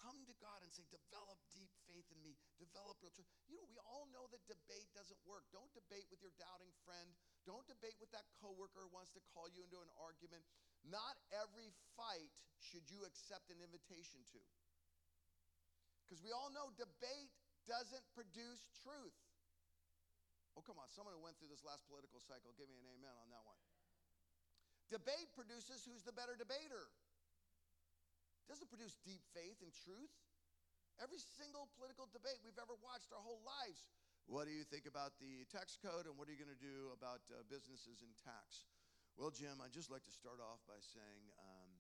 Come 0.01 0.25
to 0.25 0.35
God 0.41 0.65
and 0.65 0.73
say, 0.73 0.83
develop 0.89 1.37
deep 1.53 1.69
faith 1.85 2.09
in 2.09 2.21
me, 2.25 2.33
develop 2.57 2.97
real 3.05 3.13
trust. 3.13 3.29
You 3.45 3.61
know, 3.61 3.69
we 3.69 3.77
all 3.85 4.09
know 4.09 4.25
that 4.33 4.41
debate 4.49 4.89
doesn't 4.97 5.21
work. 5.29 5.45
Don't 5.53 5.69
debate 5.77 6.09
with 6.09 6.25
your 6.25 6.33
doubting 6.41 6.73
friend. 6.89 7.13
Don't 7.45 7.69
debate 7.69 8.01
with 8.01 8.09
that 8.17 8.25
coworker 8.41 8.81
who 8.81 8.93
wants 8.97 9.13
to 9.13 9.21
call 9.37 9.53
you 9.53 9.61
into 9.61 9.77
an 9.77 9.93
argument. 10.01 10.41
Not 10.89 11.21
every 11.37 11.69
fight 12.01 12.33
should 12.65 12.89
you 12.89 13.05
accept 13.05 13.53
an 13.53 13.61
invitation 13.61 14.25
to. 14.33 14.41
Because 16.09 16.25
we 16.25 16.33
all 16.33 16.49
know 16.49 16.73
debate 16.81 17.31
doesn't 17.69 18.03
produce 18.17 18.65
truth. 18.81 19.21
Oh, 20.57 20.65
come 20.65 20.81
on. 20.81 20.89
Someone 20.91 21.13
who 21.13 21.23
went 21.23 21.37
through 21.37 21.53
this 21.53 21.63
last 21.63 21.85
political 21.87 22.19
cycle, 22.25 22.57
give 22.57 22.67
me 22.73 22.81
an 22.81 22.89
amen 22.89 23.15
on 23.21 23.29
that 23.31 23.45
one. 23.45 23.61
Debate 24.91 25.31
produces 25.39 25.87
who's 25.87 26.03
the 26.03 26.11
better 26.11 26.35
debater. 26.35 26.91
Doesn't 28.49 28.71
produce 28.71 28.97
deep 29.03 29.21
faith 29.35 29.61
and 29.61 29.73
truth. 29.73 30.13
Every 31.01 31.19
single 31.19 31.69
political 31.77 32.09
debate 32.13 32.41
we've 32.45 32.61
ever 32.61 32.77
watched 32.81 33.13
our 33.13 33.25
whole 33.25 33.41
lives. 33.45 33.89
What 34.29 34.47
do 34.47 34.53
you 34.53 34.63
think 34.69 34.85
about 34.85 35.17
the 35.19 35.49
tax 35.49 35.81
code 35.81 36.05
and 36.05 36.15
what 36.15 36.29
are 36.29 36.35
you 36.35 36.41
going 36.41 36.53
to 36.53 36.61
do 36.63 36.93
about 36.93 37.25
uh, 37.33 37.43
businesses 37.49 38.05
and 38.05 38.13
tax? 38.21 38.69
Well, 39.17 39.33
Jim, 39.33 39.59
I'd 39.65 39.75
just 39.75 39.91
like 39.91 40.05
to 40.07 40.15
start 40.15 40.39
off 40.39 40.61
by 40.69 40.79
saying 40.79 41.25
um, 41.41 41.71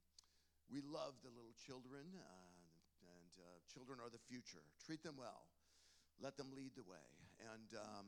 we 0.73 0.83
love 0.83 1.21
the 1.23 1.31
little 1.31 1.55
children. 1.55 2.11
Uh, 2.17 2.51
uh, 3.41 3.59
children 3.73 3.99
are 4.03 4.11
the 4.13 4.21
future. 4.29 4.63
Treat 4.85 5.03
them 5.03 5.17
well, 5.17 5.49
let 6.21 6.37
them 6.37 6.53
lead 6.53 6.73
the 6.77 6.85
way. 6.85 7.07
And 7.41 7.73
um, 7.81 8.07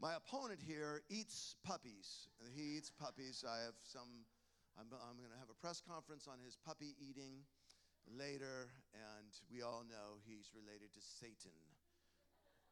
my 0.00 0.18
opponent 0.18 0.60
here 0.60 1.02
eats 1.08 1.54
puppies. 1.62 2.28
He 2.54 2.76
eats 2.76 2.90
puppies. 2.90 3.44
I 3.46 3.62
have 3.64 3.78
some, 3.86 4.26
I'm, 4.76 4.86
I'm 4.92 5.16
going 5.16 5.32
to 5.32 5.40
have 5.40 5.50
a 5.50 5.58
press 5.58 5.80
conference 5.80 6.28
on 6.28 6.36
his 6.44 6.56
puppy 6.60 6.94
eating 7.00 7.42
later, 8.06 8.70
and 8.92 9.32
we 9.50 9.64
all 9.64 9.82
know 9.88 10.20
he's 10.22 10.52
related 10.54 10.92
to 10.94 11.02
Satan 11.02 11.56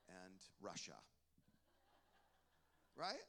and 0.07 0.39
Russia. 0.61 1.01
Right? 2.95 3.27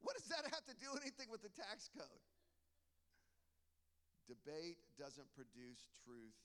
What 0.00 0.16
does 0.16 0.30
that 0.30 0.46
have 0.48 0.64
to 0.70 0.76
do 0.78 0.94
anything 0.96 1.28
with 1.28 1.42
the 1.42 1.52
tax 1.52 1.90
code? 1.92 2.24
Debate 4.30 4.78
doesn't 4.98 5.28
produce 5.34 5.86
truth 6.06 6.38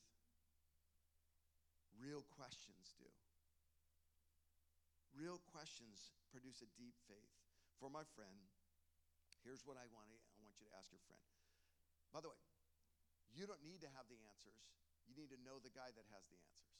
Real 2.01 2.25
questions 2.33 2.97
do. 2.97 3.05
Real 5.13 5.37
questions 5.53 6.17
produce 6.33 6.65
a 6.65 6.69
deep 6.73 6.97
faith. 7.05 7.37
For 7.77 7.93
my 7.93 8.01
friend, 8.17 8.41
here's 9.45 9.61
what 9.69 9.77
I 9.77 9.85
want, 9.93 10.09
to, 10.09 10.17
you 10.61 10.69
to 10.69 10.77
ask 10.77 10.93
your 10.93 11.01
friend. 11.09 11.25
By 12.13 12.21
the 12.21 12.29
way, 12.29 12.39
you 13.33 13.49
don't 13.49 13.63
need 13.65 13.81
to 13.81 13.89
have 13.97 14.05
the 14.05 14.19
answers. 14.29 14.61
You 15.09 15.17
need 15.17 15.33
to 15.33 15.39
know 15.41 15.57
the 15.57 15.73
guy 15.73 15.89
that 15.89 16.05
has 16.13 16.23
the 16.29 16.37
answers. 16.37 16.77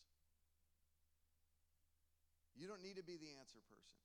You 2.54 2.70
don't 2.70 2.84
need 2.86 3.00
to 3.02 3.06
be 3.06 3.18
the 3.18 3.34
answer 3.42 3.58
person. 3.66 3.98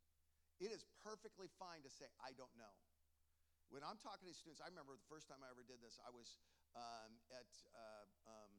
It 0.57 0.73
is 0.73 0.89
perfectly 1.05 1.53
fine 1.61 1.85
to 1.85 1.93
say, 1.93 2.09
I 2.25 2.33
don't 2.33 2.53
know. 2.57 2.73
When 3.69 3.85
I'm 3.85 4.01
talking 4.01 4.25
to 4.31 4.33
students, 4.33 4.63
I 4.63 4.71
remember 4.73 4.97
the 4.97 5.11
first 5.11 5.29
time 5.29 5.43
I 5.45 5.51
ever 5.53 5.67
did 5.67 5.83
this, 5.85 6.01
I 6.01 6.09
was 6.09 6.39
um, 6.73 7.13
at 7.35 7.51
uh, 7.75 8.07
um, 8.25 8.53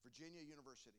Virginia 0.00 0.40
University 0.40 0.96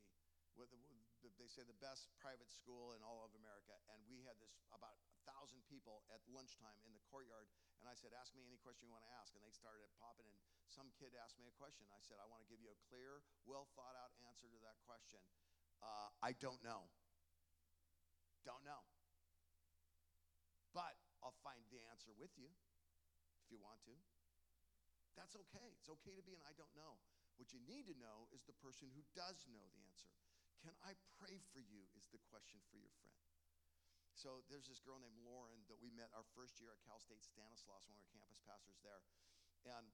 they 1.21 1.49
say 1.49 1.61
the 1.61 1.77
best 1.77 2.09
private 2.17 2.49
school 2.49 2.97
in 2.97 3.01
all 3.05 3.21
of 3.21 3.33
America. 3.37 3.77
And 3.93 4.01
we 4.09 4.25
had 4.25 4.37
this 4.41 4.57
about 4.73 4.97
a 4.97 5.05
thousand 5.29 5.61
people 5.69 6.01
at 6.09 6.21
lunchtime 6.25 6.77
in 6.81 6.97
the 6.97 7.03
courtyard. 7.13 7.45
And 7.77 7.85
I 7.85 7.93
said, 7.93 8.13
Ask 8.17 8.33
me 8.33 8.41
any 8.41 8.57
question 8.57 8.89
you 8.89 8.93
want 8.93 9.05
to 9.05 9.13
ask. 9.21 9.37
And 9.37 9.45
they 9.45 9.53
started 9.53 9.85
popping 10.01 10.25
in. 10.25 10.37
Some 10.69 10.89
kid 10.97 11.13
asked 11.13 11.37
me 11.37 11.45
a 11.45 11.55
question. 11.61 11.85
I 11.93 12.01
said, 12.01 12.17
I 12.17 12.25
want 12.25 12.41
to 12.41 12.49
give 12.49 12.61
you 12.61 12.73
a 12.73 12.79
clear, 12.89 13.21
well 13.45 13.69
thought 13.77 13.93
out 13.97 14.13
answer 14.25 14.49
to 14.49 14.59
that 14.65 14.81
question. 14.87 15.21
Uh, 15.81 16.09
I 16.21 16.33
don't 16.37 16.61
know. 16.65 16.89
Don't 18.41 18.65
know. 18.65 18.81
But 20.73 20.97
I'll 21.21 21.37
find 21.45 21.61
the 21.69 21.83
answer 21.93 22.15
with 22.17 22.33
you 22.39 22.49
if 23.37 23.47
you 23.53 23.61
want 23.61 23.83
to. 23.85 23.93
That's 25.13 25.35
okay. 25.35 25.75
It's 25.77 25.91
okay 26.01 26.15
to 26.15 26.23
be 26.23 26.33
an 26.33 26.41
I 26.47 26.55
don't 26.55 26.71
know. 26.73 26.97
What 27.35 27.51
you 27.51 27.59
need 27.65 27.89
to 27.89 27.95
know 27.97 28.29
is 28.31 28.45
the 28.45 28.55
person 28.61 28.87
who 28.93 29.03
does 29.17 29.43
know 29.49 29.65
the 29.73 29.83
answer. 29.89 30.13
Can 30.61 30.77
I 30.85 30.93
pray 31.17 31.41
for 31.53 31.61
you? 31.61 31.89
Is 31.97 32.05
the 32.13 32.21
question 32.29 32.61
for 32.69 32.77
your 32.77 32.93
friend. 33.01 33.17
So 34.13 34.45
there's 34.53 34.69
this 34.69 34.77
girl 34.77 35.01
named 35.01 35.17
Lauren 35.25 35.65
that 35.65 35.81
we 35.81 35.89
met 35.89 36.13
our 36.13 36.27
first 36.37 36.61
year 36.61 36.69
at 36.69 36.79
Cal 36.85 37.01
State 37.01 37.25
Stanislaus 37.25 37.89
when 37.89 37.97
we 37.97 38.05
were 38.05 38.13
campus 38.13 38.37
pastors 38.45 38.77
there. 38.85 39.01
And 39.65 39.89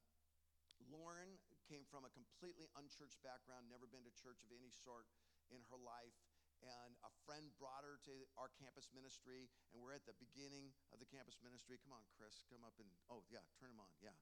Lauren 0.91 1.39
came 1.63 1.88
from 1.88 2.03
a 2.03 2.11
completely 2.11 2.68
unchurched 2.76 3.24
background, 3.24 3.72
never 3.72 3.88
been 3.88 4.03
to 4.03 4.13
church 4.20 4.43
of 4.43 4.51
any 4.51 4.68
sort 4.68 5.07
in 5.47 5.63
her 5.72 5.80
life. 5.80 6.15
And 6.59 6.97
a 7.05 7.13
friend 7.24 7.53
brought 7.61 7.86
her 7.86 8.01
to 8.09 8.26
our 8.36 8.49
campus 8.57 8.89
ministry, 8.89 9.45
and 9.72 9.78
we're 9.78 9.93
at 9.93 10.09
the 10.09 10.18
beginning 10.18 10.74
of 10.89 10.97
the 10.97 11.05
campus 11.07 11.38
ministry. 11.39 11.78
Come 11.78 11.93
on, 11.93 12.01
Chris, 12.18 12.43
come 12.49 12.65
up 12.65 12.74
and, 12.82 12.89
oh, 13.13 13.22
yeah, 13.30 13.45
turn 13.61 13.70
them 13.70 13.80
on. 13.80 13.93
Yeah. 14.01 14.18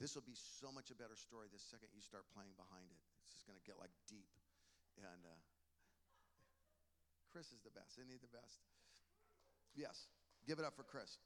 This 0.00 0.16
will 0.16 0.24
be 0.24 0.36
so 0.36 0.72
much 0.72 0.88
a 0.88 0.96
better 0.96 1.16
story 1.16 1.52
the 1.52 1.60
second 1.60 1.92
you 1.92 2.00
start 2.00 2.24
playing 2.32 2.56
behind 2.56 2.88
it. 2.88 3.00
It's 3.20 3.36
just 3.36 3.44
going 3.44 3.60
to 3.60 3.64
get 3.64 3.76
like 3.76 3.92
deep. 4.08 4.28
And 4.96 5.24
uh, 5.24 5.40
Chris 7.36 7.52
is 7.52 7.60
the 7.60 7.76
best. 7.76 8.00
Isn't 8.00 8.08
he 8.08 8.16
the 8.16 8.32
best? 8.32 8.64
Yes. 9.76 10.08
Give 10.48 10.56
it 10.56 10.64
up 10.64 10.72
for 10.72 10.88
Chris. 10.88 11.20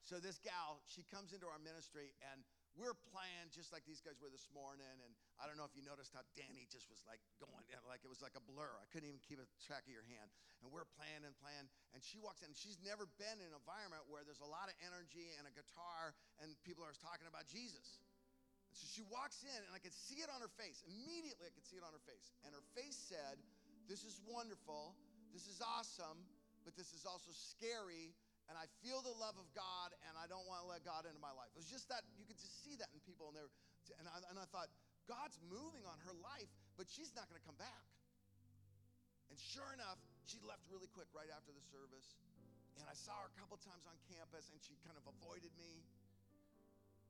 So 0.00 0.16
this 0.16 0.40
gal, 0.40 0.80
she 0.88 1.04
comes 1.12 1.36
into 1.36 1.44
our 1.44 1.60
ministry 1.60 2.16
and 2.32 2.40
we're 2.72 2.96
playing 3.12 3.52
just 3.52 3.68
like 3.68 3.84
these 3.84 4.00
guys 4.00 4.16
were 4.16 4.32
this 4.32 4.48
morning. 4.56 4.96
And 5.04 5.12
I 5.36 5.44
don't 5.44 5.60
know 5.60 5.68
if 5.68 5.76
you 5.76 5.84
noticed 5.84 6.16
how 6.16 6.24
Danny 6.32 6.64
just 6.72 6.88
was 6.88 7.04
like 7.04 7.20
going, 7.36 7.68
like 7.84 8.00
it 8.00 8.08
was 8.08 8.24
like 8.24 8.32
a 8.32 8.40
blur. 8.48 8.80
I 8.80 8.88
couldn't 8.88 9.12
even 9.12 9.20
keep 9.20 9.36
a 9.36 9.44
track 9.60 9.84
of 9.84 9.92
your 9.92 10.08
hand. 10.08 10.32
And 10.64 10.72
we're 10.72 10.88
playing 10.96 11.20
and 11.20 11.36
playing. 11.36 11.68
And 11.92 12.00
she 12.00 12.16
walks 12.16 12.40
in 12.40 12.48
she's 12.56 12.80
never 12.80 13.04
been 13.20 13.44
in 13.44 13.52
an 13.52 13.60
environment 13.60 14.08
where 14.08 14.24
there's 14.24 14.40
a 14.40 14.48
lot 14.48 14.72
of 14.72 14.76
energy 14.88 15.36
and 15.36 15.44
a 15.44 15.52
guitar 15.52 16.16
and 16.40 16.56
people 16.64 16.80
are 16.80 16.96
talking 16.96 17.28
about 17.28 17.44
Jesus. 17.44 18.00
And 18.72 18.80
so 18.80 18.88
she 18.88 19.04
walks 19.12 19.44
in 19.44 19.60
and 19.68 19.72
I 19.76 19.84
could 19.84 19.92
see 19.92 20.24
it 20.24 20.32
on 20.32 20.40
her 20.40 20.52
face. 20.56 20.80
Immediately 20.88 21.44
I 21.44 21.52
could 21.52 21.68
see 21.68 21.76
it 21.76 21.84
on 21.84 21.92
her 21.92 22.04
face. 22.08 22.32
And 22.48 22.56
her 22.56 22.64
face 22.72 22.96
said, 22.96 23.36
this 23.88 24.02
is 24.04 24.20
wonderful. 24.24 24.96
This 25.32 25.50
is 25.50 25.58
awesome, 25.60 26.22
but 26.62 26.78
this 26.78 26.94
is 26.94 27.04
also 27.04 27.32
scary. 27.34 28.14
And 28.48 28.60
I 28.60 28.68
feel 28.84 29.00
the 29.00 29.14
love 29.16 29.40
of 29.40 29.48
God, 29.56 29.96
and 30.04 30.12
I 30.20 30.28
don't 30.28 30.44
want 30.44 30.60
to 30.64 30.68
let 30.68 30.84
God 30.84 31.08
into 31.08 31.20
my 31.20 31.32
life. 31.32 31.48
It 31.56 31.64
was 31.64 31.72
just 31.72 31.88
that 31.88 32.04
you 32.14 32.28
could 32.28 32.36
just 32.36 32.60
see 32.60 32.76
that 32.76 32.92
in 32.92 33.00
people, 33.08 33.32
and, 33.32 33.40
and, 33.40 34.04
I, 34.04 34.20
and 34.28 34.36
I 34.36 34.44
thought, 34.52 34.68
God's 35.08 35.40
moving 35.48 35.84
on 35.88 35.96
her 36.04 36.12
life, 36.20 36.48
but 36.76 36.88
she's 36.88 37.12
not 37.16 37.24
going 37.28 37.40
to 37.40 37.46
come 37.46 37.56
back. 37.56 37.84
And 39.32 39.36
sure 39.40 39.72
enough, 39.72 40.00
she 40.28 40.40
left 40.44 40.64
really 40.68 40.88
quick 40.92 41.08
right 41.16 41.28
after 41.32 41.52
the 41.52 41.64
service. 41.72 42.20
And 42.76 42.84
I 42.84 42.96
saw 42.96 43.16
her 43.24 43.28
a 43.32 43.36
couple 43.40 43.56
times 43.60 43.88
on 43.88 43.96
campus, 44.12 44.52
and 44.52 44.60
she 44.60 44.76
kind 44.84 44.96
of 45.00 45.04
avoided 45.08 45.52
me. 45.56 45.84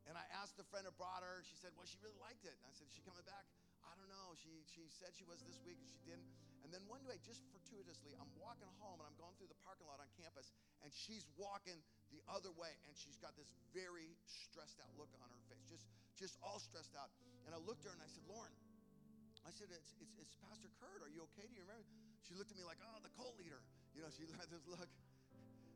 And 0.06 0.14
I 0.14 0.26
asked 0.38 0.60
the 0.60 0.66
friend 0.68 0.84
who 0.84 0.92
brought 0.94 1.24
her. 1.24 1.40
She 1.48 1.56
said, 1.56 1.72
Well, 1.74 1.88
she 1.88 1.96
really 2.04 2.20
liked 2.20 2.44
it. 2.44 2.52
And 2.52 2.64
I 2.68 2.72
said, 2.76 2.84
Is 2.88 2.94
she 2.94 3.02
coming 3.02 3.24
back? 3.24 3.48
I 3.88 3.94
don't 3.96 4.10
know. 4.10 4.32
She, 4.40 4.64
she 4.72 4.88
said 4.88 5.12
she 5.14 5.26
was 5.28 5.40
this 5.44 5.60
week, 5.62 5.78
and 5.78 5.88
she 5.88 6.00
didn't. 6.04 6.26
And 6.64 6.72
then 6.72 6.80
one 6.88 7.04
day, 7.04 7.20
just 7.20 7.44
fortuitously, 7.52 8.16
I'm 8.16 8.32
walking 8.40 8.68
home 8.80 8.96
and 8.96 9.06
I'm 9.06 9.18
going 9.20 9.36
through 9.36 9.52
the 9.52 9.60
parking 9.60 9.84
lot 9.84 10.00
on 10.00 10.08
campus, 10.16 10.48
and 10.80 10.88
she's 10.88 11.28
walking 11.36 11.76
the 12.08 12.24
other 12.24 12.48
way, 12.56 12.72
and 12.88 12.96
she's 12.96 13.20
got 13.20 13.36
this 13.36 13.52
very 13.76 14.16
stressed 14.24 14.80
out 14.80 14.88
look 14.96 15.12
on 15.20 15.28
her 15.28 15.42
face, 15.52 15.60
just, 15.68 15.84
just 16.16 16.40
all 16.40 16.56
stressed 16.56 16.96
out. 16.96 17.12
And 17.44 17.52
I 17.52 17.60
looked 17.60 17.84
at 17.84 17.92
her 17.92 17.96
and 17.96 18.00
I 18.00 18.08
said, 18.08 18.24
Lauren, 18.24 18.52
I 19.44 19.52
said, 19.52 19.68
it's, 19.68 19.92
it's, 20.00 20.16
it's 20.16 20.34
Pastor 20.40 20.72
Kurt. 20.80 21.04
Are 21.04 21.12
you 21.12 21.28
okay? 21.32 21.44
Do 21.44 21.52
you 21.52 21.68
remember? 21.68 21.84
She 22.24 22.32
looked 22.32 22.48
at 22.48 22.56
me 22.56 22.64
like, 22.64 22.80
oh, 22.80 22.96
the 23.04 23.12
cult 23.12 23.36
leader. 23.36 23.60
You 23.92 24.00
know, 24.00 24.08
she 24.08 24.24
had 24.40 24.48
this 24.48 24.64
look. 24.64 24.88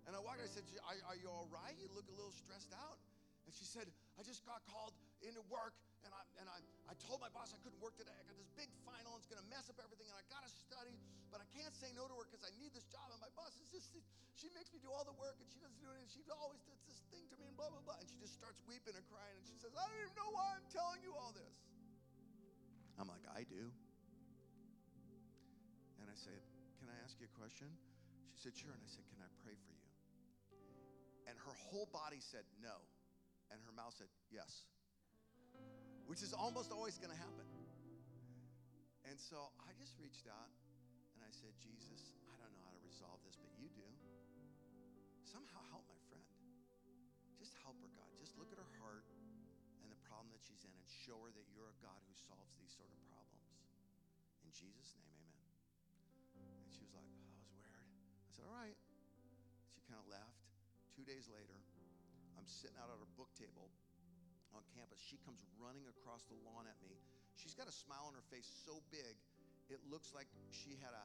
And 0.09 0.17
I 0.17 0.25
walked. 0.25 0.41
I 0.41 0.49
said, 0.49 0.65
are, 0.89 0.97
"Are 1.13 1.19
you 1.21 1.29
all 1.29 1.45
right? 1.53 1.77
You 1.77 1.85
look 1.93 2.09
a 2.09 2.17
little 2.17 2.33
stressed 2.33 2.73
out." 2.73 2.97
And 3.45 3.53
she 3.53 3.69
said, 3.69 3.93
"I 4.17 4.25
just 4.25 4.41
got 4.49 4.65
called 4.73 4.97
into 5.21 5.45
work, 5.53 5.77
and 6.05 6.13
I 6.15 6.23
and 6.39 6.47
I 6.47 6.59
I 6.87 6.95
told 7.03 7.19
my 7.19 7.31
boss 7.33 7.51
I 7.51 7.61
couldn't 7.65 7.81
work 7.83 7.99
today. 7.99 8.15
I 8.15 8.25
got 8.27 8.37
this 8.39 8.51
big 8.55 8.71
final, 8.87 9.17
and 9.17 9.21
it's 9.23 9.31
going 9.31 9.43
to 9.43 9.51
mess 9.51 9.67
up 9.69 9.79
everything, 9.83 10.07
and 10.07 10.19
I 10.19 10.25
got 10.31 10.45
to 10.47 10.53
study, 10.53 10.95
but 11.33 11.43
I 11.43 11.47
can't 11.51 11.75
say 11.75 11.91
no 11.95 12.07
to 12.07 12.15
her 12.17 12.25
because 12.27 12.45
I 12.47 12.53
need 12.57 12.71
this 12.73 12.87
job. 12.89 13.11
And 13.11 13.21
my 13.23 13.33
boss 13.35 13.55
is 13.59 13.69
just 13.71 13.91
she 14.39 14.49
makes 14.55 14.71
me 14.71 14.79
do 14.79 14.91
all 14.93 15.03
the 15.03 15.17
work, 15.19 15.39
and 15.43 15.49
she 15.51 15.59
doesn't 15.59 15.81
do. 15.83 15.91
And 15.91 16.07
she 16.11 16.23
always 16.31 16.63
does 16.65 16.79
this 16.87 17.03
thing 17.11 17.27
to 17.33 17.37
me, 17.37 17.51
and 17.51 17.55
blah 17.59 17.71
blah 17.73 17.83
blah. 17.83 17.99
And 17.99 18.07
she 18.07 18.19
just 18.23 18.37
starts 18.39 18.63
weeping 18.69 18.95
and 18.95 19.05
crying, 19.11 19.35
and 19.35 19.45
she 19.47 19.59
says, 19.59 19.75
"I 19.75 19.83
don't 19.83 19.99
even 20.07 20.17
know 20.17 20.31
why 20.31 20.47
I'm 20.55 20.69
telling 20.71 21.03
you 21.03 21.13
all 21.19 21.35
this." 21.35 21.57
I'm 22.99 23.11
like, 23.11 23.25
"I 23.31 23.43
do." 23.47 23.75
And 25.99 26.07
I 26.07 26.17
said, 26.19 26.39
"Can 26.79 26.89
I 26.91 26.97
ask 27.03 27.19
you 27.19 27.27
a 27.27 27.35
question?" 27.35 27.75
She 28.39 28.47
said, 28.47 28.55
"Sure." 28.55 28.71
And 28.71 28.83
I 28.83 28.91
said, 28.91 29.07
"Can 29.11 29.19
I 29.19 29.31
pray 29.43 29.59
for 29.67 29.75
you?" 29.75 29.87
And 31.27 31.37
her 31.45 31.55
whole 31.69 31.91
body 31.93 32.23
said 32.23 32.47
no. 32.63 32.87
And 33.51 33.61
her 33.65 33.73
mouth 33.73 33.97
said 33.97 34.09
yes, 34.29 34.65
which 36.09 36.25
is 36.25 36.33
almost 36.33 36.73
always 36.73 36.97
going 36.97 37.13
to 37.13 37.21
happen. 37.21 37.45
And 39.05 39.21
so 39.21 39.53
I 39.61 39.77
just 39.77 39.93
reached 40.01 40.25
out 40.25 40.49
and 41.13 41.21
I 41.21 41.29
said, 41.29 41.53
Jesus, 41.61 42.17
I 42.33 42.35
don't 42.41 42.49
know 42.49 42.65
how 42.65 42.73
to 42.73 42.81
resolve 42.81 43.21
this, 43.29 43.37
but 43.37 43.53
you 43.61 43.69
do. 43.77 43.85
Somehow 45.29 45.61
help 45.69 45.85
my 45.85 46.01
friend. 46.09 46.25
Just 47.37 47.53
help 47.61 47.77
her, 47.85 47.93
God. 47.93 48.09
Just 48.17 48.41
look 48.41 48.49
at 48.49 48.57
her 48.57 48.73
heart 48.81 49.05
and 49.85 49.93
the 49.93 50.01
problem 50.09 50.33
that 50.33 50.41
she's 50.41 50.65
in 50.65 50.73
and 50.73 50.89
show 50.89 51.21
her 51.29 51.31
that 51.37 51.45
you're 51.53 51.69
a 51.69 51.79
God 51.85 52.01
who 52.09 52.17
solves 52.17 52.57
these 52.57 52.73
sort 52.73 52.89
of 52.89 53.01
problems. 53.13 53.53
In 54.45 54.51
Jesus' 54.57 54.97
name, 54.97 55.13
amen. 55.13 56.65
And 56.65 56.73
she 56.73 56.85
was 56.89 56.97
like, 56.97 57.05
oh, 57.05 57.21
that 57.21 57.37
was 57.37 57.49
weird. 57.53 57.69
I 57.69 58.33
said, 58.33 58.49
all 58.49 58.57
right. 58.57 58.81
She 59.77 59.85
kind 59.85 60.01
of 60.01 60.09
left. 60.09 60.41
Two 60.97 61.05
days 61.05 61.29
later, 61.29 61.57
I'm 62.41 62.49
sitting 62.49 62.81
out 62.81 62.89
at 62.89 62.97
her 62.97 63.13
book 63.13 63.29
table 63.37 63.69
campus. 64.77 65.01
She 65.01 65.21
comes 65.25 65.41
running 65.61 65.85
across 65.89 66.25
the 66.29 66.37
lawn 66.45 66.69
at 66.69 66.79
me. 66.85 66.93
She's 67.39 67.55
got 67.55 67.71
a 67.71 67.75
smile 67.75 68.11
on 68.11 68.15
her 68.19 68.27
face 68.29 68.49
so 68.67 68.83
big, 68.91 69.15
it 69.69 69.79
looks 69.93 70.17
like 70.17 70.27
she 70.49 70.81
had 70.81 70.97
a 70.97 71.05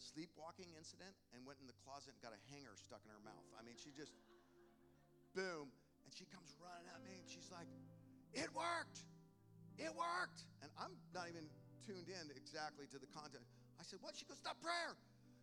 sleepwalking 0.00 0.72
incident 0.78 1.12
and 1.34 1.44
went 1.44 1.60
in 1.60 1.68
the 1.68 1.76
closet 1.84 2.16
and 2.16 2.20
got 2.24 2.32
a 2.32 2.40
hanger 2.48 2.72
stuck 2.78 3.04
in 3.04 3.10
her 3.12 3.20
mouth. 3.20 3.44
I 3.58 3.66
mean, 3.66 3.76
she 3.76 3.92
just, 3.92 4.14
boom. 5.36 5.68
And 6.08 6.10
she 6.16 6.24
comes 6.32 6.56
running 6.56 6.88
at 6.88 7.00
me 7.04 7.20
and 7.20 7.28
she's 7.28 7.52
like, 7.52 7.68
It 8.32 8.48
worked. 8.56 9.04
It 9.76 9.92
worked. 9.92 10.40
And 10.64 10.72
I'm 10.80 10.96
not 11.12 11.28
even 11.28 11.44
tuned 11.84 12.08
in 12.08 12.24
exactly 12.32 12.88
to 12.88 12.98
the 12.98 13.10
content. 13.12 13.44
I 13.76 13.84
said, 13.84 14.00
What? 14.00 14.16
She 14.16 14.24
goes, 14.24 14.40
Stop 14.40 14.56
prayer. 14.64 14.96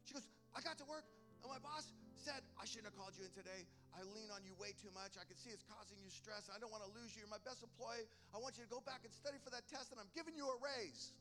She 0.10 0.18
goes, 0.18 0.26
I 0.58 0.66
got 0.66 0.82
to 0.82 0.88
work. 0.90 1.06
And 1.46 1.54
my 1.54 1.62
boss 1.62 1.86
said, 2.26 2.42
I 2.58 2.66
shouldn't 2.66 2.90
have 2.90 2.98
called 2.98 3.14
you 3.14 3.30
in 3.30 3.34
today. 3.38 3.70
I 3.96 4.04
lean 4.12 4.28
on 4.36 4.44
you 4.44 4.52
way 4.60 4.76
too 4.76 4.92
much. 4.92 5.16
I 5.16 5.24
can 5.24 5.40
see 5.40 5.56
it's 5.56 5.64
causing 5.64 5.96
you 6.04 6.12
stress. 6.12 6.52
I 6.52 6.60
don't 6.60 6.72
want 6.72 6.84
to 6.84 6.92
lose 6.92 7.16
you. 7.16 7.24
You're 7.24 7.32
my 7.32 7.42
best 7.48 7.64
employee. 7.64 8.04
I 8.36 8.38
want 8.44 8.60
you 8.60 8.68
to 8.68 8.72
go 8.72 8.84
back 8.84 9.08
and 9.08 9.12
study 9.16 9.40
for 9.40 9.48
that 9.56 9.64
test, 9.72 9.96
and 9.96 10.00
I'm 10.04 10.12
giving 10.12 10.36
you 10.36 10.52
a 10.52 10.58
raise. 10.60 11.16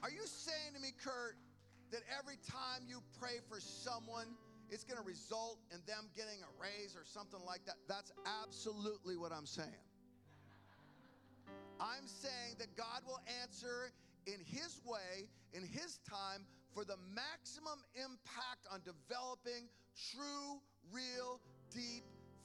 Are 0.00 0.10
you 0.10 0.24
saying 0.24 0.72
to 0.74 0.80
me, 0.80 0.96
Kurt, 0.96 1.36
that 1.92 2.02
every 2.08 2.40
time 2.48 2.88
you 2.88 3.04
pray 3.20 3.44
for 3.52 3.60
someone, 3.60 4.32
it's 4.72 4.82
going 4.82 4.96
to 4.96 5.04
result 5.04 5.60
in 5.68 5.84
them 5.84 6.08
getting 6.16 6.40
a 6.40 6.50
raise 6.56 6.96
or 6.96 7.04
something 7.04 7.40
like 7.44 7.62
that? 7.68 7.76
That's 7.84 8.10
absolutely 8.24 9.20
what 9.20 9.30
I'm 9.30 9.46
saying. 9.46 9.84
I'm 11.78 12.08
saying 12.08 12.56
that 12.58 12.72
God 12.80 13.04
will 13.06 13.20
answer 13.44 13.92
in 14.26 14.40
His 14.46 14.80
way, 14.88 15.28
in 15.52 15.62
His 15.62 16.00
time, 16.08 16.48
for 16.72 16.84
the 16.84 16.96
maximum 17.12 17.84
impact 17.94 18.64
on 18.72 18.80
developing 18.80 19.68
true, 19.96 20.60
real, 20.92 21.40
deep 21.72 22.04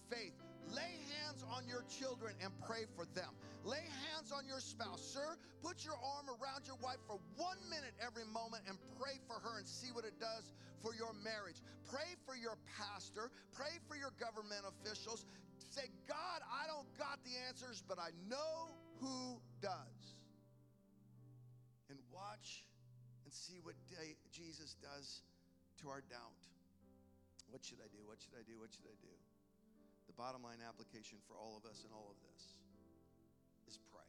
faith. 0.09 0.33
Lay 0.71 0.99
hands 1.15 1.43
on 1.47 1.67
your 1.67 1.83
children 1.87 2.35
and 2.43 2.51
pray 2.67 2.83
for 2.95 3.07
them. 3.15 3.31
Lay 3.63 3.83
hands 4.07 4.31
on 4.31 4.47
your 4.47 4.59
spouse. 4.59 4.99
Sir, 4.99 5.37
put 5.63 5.83
your 5.83 5.95
arm 5.95 6.27
around 6.27 6.67
your 6.67 6.79
wife 6.83 6.99
for 7.07 7.19
one 7.35 7.57
minute 7.69 7.95
every 8.03 8.25
moment 8.27 8.63
and 8.67 8.77
pray 8.99 9.19
for 9.27 9.39
her 9.39 9.59
and 9.59 9.67
see 9.67 9.91
what 9.91 10.03
it 10.03 10.19
does 10.19 10.51
for 10.83 10.93
your 10.95 11.11
marriage. 11.23 11.63
Pray 11.89 12.15
for 12.25 12.35
your 12.35 12.55
pastor. 12.79 13.31
Pray 13.51 13.79
for 13.87 13.95
your 13.95 14.11
government 14.19 14.63
officials. 14.67 15.25
Say, 15.59 15.87
God, 16.07 16.39
I 16.47 16.67
don't 16.67 16.87
got 16.97 17.19
the 17.23 17.35
answers, 17.47 17.83
but 17.87 17.99
I 17.99 18.11
know 18.29 18.71
who 18.99 19.39
does. 19.61 20.21
And 21.89 21.99
watch 22.11 22.63
and 23.23 23.33
see 23.33 23.59
what 23.63 23.75
Jesus 24.31 24.75
does 24.81 25.21
to 25.81 25.89
our 25.89 26.01
doubt. 26.09 26.36
What 27.47 27.63
should 27.63 27.79
I 27.79 27.87
do? 27.87 28.03
What 28.03 28.19
should 28.19 28.35
I 28.35 28.43
do? 28.43 28.59
What 28.59 28.71
should 28.75 28.87
I 28.87 28.97
do? 28.99 29.13
The 30.07 30.15
bottom 30.15 30.43
line 30.43 30.63
application 30.63 31.19
for 31.27 31.35
all 31.35 31.55
of 31.59 31.63
us 31.67 31.83
in 31.83 31.91
all 31.91 32.11
of 32.11 32.19
this 32.23 32.55
is 33.67 33.79
pray. 33.91 34.07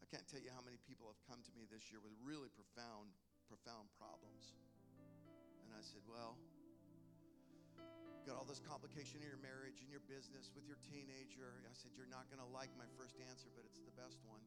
I 0.00 0.06
can't 0.08 0.24
tell 0.28 0.40
you 0.40 0.52
how 0.52 0.64
many 0.64 0.80
people 0.88 1.08
have 1.08 1.20
come 1.28 1.40
to 1.44 1.52
me 1.56 1.68
this 1.68 1.88
year 1.92 2.00
with 2.00 2.12
really 2.20 2.52
profound, 2.52 3.12
profound 3.48 3.88
problems. 3.96 4.56
And 5.64 5.72
I 5.76 5.84
said, 5.84 6.00
Well, 6.08 6.36
got 8.24 8.40
all 8.40 8.48
this 8.48 8.60
complication 8.64 9.20
in 9.20 9.28
your 9.28 9.40
marriage, 9.40 9.80
in 9.84 9.88
your 9.92 10.04
business, 10.08 10.52
with 10.52 10.64
your 10.64 10.80
teenager. 10.84 11.64
I 11.64 11.76
said, 11.76 11.92
You're 11.92 12.08
not 12.08 12.28
going 12.32 12.40
to 12.40 12.48
like 12.48 12.72
my 12.76 12.88
first 12.96 13.20
answer, 13.20 13.52
but 13.52 13.68
it's 13.68 13.84
the 13.84 13.92
best 13.96 14.20
one. 14.24 14.40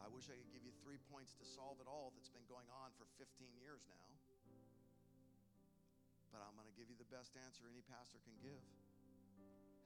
I 0.00 0.08
wish 0.12 0.28
I 0.32 0.36
could 0.36 0.52
give 0.52 0.64
you 0.64 0.72
three 0.80 1.00
points 1.12 1.36
to 1.36 1.44
solve 1.44 1.80
it 1.84 1.88
all 1.88 2.16
that's 2.16 2.32
been 2.32 2.48
going 2.48 2.68
on 2.72 2.96
for 2.96 3.04
15 3.20 3.28
years 3.60 3.84
now. 3.92 4.08
But 6.38 6.46
I'm 6.46 6.54
going 6.54 6.70
to 6.70 6.78
give 6.78 6.86
you 6.86 6.94
the 6.94 7.10
best 7.10 7.34
answer 7.34 7.66
any 7.66 7.82
pastor 7.90 8.22
can 8.22 8.38
give. 8.38 8.62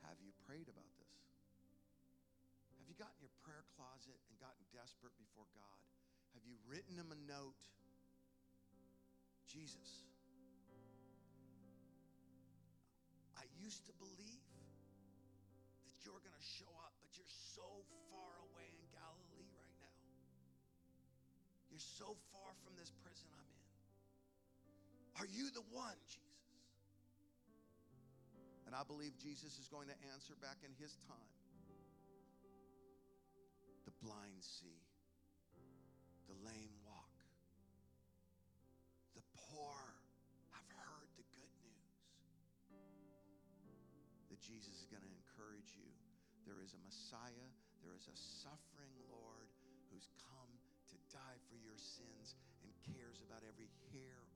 Have 0.05 0.21
you 0.21 0.37
prayed 0.45 0.69
about 0.69 0.93
this? 1.01 1.17
Have 2.77 2.85
you 2.85 2.93
gotten 3.01 3.17
your 3.25 3.33
prayer 3.41 3.65
closet 3.73 4.21
and 4.29 4.37
gotten 4.37 4.61
desperate 4.69 5.17
before 5.17 5.49
God? 5.57 5.81
Have 6.37 6.45
you 6.45 6.61
written 6.69 7.01
him 7.01 7.09
a 7.09 7.17
note? 7.25 7.57
Jesus, 9.49 10.05
I 13.41 13.49
used 13.57 13.89
to 13.89 13.97
believe 13.97 14.45
that 15.89 15.97
you're 16.05 16.21
going 16.21 16.37
to 16.37 16.49
show 16.61 16.69
up, 16.85 16.93
but 17.01 17.17
you're 17.17 17.33
so 17.57 17.65
far 18.13 18.33
away 18.53 18.69
in 18.77 18.85
Galilee 18.93 19.49
right 19.57 19.77
now. 19.81 19.97
You're 21.73 21.81
so 21.97 22.13
far 22.29 22.53
from 22.61 22.77
this 22.77 22.93
prison 23.01 23.33
I'm 23.41 23.49
in. 23.49 23.65
Are 25.17 25.29
you 25.33 25.49
the 25.57 25.65
one, 25.73 25.97
Jesus? 26.13 26.32
And 28.73 28.81
I 28.81 28.89
believe 28.89 29.13
Jesus 29.21 29.61
is 29.61 29.69
going 29.69 29.85
to 29.93 29.99
answer 30.17 30.33
back 30.41 30.57
in 30.65 30.73
his 30.81 30.97
time. 31.05 31.29
The 33.85 33.93
blind 34.01 34.41
see, 34.41 34.81
the 36.25 36.33
lame 36.41 36.73
walk, 36.89 37.13
the 39.13 39.21
poor 39.37 39.77
have 40.57 40.65
heard 40.73 41.05
the 41.21 41.27
good 41.37 41.53
news. 41.61 41.93
That 44.33 44.41
Jesus 44.41 44.73
is 44.73 44.89
going 44.89 45.05
to 45.05 45.13
encourage 45.21 45.77
you. 45.77 45.93
There 46.49 46.65
is 46.65 46.73
a 46.73 46.81
Messiah, 46.81 47.49
there 47.85 47.93
is 47.93 48.09
a 48.09 48.17
suffering 48.17 48.97
Lord 49.13 49.53
who's 49.93 50.09
come 50.33 50.49
to 50.89 50.97
die 51.13 51.37
for 51.53 51.61
your 51.61 51.77
sins 51.77 52.41
and 52.65 52.73
cares 52.97 53.21
about 53.21 53.45
every 53.45 53.69
hair 53.93 54.32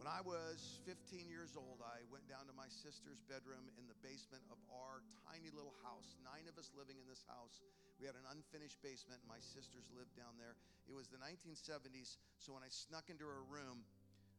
When 0.00 0.08
I 0.08 0.24
was 0.24 0.80
15 0.88 1.28
years 1.28 1.60
old, 1.60 1.84
I 1.84 2.00
went 2.08 2.24
down 2.24 2.48
to 2.48 2.56
my 2.56 2.72
sister's 2.72 3.20
bedroom 3.28 3.68
in 3.76 3.84
the 3.84 4.00
basement 4.00 4.40
of 4.48 4.56
our 4.72 5.04
tiny 5.28 5.52
little 5.52 5.76
house. 5.84 6.16
Nine 6.24 6.48
of 6.48 6.56
us 6.56 6.72
living 6.72 6.96
in 6.96 7.04
this 7.04 7.20
house. 7.28 7.60
We 8.00 8.08
had 8.08 8.16
an 8.16 8.24
unfinished 8.32 8.80
basement, 8.80 9.20
and 9.20 9.28
my 9.28 9.44
sisters 9.44 9.84
lived 9.92 10.16
down 10.16 10.40
there. 10.40 10.56
It 10.88 10.96
was 10.96 11.12
the 11.12 11.20
1970s, 11.20 12.16
so 12.40 12.56
when 12.56 12.64
I 12.64 12.72
snuck 12.72 13.12
into 13.12 13.28
her 13.28 13.44
room, 13.44 13.84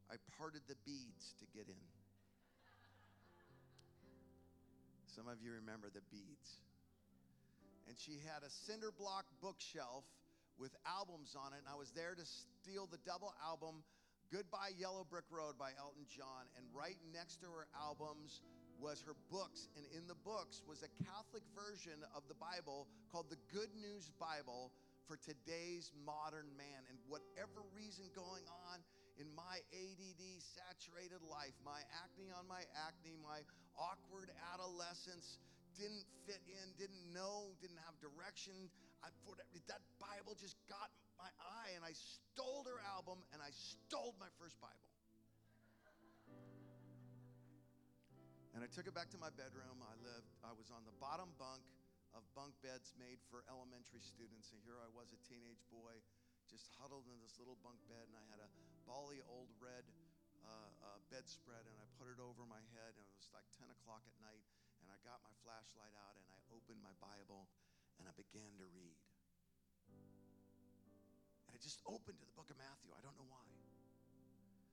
I 0.09 0.17
parted 0.33 0.65
the 0.65 0.81
beads 0.81 1.37
to 1.37 1.45
get 1.53 1.69
in. 1.69 1.85
Some 5.13 5.29
of 5.29 5.45
you 5.45 5.53
remember 5.53 5.93
the 5.93 6.01
beads. 6.09 6.65
And 7.85 8.01
she 8.01 8.17
had 8.25 8.41
a 8.41 8.49
cinder 8.49 8.89
block 8.89 9.29
bookshelf 9.45 10.09
with 10.57 10.73
albums 10.89 11.37
on 11.37 11.53
it, 11.53 11.61
and 11.61 11.69
I 11.69 11.77
was 11.77 11.93
there 11.93 12.17
to 12.17 12.25
steal 12.25 12.89
the 12.89 12.97
double 13.05 13.29
album 13.45 13.85
Goodbye 14.31 14.71
Yellow 14.79 15.03
Brick 15.03 15.27
Road 15.27 15.59
by 15.59 15.75
Elton 15.75 16.07
John. 16.07 16.47
And 16.55 16.63
right 16.71 16.95
next 17.11 17.43
to 17.43 17.51
her 17.51 17.67
albums 17.75 18.39
was 18.79 19.03
her 19.03 19.19
books. 19.27 19.67
And 19.75 19.83
in 19.91 20.07
the 20.07 20.15
books 20.23 20.63
was 20.63 20.87
a 20.87 20.91
Catholic 21.03 21.43
version 21.51 21.99
of 22.15 22.23
the 22.31 22.39
Bible 22.39 22.87
called 23.11 23.27
the 23.27 23.35
Good 23.51 23.75
News 23.75 24.07
Bible 24.15 24.71
for 25.03 25.19
today's 25.19 25.91
modern 26.07 26.47
man. 26.55 26.79
And 26.87 26.95
whatever 27.11 27.67
reason 27.75 28.07
going 28.15 28.47
on 28.71 28.79
in 29.19 29.27
my 29.35 29.59
ADD 29.75 30.23
saturated 30.39 31.19
life, 31.27 31.51
my 31.67 31.83
acne 31.99 32.31
on 32.31 32.47
my 32.47 32.63
acne, 32.87 33.19
my 33.19 33.43
awkward 33.75 34.31
adolescence, 34.55 35.43
didn't 35.75 36.07
fit 36.23 36.39
in, 36.47 36.71
didn't 36.79 37.03
know, 37.11 37.51
didn't 37.59 37.83
have 37.83 37.99
direction. 37.99 38.71
I, 39.01 39.09
for 39.25 39.33
that, 39.37 39.49
that 39.67 39.81
Bible 39.97 40.37
just 40.37 40.57
got 40.69 40.89
my 41.17 41.29
eye, 41.37 41.77
and 41.77 41.85
I 41.85 41.93
stole 41.93 42.65
her 42.65 42.81
album 42.97 43.21
and 43.33 43.41
I 43.41 43.53
stole 43.53 44.17
my 44.17 44.29
first 44.41 44.57
Bible. 44.61 44.91
And 48.51 48.59
I 48.59 48.67
took 48.67 48.83
it 48.83 48.91
back 48.91 49.07
to 49.15 49.19
my 49.21 49.31
bedroom. 49.31 49.79
I 49.79 49.95
lived, 50.03 50.27
I 50.43 50.51
was 50.51 50.67
on 50.75 50.83
the 50.83 50.91
bottom 50.99 51.31
bunk 51.39 51.63
of 52.11 52.21
bunk 52.35 52.51
beds 52.59 52.91
made 52.99 53.23
for 53.31 53.47
elementary 53.47 54.03
students. 54.03 54.51
And 54.51 54.59
here 54.67 54.75
I 54.75 54.91
was, 54.91 55.15
a 55.15 55.19
teenage 55.23 55.63
boy, 55.71 55.95
just 56.51 56.67
huddled 56.75 57.07
in 57.07 57.15
this 57.23 57.39
little 57.39 57.55
bunk 57.63 57.79
bed. 57.87 58.11
And 58.11 58.15
I 58.19 58.25
had 58.27 58.43
a 58.43 58.51
bally 58.83 59.23
old 59.23 59.47
red 59.63 59.87
uh, 60.43 60.67
uh, 60.83 60.99
bedspread, 61.07 61.63
and 61.63 61.79
I 61.79 61.87
put 61.95 62.11
it 62.11 62.19
over 62.19 62.43
my 62.43 62.59
head. 62.75 62.91
And 62.99 63.07
it 63.07 63.15
was 63.15 63.31
like 63.31 63.47
10 63.55 63.71
o'clock 63.71 64.03
at 64.03 64.15
night. 64.19 64.43
And 64.83 64.91
I 64.91 64.99
got 65.07 65.23
my 65.23 65.31
flashlight 65.47 65.95
out, 65.95 66.19
and 66.19 66.27
I 66.27 66.39
opened 66.51 66.83
my 66.83 66.93
Bible, 66.99 67.47
and 68.01 68.09
I 68.09 68.15
began 68.17 68.49
to 68.57 68.65
read. 68.73 68.97
And 71.45 71.53
it 71.53 71.61
just 71.61 71.85
opened 71.85 72.17
to 72.17 72.25
the 72.25 72.33
book 72.33 72.49
of 72.49 72.57
Matthew. 72.57 72.89
I 72.97 73.01
don't 73.05 73.13
know 73.21 73.29
why. 73.29 73.45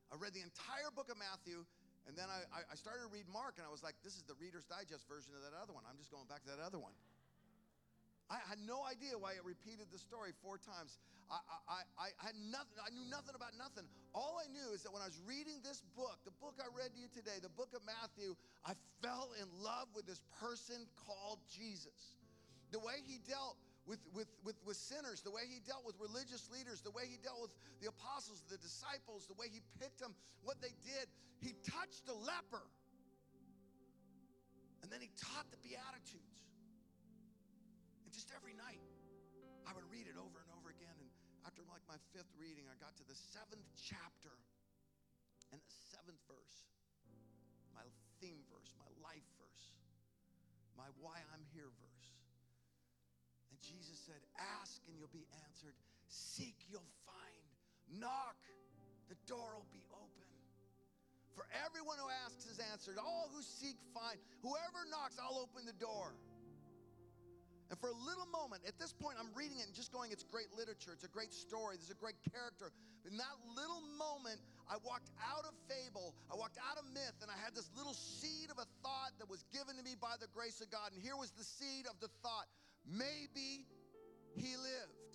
I 0.09 0.17
read 0.17 0.33
the 0.33 0.41
entire 0.41 0.89
book 0.97 1.13
of 1.13 1.21
Matthew, 1.21 1.69
and 2.09 2.17
then 2.17 2.33
I, 2.33 2.65
I 2.65 2.77
started 2.81 3.05
to 3.05 3.13
read 3.13 3.29
Mark, 3.29 3.61
and 3.61 3.69
I 3.69 3.73
was 3.73 3.85
like, 3.85 4.01
this 4.01 4.17
is 4.17 4.25
the 4.25 4.33
Reader's 4.41 4.65
Digest 4.65 5.05
version 5.05 5.37
of 5.37 5.45
that 5.45 5.53
other 5.53 5.77
one. 5.77 5.85
I'm 5.85 6.01
just 6.01 6.09
going 6.09 6.25
back 6.25 6.41
to 6.49 6.51
that 6.57 6.65
other 6.65 6.81
one. 6.81 6.97
I 8.33 8.41
had 8.49 8.61
no 8.65 8.85
idea 8.85 9.17
why 9.17 9.37
it 9.37 9.45
repeated 9.45 9.89
the 9.93 10.01
story 10.01 10.37
four 10.45 10.61
times. 10.61 11.01
I, 11.29 11.41
I, 11.69 11.81
I, 12.01 12.09
had 12.25 12.37
nothing, 12.49 12.77
I 12.81 12.89
knew 12.93 13.05
nothing 13.09 13.37
about 13.37 13.53
nothing. 13.57 13.85
All 14.17 14.41
I 14.41 14.49
knew 14.49 14.73
is 14.73 14.81
that 14.85 14.93
when 14.93 15.05
I 15.05 15.09
was 15.09 15.21
reading 15.29 15.61
this 15.61 15.85
book, 15.93 16.17
the 16.25 16.33
book 16.41 16.57
I 16.57 16.69
read 16.73 16.93
to 16.97 17.01
you 17.01 17.09
today, 17.13 17.37
the 17.41 17.53
book 17.53 17.73
of 17.77 17.85
Matthew, 17.85 18.33
I 18.65 18.73
fell 19.05 19.33
in 19.37 19.49
love 19.61 19.93
with 19.93 20.09
this 20.09 20.25
person 20.41 20.89
called 21.05 21.41
Jesus. 21.53 22.17
The 22.71 22.79
way 22.79 23.01
he 23.07 23.19
dealt 23.25 23.57
with, 23.89 24.01
with, 24.13 24.29
with, 24.45 24.57
with 24.69 24.77
sinners, 24.77 25.25
the 25.25 25.33
way 25.33 25.49
he 25.49 25.65
dealt 25.65 25.89
with 25.89 25.97
religious 25.97 26.45
leaders, 26.53 26.85
the 26.85 26.93
way 26.93 27.09
he 27.09 27.17
dealt 27.17 27.41
with 27.41 27.55
the 27.81 27.89
apostles, 27.89 28.45
the 28.53 28.61
disciples, 28.61 29.25
the 29.25 29.39
way 29.41 29.49
he 29.49 29.65
picked 29.81 29.97
them, 29.99 30.13
what 30.45 30.61
they 30.61 30.77
did. 30.85 31.09
He 31.41 31.57
touched 31.65 32.05
a 32.13 32.17
leper. 32.17 32.65
And 34.85 34.93
then 34.93 35.01
he 35.01 35.09
taught 35.17 35.49
the 35.49 35.61
Beatitudes. 35.65 36.45
And 38.05 38.13
just 38.13 38.29
every 38.37 38.53
night, 38.53 38.85
I 39.65 39.73
would 39.73 39.89
read 39.89 40.05
it 40.05 40.21
over 40.21 40.37
and 40.45 40.51
over 40.53 40.69
again. 40.69 40.93
And 41.01 41.09
after 41.49 41.65
like 41.73 41.85
my 41.89 41.97
fifth 42.13 42.29
reading, 42.37 42.69
I 42.69 42.77
got 42.77 42.93
to 43.01 43.05
the 43.09 43.17
seventh 43.33 43.69
chapter 43.81 44.37
and 45.53 45.61
the 45.65 45.75
seventh 45.89 46.21
verse, 46.29 46.69
my 47.73 47.89
theme 48.21 48.45
verse, 48.53 48.69
my 48.77 48.91
life 49.01 49.25
verse, 49.41 49.65
my 50.77 50.89
why 51.01 51.25
I'm 51.33 51.45
here 51.57 51.73
verse. 51.81 51.88
Jesus 53.69 54.01
said, 54.09 54.25
Ask 54.61 54.81
and 54.89 54.97
you'll 54.97 55.13
be 55.13 55.29
answered. 55.45 55.77
Seek, 56.09 56.57
you'll 56.73 56.89
find. 57.05 57.45
Knock, 58.01 58.41
the 59.13 59.21
door 59.29 59.61
will 59.61 59.69
be 59.69 59.85
open. 59.93 60.29
For 61.37 61.45
everyone 61.53 62.01
who 62.01 62.09
asks 62.25 62.49
is 62.49 62.59
answered. 62.73 62.97
All 62.97 63.29
who 63.29 63.45
seek, 63.45 63.77
find. 63.93 64.17
Whoever 64.41 64.89
knocks, 64.89 65.21
I'll 65.21 65.39
open 65.39 65.69
the 65.69 65.77
door. 65.77 66.17
And 67.69 67.77
for 67.77 67.93
a 67.93 67.99
little 68.01 68.25
moment, 68.33 68.65
at 68.65 68.81
this 68.81 68.97
point, 68.97 69.21
I'm 69.21 69.29
reading 69.37 69.61
it 69.61 69.69
and 69.69 69.77
just 69.77 69.93
going, 69.93 70.09
it's 70.09 70.25
great 70.25 70.49
literature, 70.57 70.97
it's 70.97 71.05
a 71.05 71.13
great 71.13 71.37
story, 71.37 71.77
there's 71.77 71.93
a 71.93 72.01
great 72.01 72.17
character. 72.25 72.73
In 73.05 73.21
that 73.21 73.37
little 73.53 73.85
moment, 74.01 74.41
I 74.65 74.81
walked 74.81 75.13
out 75.21 75.45
of 75.45 75.53
fable, 75.69 76.17
I 76.33 76.35
walked 76.35 76.57
out 76.57 76.81
of 76.81 76.89
myth, 76.97 77.21
and 77.21 77.29
I 77.29 77.37
had 77.37 77.53
this 77.53 77.69
little 77.77 77.93
seed 77.93 78.49
of 78.49 78.57
a 78.57 78.65
thought 78.81 79.13
that 79.21 79.29
was 79.29 79.45
given 79.53 79.77
to 79.77 79.85
me 79.85 80.01
by 80.01 80.17
the 80.17 80.33
grace 80.33 80.65
of 80.65 80.73
God. 80.73 80.97
And 80.97 81.01
here 81.05 81.13
was 81.13 81.29
the 81.37 81.45
seed 81.45 81.85
of 81.85 82.01
the 82.01 82.09
thought 82.25 82.49
Maybe 82.89 83.69
he 84.35 84.57
lived. 84.57 85.13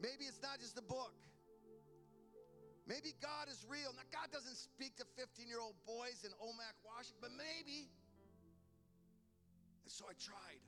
Maybe 0.00 0.28
it's 0.28 0.42
not 0.42 0.60
just 0.60 0.76
a 0.76 0.82
book. 0.82 1.14
Maybe 2.86 3.14
God 3.22 3.48
is 3.48 3.64
real. 3.70 3.94
Now, 3.94 4.04
God 4.12 4.28
doesn't 4.32 4.56
speak 4.56 4.96
to 4.96 5.04
15 5.16 5.48
year 5.48 5.60
old 5.62 5.78
boys 5.86 6.26
in 6.26 6.30
Omak, 6.42 6.76
Washington, 6.84 7.22
but 7.22 7.30
maybe. 7.32 7.88
And 9.84 9.92
so 9.92 10.04
I 10.10 10.14
tried. 10.18 10.60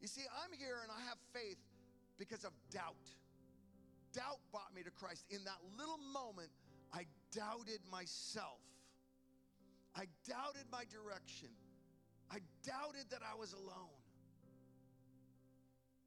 You 0.00 0.06
see, 0.06 0.22
I'm 0.44 0.52
here 0.56 0.78
and 0.82 0.92
I 0.92 1.00
have 1.08 1.18
faith 1.32 1.58
because 2.18 2.44
of 2.44 2.52
doubt. 2.70 3.10
Doubt 4.12 4.38
brought 4.52 4.70
me 4.74 4.82
to 4.82 4.90
Christ. 4.90 5.24
In 5.30 5.42
that 5.44 5.58
little 5.76 5.98
moment, 5.98 6.50
I 6.92 7.04
doubted 7.32 7.80
myself. 7.90 8.60
I 9.96 10.04
doubted 10.28 10.64
my 10.70 10.84
direction. 10.86 11.48
I 12.28 12.44
doubted 12.64 13.08
that 13.10 13.24
I 13.24 13.34
was 13.36 13.56
alone. 13.56 14.00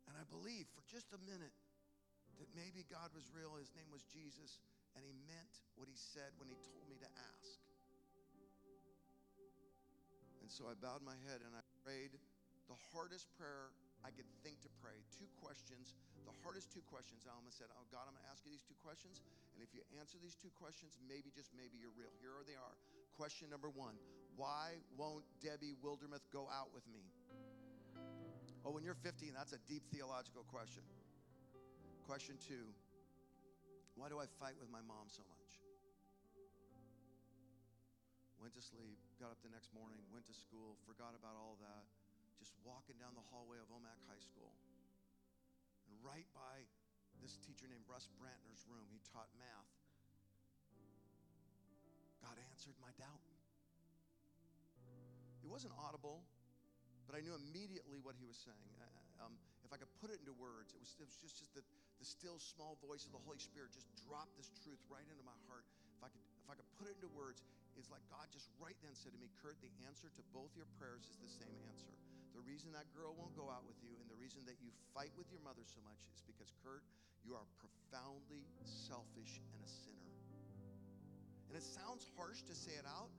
And 0.09 0.13
I 0.19 0.25
believed 0.29 0.69
for 0.75 0.83
just 0.91 1.09
a 1.15 1.21
minute 1.25 1.55
that 2.37 2.49
maybe 2.53 2.85
God 2.89 3.09
was 3.13 3.25
real, 3.33 3.57
his 3.57 3.73
name 3.73 3.89
was 3.89 4.05
Jesus, 4.09 4.61
and 4.93 5.01
he 5.05 5.13
meant 5.29 5.53
what 5.77 5.87
he 5.87 5.95
said 5.95 6.35
when 6.37 6.51
he 6.51 6.57
told 6.61 6.85
me 6.89 6.97
to 6.99 7.09
ask. 7.31 7.57
And 10.41 10.49
so 10.49 10.67
I 10.67 10.75
bowed 10.75 11.05
my 11.05 11.15
head 11.29 11.41
and 11.45 11.53
I 11.55 11.63
prayed 11.85 12.17
the 12.67 12.77
hardest 12.91 13.29
prayer 13.39 13.71
I 14.01 14.09
could 14.09 14.27
think 14.41 14.57
to 14.65 14.71
pray. 14.81 14.97
Two 15.13 15.29
questions, 15.37 15.93
the 16.25 16.33
hardest 16.41 16.73
two 16.73 16.81
questions. 16.89 17.29
I 17.29 17.33
almost 17.37 17.61
said, 17.61 17.69
Oh 17.77 17.85
God, 17.93 18.09
I'm 18.09 18.17
going 18.17 18.25
to 18.25 18.31
ask 18.33 18.41
you 18.41 18.51
these 18.51 18.65
two 18.65 18.77
questions. 18.81 19.21
And 19.53 19.61
if 19.61 19.69
you 19.77 19.85
answer 20.01 20.17
these 20.17 20.33
two 20.33 20.49
questions, 20.57 20.97
maybe, 21.05 21.29
just 21.29 21.53
maybe, 21.53 21.77
you're 21.77 21.93
real. 21.93 22.11
Here 22.17 22.33
they 22.45 22.57
are. 22.57 22.75
Question 23.13 23.53
number 23.53 23.69
one 23.69 23.93
why 24.35 24.79
won't 24.97 25.25
Debbie 25.43 25.75
Wildermuth 25.83 26.25
go 26.31 26.47
out 26.51 26.71
with 26.73 26.85
me? 26.87 27.03
Oh, 28.61 28.71
when 28.71 28.85
you're 28.85 28.97
15, 29.01 29.33
that's 29.33 29.53
a 29.57 29.61
deep 29.65 29.81
theological 29.89 30.45
question. 30.45 30.85
Question 32.05 32.37
two 32.37 32.69
Why 33.97 34.09
do 34.09 34.21
I 34.21 34.29
fight 34.37 34.55
with 34.61 34.69
my 34.69 34.83
mom 34.85 35.09
so 35.09 35.25
much? 35.25 35.61
Went 38.41 38.57
to 38.57 38.63
sleep, 38.65 38.97
got 39.21 39.29
up 39.29 39.37
the 39.45 39.53
next 39.53 39.69
morning, 39.69 40.01
went 40.09 40.25
to 40.25 40.33
school, 40.33 40.73
forgot 40.89 41.13
about 41.13 41.37
all 41.37 41.61
that, 41.61 41.85
just 42.41 42.57
walking 42.65 42.97
down 42.97 43.13
the 43.13 43.25
hallway 43.29 43.61
of 43.61 43.69
Omak 43.69 44.01
High 44.09 44.17
School. 44.17 44.49
And 45.85 45.93
right 46.01 46.25
by 46.33 46.65
this 47.21 47.37
teacher 47.37 47.69
named 47.69 47.85
Russ 47.85 48.09
Brantner's 48.17 48.65
room, 48.65 48.89
he 48.89 48.97
taught 49.13 49.29
math. 49.37 49.69
God 52.25 52.41
answered 52.49 52.77
my 52.81 52.89
doubt 52.97 53.30
wasn't 55.49 55.73
audible, 55.79 56.21
but 57.09 57.17
I 57.17 57.21
knew 57.25 57.33
immediately 57.33 57.97
what 58.01 58.13
he 58.19 58.25
was 58.25 58.37
saying. 58.37 58.69
Uh, 58.77 59.25
um, 59.25 59.33
if 59.65 59.69
I 59.73 59.77
could 59.77 59.91
put 60.01 60.09
it 60.09 60.19
into 60.21 60.33
words, 60.35 60.73
it 60.73 60.81
was, 60.81 60.91
it 60.97 61.05
was 61.05 61.17
just, 61.17 61.39
just 61.39 61.53
the, 61.53 61.63
the 62.01 62.07
still 62.07 62.41
small 62.41 62.77
voice 62.81 63.05
of 63.05 63.13
the 63.13 63.21
Holy 63.21 63.39
Spirit 63.39 63.73
just 63.73 63.87
dropped 64.05 64.33
this 64.37 64.49
truth 64.65 64.81
right 64.89 65.05
into 65.05 65.23
my 65.23 65.37
heart. 65.47 65.65
If 65.97 66.01
I 66.01 66.09
could, 66.09 66.23
if 66.41 66.49
I 66.49 66.55
could 66.57 66.69
put 66.81 66.89
it 66.89 66.97
into 66.97 67.09
words, 67.13 67.45
it's 67.77 67.93
like 67.93 68.03
God 68.11 68.27
just 68.33 68.49
right 68.59 68.75
then 68.81 68.97
said 68.97 69.13
to 69.15 69.19
me, 69.21 69.29
Kurt, 69.39 69.57
the 69.61 69.71
answer 69.87 70.09
to 70.11 70.23
both 70.35 70.51
your 70.57 70.67
prayers 70.75 71.07
is 71.07 71.17
the 71.21 71.29
same 71.29 71.55
answer. 71.69 71.93
The 72.33 72.43
reason 72.43 72.71
that 72.73 72.87
girl 72.95 73.15
won't 73.15 73.35
go 73.35 73.51
out 73.51 73.67
with 73.67 73.77
you 73.83 73.91
and 73.99 74.07
the 74.07 74.17
reason 74.17 74.43
that 74.47 74.59
you 74.59 74.71
fight 74.95 75.11
with 75.19 75.27
your 75.31 75.43
mother 75.43 75.63
so 75.67 75.83
much 75.83 75.99
is 76.15 76.23
because, 76.23 76.51
Kurt, 76.63 76.83
you 77.27 77.35
are 77.35 77.45
profoundly 77.59 78.47
selfish 78.63 79.39
and 79.53 79.61
a 79.61 79.69
sinner. 79.69 80.11
And 81.51 81.59
it 81.59 81.65
sounds 81.67 82.07
harsh 82.15 82.41
to 82.47 82.55
say 82.55 82.71
it 82.79 82.87
out, 82.87 83.11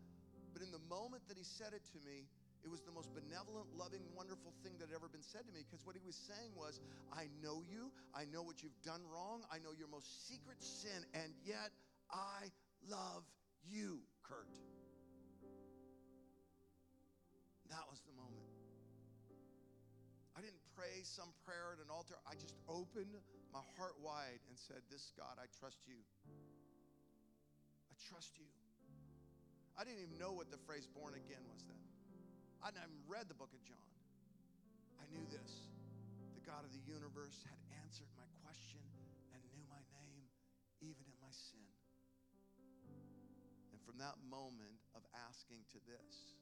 but 0.53 0.63
in 0.63 0.71
the 0.71 0.83
moment 0.89 1.25
that 1.29 1.37
he 1.37 1.45
said 1.45 1.73
it 1.73 1.83
to 1.97 1.99
me, 2.05 2.29
it 2.63 2.71
was 2.71 2.85
the 2.87 2.95
most 2.95 3.11
benevolent, 3.11 3.67
loving, 3.75 4.07
wonderful 4.15 4.55
thing 4.63 4.79
that 4.79 4.87
had 4.87 4.95
ever 4.95 5.11
been 5.11 5.25
said 5.25 5.43
to 5.51 5.53
me 5.53 5.67
because 5.67 5.83
what 5.83 5.99
he 5.99 6.05
was 6.07 6.15
saying 6.15 6.55
was, 6.55 6.79
I 7.11 7.27
know 7.43 7.65
you, 7.67 7.91
I 8.15 8.25
know 8.31 8.43
what 8.47 8.63
you've 8.63 8.79
done 8.87 9.03
wrong, 9.11 9.43
I 9.51 9.59
know 9.59 9.75
your 9.75 9.91
most 9.91 10.29
secret 10.31 10.63
sin, 10.63 11.03
and 11.13 11.35
yet 11.43 11.75
I 12.13 12.55
love 12.87 13.27
you, 13.67 14.07
Kurt. 14.23 14.47
That 17.73 17.83
was 17.91 17.99
the 18.07 18.15
moment. 18.15 18.47
I 20.37 20.41
didn't 20.41 20.63
pray 20.77 21.03
some 21.03 21.35
prayer 21.45 21.77
at 21.77 21.81
an 21.83 21.91
altar. 21.91 22.15
I 22.25 22.39
just 22.39 22.55
opened 22.69 23.17
my 23.53 23.61
heart 23.77 23.97
wide 24.01 24.41
and 24.49 24.57
said, 24.57 24.81
This 24.89 25.13
God, 25.17 25.37
I 25.37 25.49
trust 25.61 25.83
you. 25.85 25.99
I 27.91 27.95
trust 28.09 28.39
you. 28.39 28.47
I 29.77 29.85
didn't 29.89 30.05
even 30.05 30.21
know 30.21 30.37
what 30.37 30.53
the 30.53 30.61
phrase 30.69 30.85
born 30.85 31.17
again 31.17 31.41
was 31.49 31.65
then. 31.65 31.81
I 32.61 32.71
hadn't 32.71 32.85
even 32.85 33.03
read 33.09 33.27
the 33.27 33.35
book 33.35 33.51
of 33.51 33.63
John. 33.65 33.89
I 35.01 35.09
knew 35.11 35.25
this 35.33 35.73
the 36.37 36.45
God 36.45 36.63
of 36.63 36.71
the 36.71 36.85
universe 36.87 37.43
had 37.49 37.59
answered 37.83 38.11
my 38.15 38.27
question 38.45 38.83
and 39.35 39.41
knew 39.51 39.65
my 39.67 39.83
name, 39.99 40.27
even 40.85 41.03
in 41.09 41.17
my 41.19 41.33
sin. 41.33 41.71
And 43.75 43.79
from 43.83 43.99
that 43.99 44.15
moment 44.29 44.79
of 44.95 45.03
asking 45.27 45.65
to 45.75 45.79
this, 45.89 46.39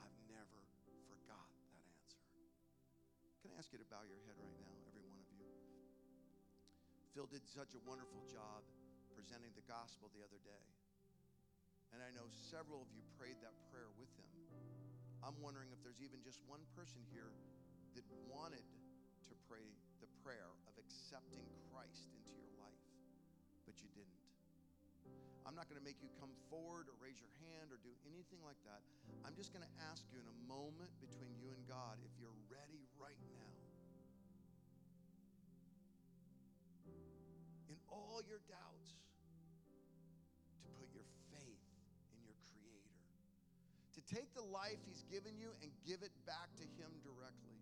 I've 0.00 0.18
never 0.28 0.60
forgot 1.08 1.48
that 1.72 1.84
answer. 1.96 2.20
Can 3.40 3.54
I 3.54 3.60
ask 3.60 3.72
you 3.72 3.80
to 3.80 3.88
bow 3.88 4.04
your 4.04 4.20
head 4.28 4.36
right 4.36 4.58
now, 4.60 4.74
every 4.90 5.04
one 5.04 5.16
of 5.16 5.28
you? 5.32 5.44
Phil 7.16 7.28
did 7.28 7.44
such 7.44 7.72
a 7.76 7.80
wonderful 7.88 8.24
job 8.28 8.64
presenting 9.12 9.52
the 9.56 9.66
gospel 9.68 10.08
the 10.12 10.22
other 10.24 10.40
day. 10.44 10.64
And 11.90 11.98
I 12.02 12.10
know 12.14 12.26
several 12.30 12.82
of 12.82 12.90
you 12.94 13.02
prayed 13.18 13.38
that 13.42 13.54
prayer 13.74 13.90
with 13.98 14.10
them. 14.14 14.30
I'm 15.20 15.36
wondering 15.44 15.68
if 15.74 15.80
there's 15.84 16.00
even 16.00 16.24
just 16.24 16.40
one 16.48 16.64
person 16.72 17.04
here 17.12 17.28
that 17.94 18.06
wanted 18.30 18.64
to 19.28 19.34
pray 19.50 19.66
the 20.00 20.08
prayer 20.24 20.48
of 20.64 20.72
accepting 20.80 21.44
Christ 21.68 22.08
into 22.16 22.32
your 22.32 22.48
life, 22.56 22.84
but 23.68 23.76
you 23.84 23.90
didn't. 23.92 24.20
I'm 25.44 25.58
not 25.58 25.68
going 25.68 25.82
to 25.82 25.84
make 25.84 26.00
you 26.00 26.08
come 26.22 26.32
forward 26.48 26.88
or 26.88 26.94
raise 27.02 27.18
your 27.18 27.32
hand 27.44 27.74
or 27.74 27.78
do 27.82 27.92
anything 28.06 28.40
like 28.46 28.60
that. 28.64 28.80
I'm 29.26 29.36
just 29.36 29.52
going 29.52 29.66
to 29.66 29.74
ask 29.92 30.06
you 30.08 30.22
in 30.22 30.28
a 30.28 30.38
moment 30.48 30.92
between 31.04 31.36
you 31.36 31.52
and 31.52 31.60
God 31.68 32.00
if 32.00 32.12
you're 32.16 32.38
ready 32.48 32.86
right 32.96 33.18
now. 33.28 33.48
In 37.68 37.76
all 37.92 38.24
your 38.24 38.40
doubts, 38.48 38.79
to 43.94 44.00
take 44.06 44.30
the 44.34 44.44
life 44.44 44.78
He's 44.86 45.02
given 45.10 45.38
you 45.38 45.50
and 45.62 45.70
give 45.86 46.02
it 46.02 46.12
back 46.26 46.50
to 46.58 46.64
Him 46.78 46.90
directly 47.02 47.60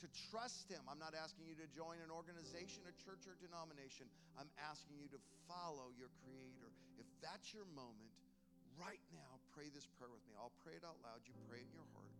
to 0.00 0.06
trust 0.28 0.68
Him. 0.68 0.84
I'm 0.86 1.00
not 1.00 1.16
asking 1.16 1.48
you 1.48 1.56
to 1.56 1.66
join 1.72 1.98
an 2.04 2.12
organization, 2.12 2.84
a 2.84 2.94
church, 3.00 3.24
or 3.24 3.34
denomination. 3.40 4.06
I'm 4.36 4.52
asking 4.60 5.00
you 5.00 5.08
to 5.10 5.20
follow 5.48 5.90
your 5.96 6.12
Creator. 6.20 6.68
If 7.00 7.08
that's 7.24 7.50
your 7.56 7.66
moment, 7.72 8.12
right 8.76 9.02
now, 9.10 9.40
pray 9.56 9.72
this 9.72 9.88
prayer 9.96 10.12
with 10.12 10.22
me. 10.28 10.36
I'll 10.36 10.54
pray 10.60 10.76
it 10.76 10.84
out 10.84 11.00
loud. 11.00 11.24
You 11.24 11.32
pray 11.48 11.64
it 11.64 11.68
in 11.68 11.74
your 11.74 11.88
heart. 11.96 12.12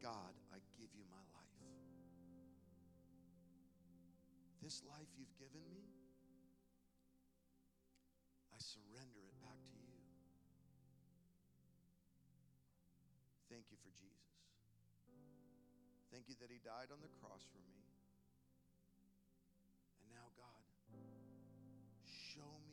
God, 0.00 0.32
I 0.54 0.62
give 0.78 0.90
you 0.94 1.02
my 1.10 1.22
life. 1.34 1.54
This 4.62 4.82
life 4.86 5.10
you've 5.14 5.36
given 5.38 5.62
me, 5.70 5.86
I 8.50 8.58
surrender 8.58 9.22
it 9.30 9.35
Thank 13.56 13.72
you 13.72 13.80
for 13.80 13.88
Jesus. 13.96 14.36
Thank 16.12 16.28
you 16.28 16.36
that 16.44 16.52
He 16.52 16.60
died 16.60 16.92
on 16.92 17.00
the 17.00 17.08
cross 17.24 17.40
for 17.48 17.56
me. 17.64 17.88
And 19.96 20.12
now, 20.12 20.28
God, 20.36 20.60
show 22.04 22.60
me 22.60 22.65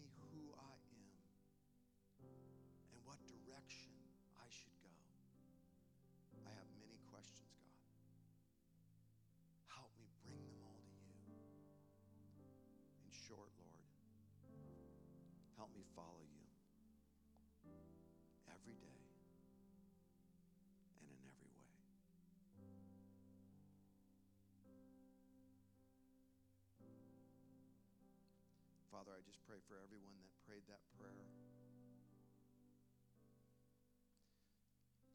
Father, 28.94 29.18
I 29.18 29.26
just 29.26 29.42
pray 29.50 29.58
for 29.66 29.82
everyone 29.82 30.14
that 30.22 30.30
prayed 30.46 30.62
that 30.70 30.86
prayer. 31.02 31.26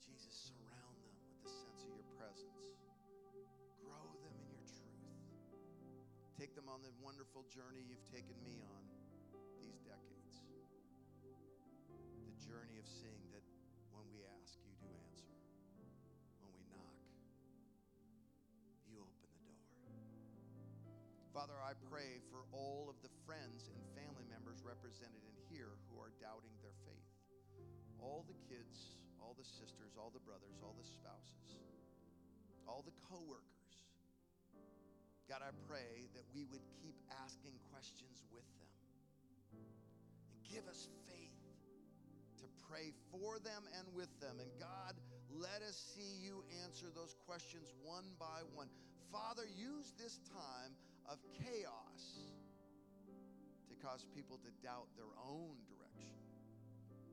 Jesus, 0.02 0.50
surround 0.50 0.98
them 0.98 1.14
with 1.30 1.38
the 1.46 1.50
sense 1.62 1.86
of 1.86 1.94
your 1.94 2.10
presence. 2.18 2.74
Grow 3.78 4.10
them 4.26 4.34
in 4.34 4.50
your 4.50 4.66
truth. 4.66 5.14
Take 6.34 6.58
them 6.58 6.66
on 6.66 6.82
the 6.82 6.90
wonderful 6.98 7.46
journey 7.46 7.86
you've 7.86 8.02
taken 8.10 8.34
me 8.42 8.58
on 8.66 8.82
these 9.62 9.78
decades. 9.86 10.42
The 12.26 12.34
journey 12.42 12.82
of 12.82 12.86
seeing 12.90 13.30
that 13.30 13.46
when 13.94 14.10
we 14.10 14.26
ask, 14.26 14.58
you 14.66 14.74
do 14.82 14.90
answer. 14.90 15.30
When 16.42 16.50
we 16.50 16.66
knock, 16.74 16.98
you 18.90 18.98
open 18.98 19.22
the 19.22 19.38
door. 19.38 19.62
Father, 21.30 21.62
I 21.62 21.78
pray 21.86 22.18
for 22.34 22.42
all 22.50 22.90
of 22.90 22.98
the 23.06 23.07
represented 24.88 25.20
in 25.20 25.36
here 25.52 25.76
who 25.92 26.00
are 26.00 26.08
doubting 26.16 26.56
their 26.64 26.72
faith. 26.88 27.12
All 28.00 28.24
the 28.24 28.40
kids, 28.48 28.96
all 29.20 29.36
the 29.36 29.44
sisters, 29.44 30.00
all 30.00 30.08
the 30.08 30.24
brothers, 30.24 30.64
all 30.64 30.72
the 30.80 30.88
spouses, 30.88 31.60
all 32.64 32.80
the 32.88 32.96
coworkers. 33.04 33.84
God, 35.28 35.44
I 35.44 35.52
pray 35.68 36.08
that 36.16 36.24
we 36.32 36.48
would 36.48 36.64
keep 36.80 36.96
asking 37.20 37.52
questions 37.68 38.24
with 38.32 38.48
them. 38.56 38.72
And 39.52 40.40
give 40.48 40.64
us 40.64 40.88
faith 41.04 41.36
to 42.40 42.48
pray 42.64 42.96
for 43.12 43.36
them 43.44 43.68
and 43.76 43.84
with 43.92 44.08
them. 44.24 44.40
And 44.40 44.48
God, 44.56 44.96
let 45.28 45.60
us 45.60 45.76
see 45.76 46.16
you 46.16 46.48
answer 46.64 46.88
those 46.88 47.12
questions 47.28 47.76
one 47.84 48.16
by 48.16 48.40
one. 48.56 48.72
Father, 49.12 49.44
use 49.44 49.92
this 50.00 50.16
time 50.32 50.72
of 51.04 51.20
chaos 51.44 52.24
cause 53.82 54.02
people 54.14 54.38
to 54.42 54.50
doubt 54.62 54.90
their 54.98 55.10
own 55.22 55.54
direction 55.70 56.18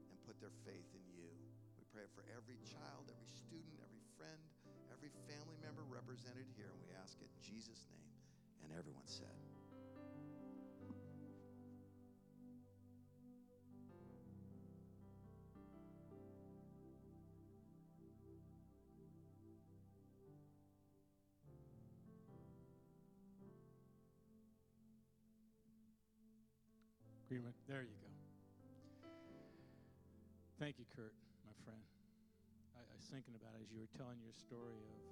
and 0.09 0.18
put 0.26 0.38
their 0.41 0.53
faith 0.66 0.89
in 0.97 1.05
you. 1.13 1.30
We 1.78 1.86
pray 1.93 2.09
for 2.18 2.26
every 2.34 2.57
child, 2.66 3.07
every 3.09 3.30
student, 3.30 3.78
every 3.86 4.03
friend, 4.18 4.41
every 4.89 5.13
family 5.30 5.57
member 5.61 5.86
represented 5.86 6.49
here, 6.57 6.70
and 6.74 6.80
we 6.82 6.89
ask 6.97 7.18
it 7.22 7.30
in 7.30 7.39
Jesus' 7.43 7.86
name. 7.93 8.13
And 8.66 8.74
everyone 8.74 9.05
said, 9.05 9.38
There 27.36 27.83
you 27.83 27.91
go. 27.99 28.07
Thank 30.55 30.79
you, 30.79 30.88
Kurt, 30.95 31.11
my 31.43 31.51
friend. 31.67 31.83
I, 32.71 32.79
I 32.79 32.95
was 32.95 33.11
thinking 33.11 33.36
about 33.36 33.59
as 33.59 33.67
you 33.75 33.83
were 33.83 33.91
telling 33.91 34.23
your 34.23 34.31
story 34.31 34.79
of 34.88 35.03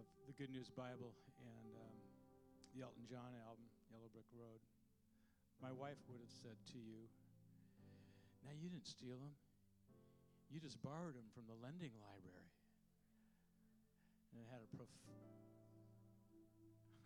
of 0.00 0.08
the 0.24 0.32
Good 0.32 0.48
News 0.48 0.72
Bible 0.72 1.12
and 1.44 1.68
um, 1.76 1.96
the 2.72 2.80
Elton 2.80 3.04
John 3.04 3.36
album, 3.44 3.68
Yellow 3.92 4.08
Brick 4.08 4.24
Road. 4.32 4.64
My 5.60 5.76
wife 5.76 6.00
would 6.08 6.24
have 6.24 6.32
said 6.32 6.56
to 6.72 6.80
you, 6.80 7.04
"Now 8.40 8.56
you 8.56 8.72
didn't 8.72 8.88
steal 8.88 9.20
them. 9.20 9.36
You 10.48 10.56
just 10.56 10.80
borrowed 10.80 11.12
them 11.12 11.28
from 11.36 11.44
the 11.44 11.56
lending 11.60 11.92
library." 12.00 12.48
And 14.32 14.40
it 14.40 14.48
had 14.48 14.64
a 14.64 14.70
prof- 14.72 15.04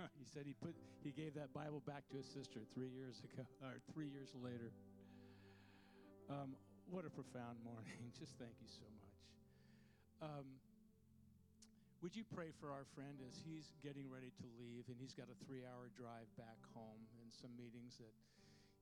he 0.20 0.24
said 0.24 0.44
he 0.46 0.54
put 0.56 0.74
he 1.04 1.10
gave 1.12 1.34
that 1.36 1.52
Bible 1.52 1.82
back 1.84 2.08
to 2.12 2.16
his 2.16 2.28
sister 2.28 2.64
three 2.72 2.92
years 2.92 3.20
ago 3.24 3.44
or 3.64 3.80
three 3.92 4.08
years 4.08 4.32
later. 4.36 4.72
Um, 6.28 6.56
what 6.88 7.04
a 7.04 7.12
profound 7.12 7.60
morning! 7.68 8.12
Just 8.16 8.36
thank 8.38 8.54
you 8.60 8.70
so 8.70 8.86
much. 8.96 9.16
Um, 10.20 10.46
would 12.04 12.16
you 12.16 12.24
pray 12.32 12.52
for 12.60 12.72
our 12.72 12.88
friend 12.96 13.20
as 13.28 13.36
he's 13.44 13.72
getting 13.84 14.08
ready 14.08 14.32
to 14.40 14.46
leave 14.56 14.88
and 14.88 14.96
he's 14.96 15.12
got 15.12 15.28
a 15.28 15.36
three-hour 15.44 15.92
drive 15.92 16.28
back 16.40 16.56
home 16.72 17.04
and 17.20 17.28
some 17.32 17.52
meetings 17.56 18.00
that 18.00 18.12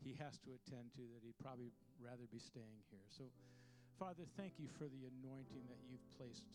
he 0.03 0.15
has 0.23 0.39
to 0.47 0.55
attend 0.55 0.95
to 0.95 1.03
that 1.15 1.23
he'd 1.27 1.39
probably 1.43 1.75
rather 1.99 2.31
be 2.31 2.39
staying 2.39 2.79
here. 2.95 3.03
So, 3.11 3.27
Father, 3.99 4.23
thank 4.39 4.59
you 4.63 4.71
for 4.79 4.87
the 4.87 5.11
anointing 5.11 5.67
that 5.67 5.83
you've 5.91 6.07
placed 6.15 6.47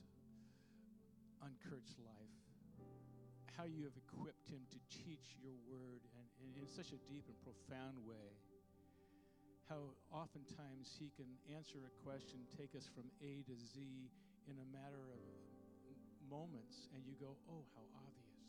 on 1.43 1.51
Kurt's 1.67 1.99
life 1.99 2.42
how 3.57 3.69
you 3.69 3.85
have 3.85 3.97
equipped 3.97 4.49
him 4.49 4.65
to 4.73 4.79
teach 4.89 5.37
your 5.37 5.53
word 5.69 6.01
and, 6.17 6.27
and 6.41 6.49
in 6.57 6.65
such 6.65 6.89
a 6.89 6.99
deep 7.05 7.25
and 7.29 7.37
profound 7.45 8.01
way. 8.01 8.33
How 9.69 9.93
oftentimes 10.11 10.91
he 10.97 11.13
can 11.15 11.29
answer 11.53 11.79
a 11.85 11.93
question, 12.03 12.43
take 12.57 12.73
us 12.75 12.89
from 12.89 13.07
A 13.21 13.45
to 13.47 13.55
Z 13.55 13.79
in 14.49 14.57
a 14.59 14.67
matter 14.73 15.05
of 15.13 15.21
moments, 16.27 16.89
and 16.91 17.05
you 17.05 17.15
go, 17.21 17.37
oh, 17.47 17.63
how 17.77 17.85
obvious. 17.95 18.43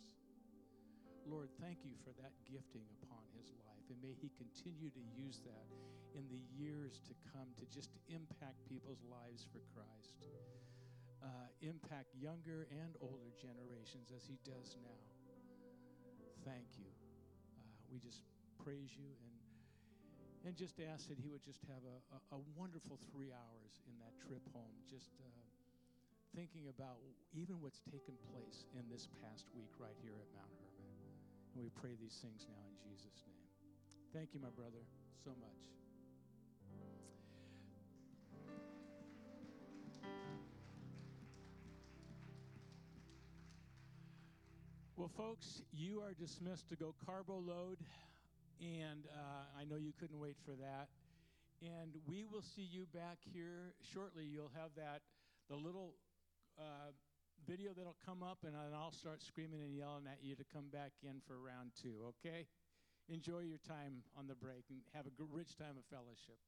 Lord, 1.24 1.48
thank 1.61 1.84
you 1.84 1.96
for 2.05 2.12
that 2.20 2.34
gifting 2.44 2.84
upon 3.00 3.24
his 3.36 3.48
life, 3.64 3.86
and 3.88 3.96
may 4.00 4.12
he 4.16 4.32
continue 4.36 4.90
to 4.92 5.05
use 5.16 5.40
that 5.44 5.68
in 6.16 6.26
the 6.28 6.42
years 6.52 7.00
to 7.09 7.14
come 7.32 7.48
to 7.57 7.64
just 7.68 7.92
impact 8.09 8.61
people's 8.68 9.00
lives 9.09 9.46
for 9.48 9.61
Christ 9.72 10.28
uh, 11.25 11.49
impact 11.64 12.12
younger 12.12 12.68
and 12.68 12.93
older 13.01 13.33
generations 13.41 14.12
as 14.12 14.29
he 14.29 14.37
does 14.45 14.77
now. 14.85 15.01
Thank 16.45 16.77
you. 16.77 16.93
Uh, 17.57 17.72
we 17.89 17.97
just 17.99 18.20
praise 18.61 18.93
you 18.93 19.09
and 19.25 19.35
and 20.45 20.53
just 20.53 20.77
ask 20.77 21.09
that 21.09 21.16
he 21.16 21.33
would 21.33 21.41
just 21.41 21.64
have 21.72 21.81
a, 21.89 21.97
a, 22.12 22.37
a 22.37 22.41
wonderful 22.53 23.01
three 23.09 23.33
hours 23.33 23.81
in 23.89 23.97
that 23.97 24.12
trip 24.20 24.45
home, 24.53 24.77
just 24.85 25.09
uh, 25.16 25.45
thinking 26.37 26.68
about 26.68 27.01
even 27.33 27.57
what's 27.64 27.81
taken 27.89 28.12
place 28.29 28.68
in 28.77 28.85
this 28.93 29.09
past 29.25 29.49
week 29.57 29.72
right 29.81 29.97
here 30.05 30.20
at 30.20 30.29
Mount 30.37 30.53
Hermon. 30.61 30.93
And 31.57 31.64
we 31.64 31.72
pray 31.72 31.97
these 31.97 32.20
things 32.20 32.45
now 32.45 32.61
in 32.68 32.77
Jesus' 32.85 33.25
name. 33.25 33.49
Thank 34.12 34.37
you, 34.37 34.41
my 34.45 34.53
brother, 34.53 34.85
so 35.25 35.33
much. 35.41 35.84
Well, 45.05 45.28
folks, 45.28 45.61
you 45.68 46.00
are 46.00 46.16
dismissed 46.16 46.70
to 46.70 46.76
go 46.76 46.94
carbo 47.05 47.36
load, 47.36 47.76
and 48.57 49.05
uh, 49.12 49.61
I 49.61 49.68
know 49.68 49.76
you 49.76 49.92
couldn't 50.00 50.18
wait 50.18 50.40
for 50.48 50.57
that. 50.57 50.88
And 51.61 51.92
we 52.09 52.24
will 52.24 52.40
see 52.40 52.64
you 52.64 52.86
back 52.88 53.20
here 53.20 53.76
shortly. 53.92 54.24
You'll 54.24 54.57
have 54.57 54.72
that 54.80 55.05
the 55.50 55.57
little 55.57 55.92
uh, 56.57 56.96
video 57.46 57.76
that'll 57.76 58.00
come 58.00 58.22
up, 58.22 58.48
and 58.48 58.57
I'll 58.57 58.96
start 58.96 59.20
screaming 59.20 59.61
and 59.61 59.76
yelling 59.76 60.09
at 60.09 60.24
you 60.24 60.36
to 60.36 60.44
come 60.48 60.72
back 60.72 60.92
in 61.02 61.20
for 61.28 61.36
round 61.36 61.76
two. 61.76 62.09
Okay? 62.16 62.48
Enjoy 63.12 63.44
your 63.44 63.61
time 63.61 64.09
on 64.16 64.26
the 64.26 64.34
break 64.34 64.64
and 64.70 64.80
have 64.94 65.05
a 65.05 65.12
rich 65.30 65.55
time 65.59 65.76
of 65.76 65.84
fellowship. 65.92 66.40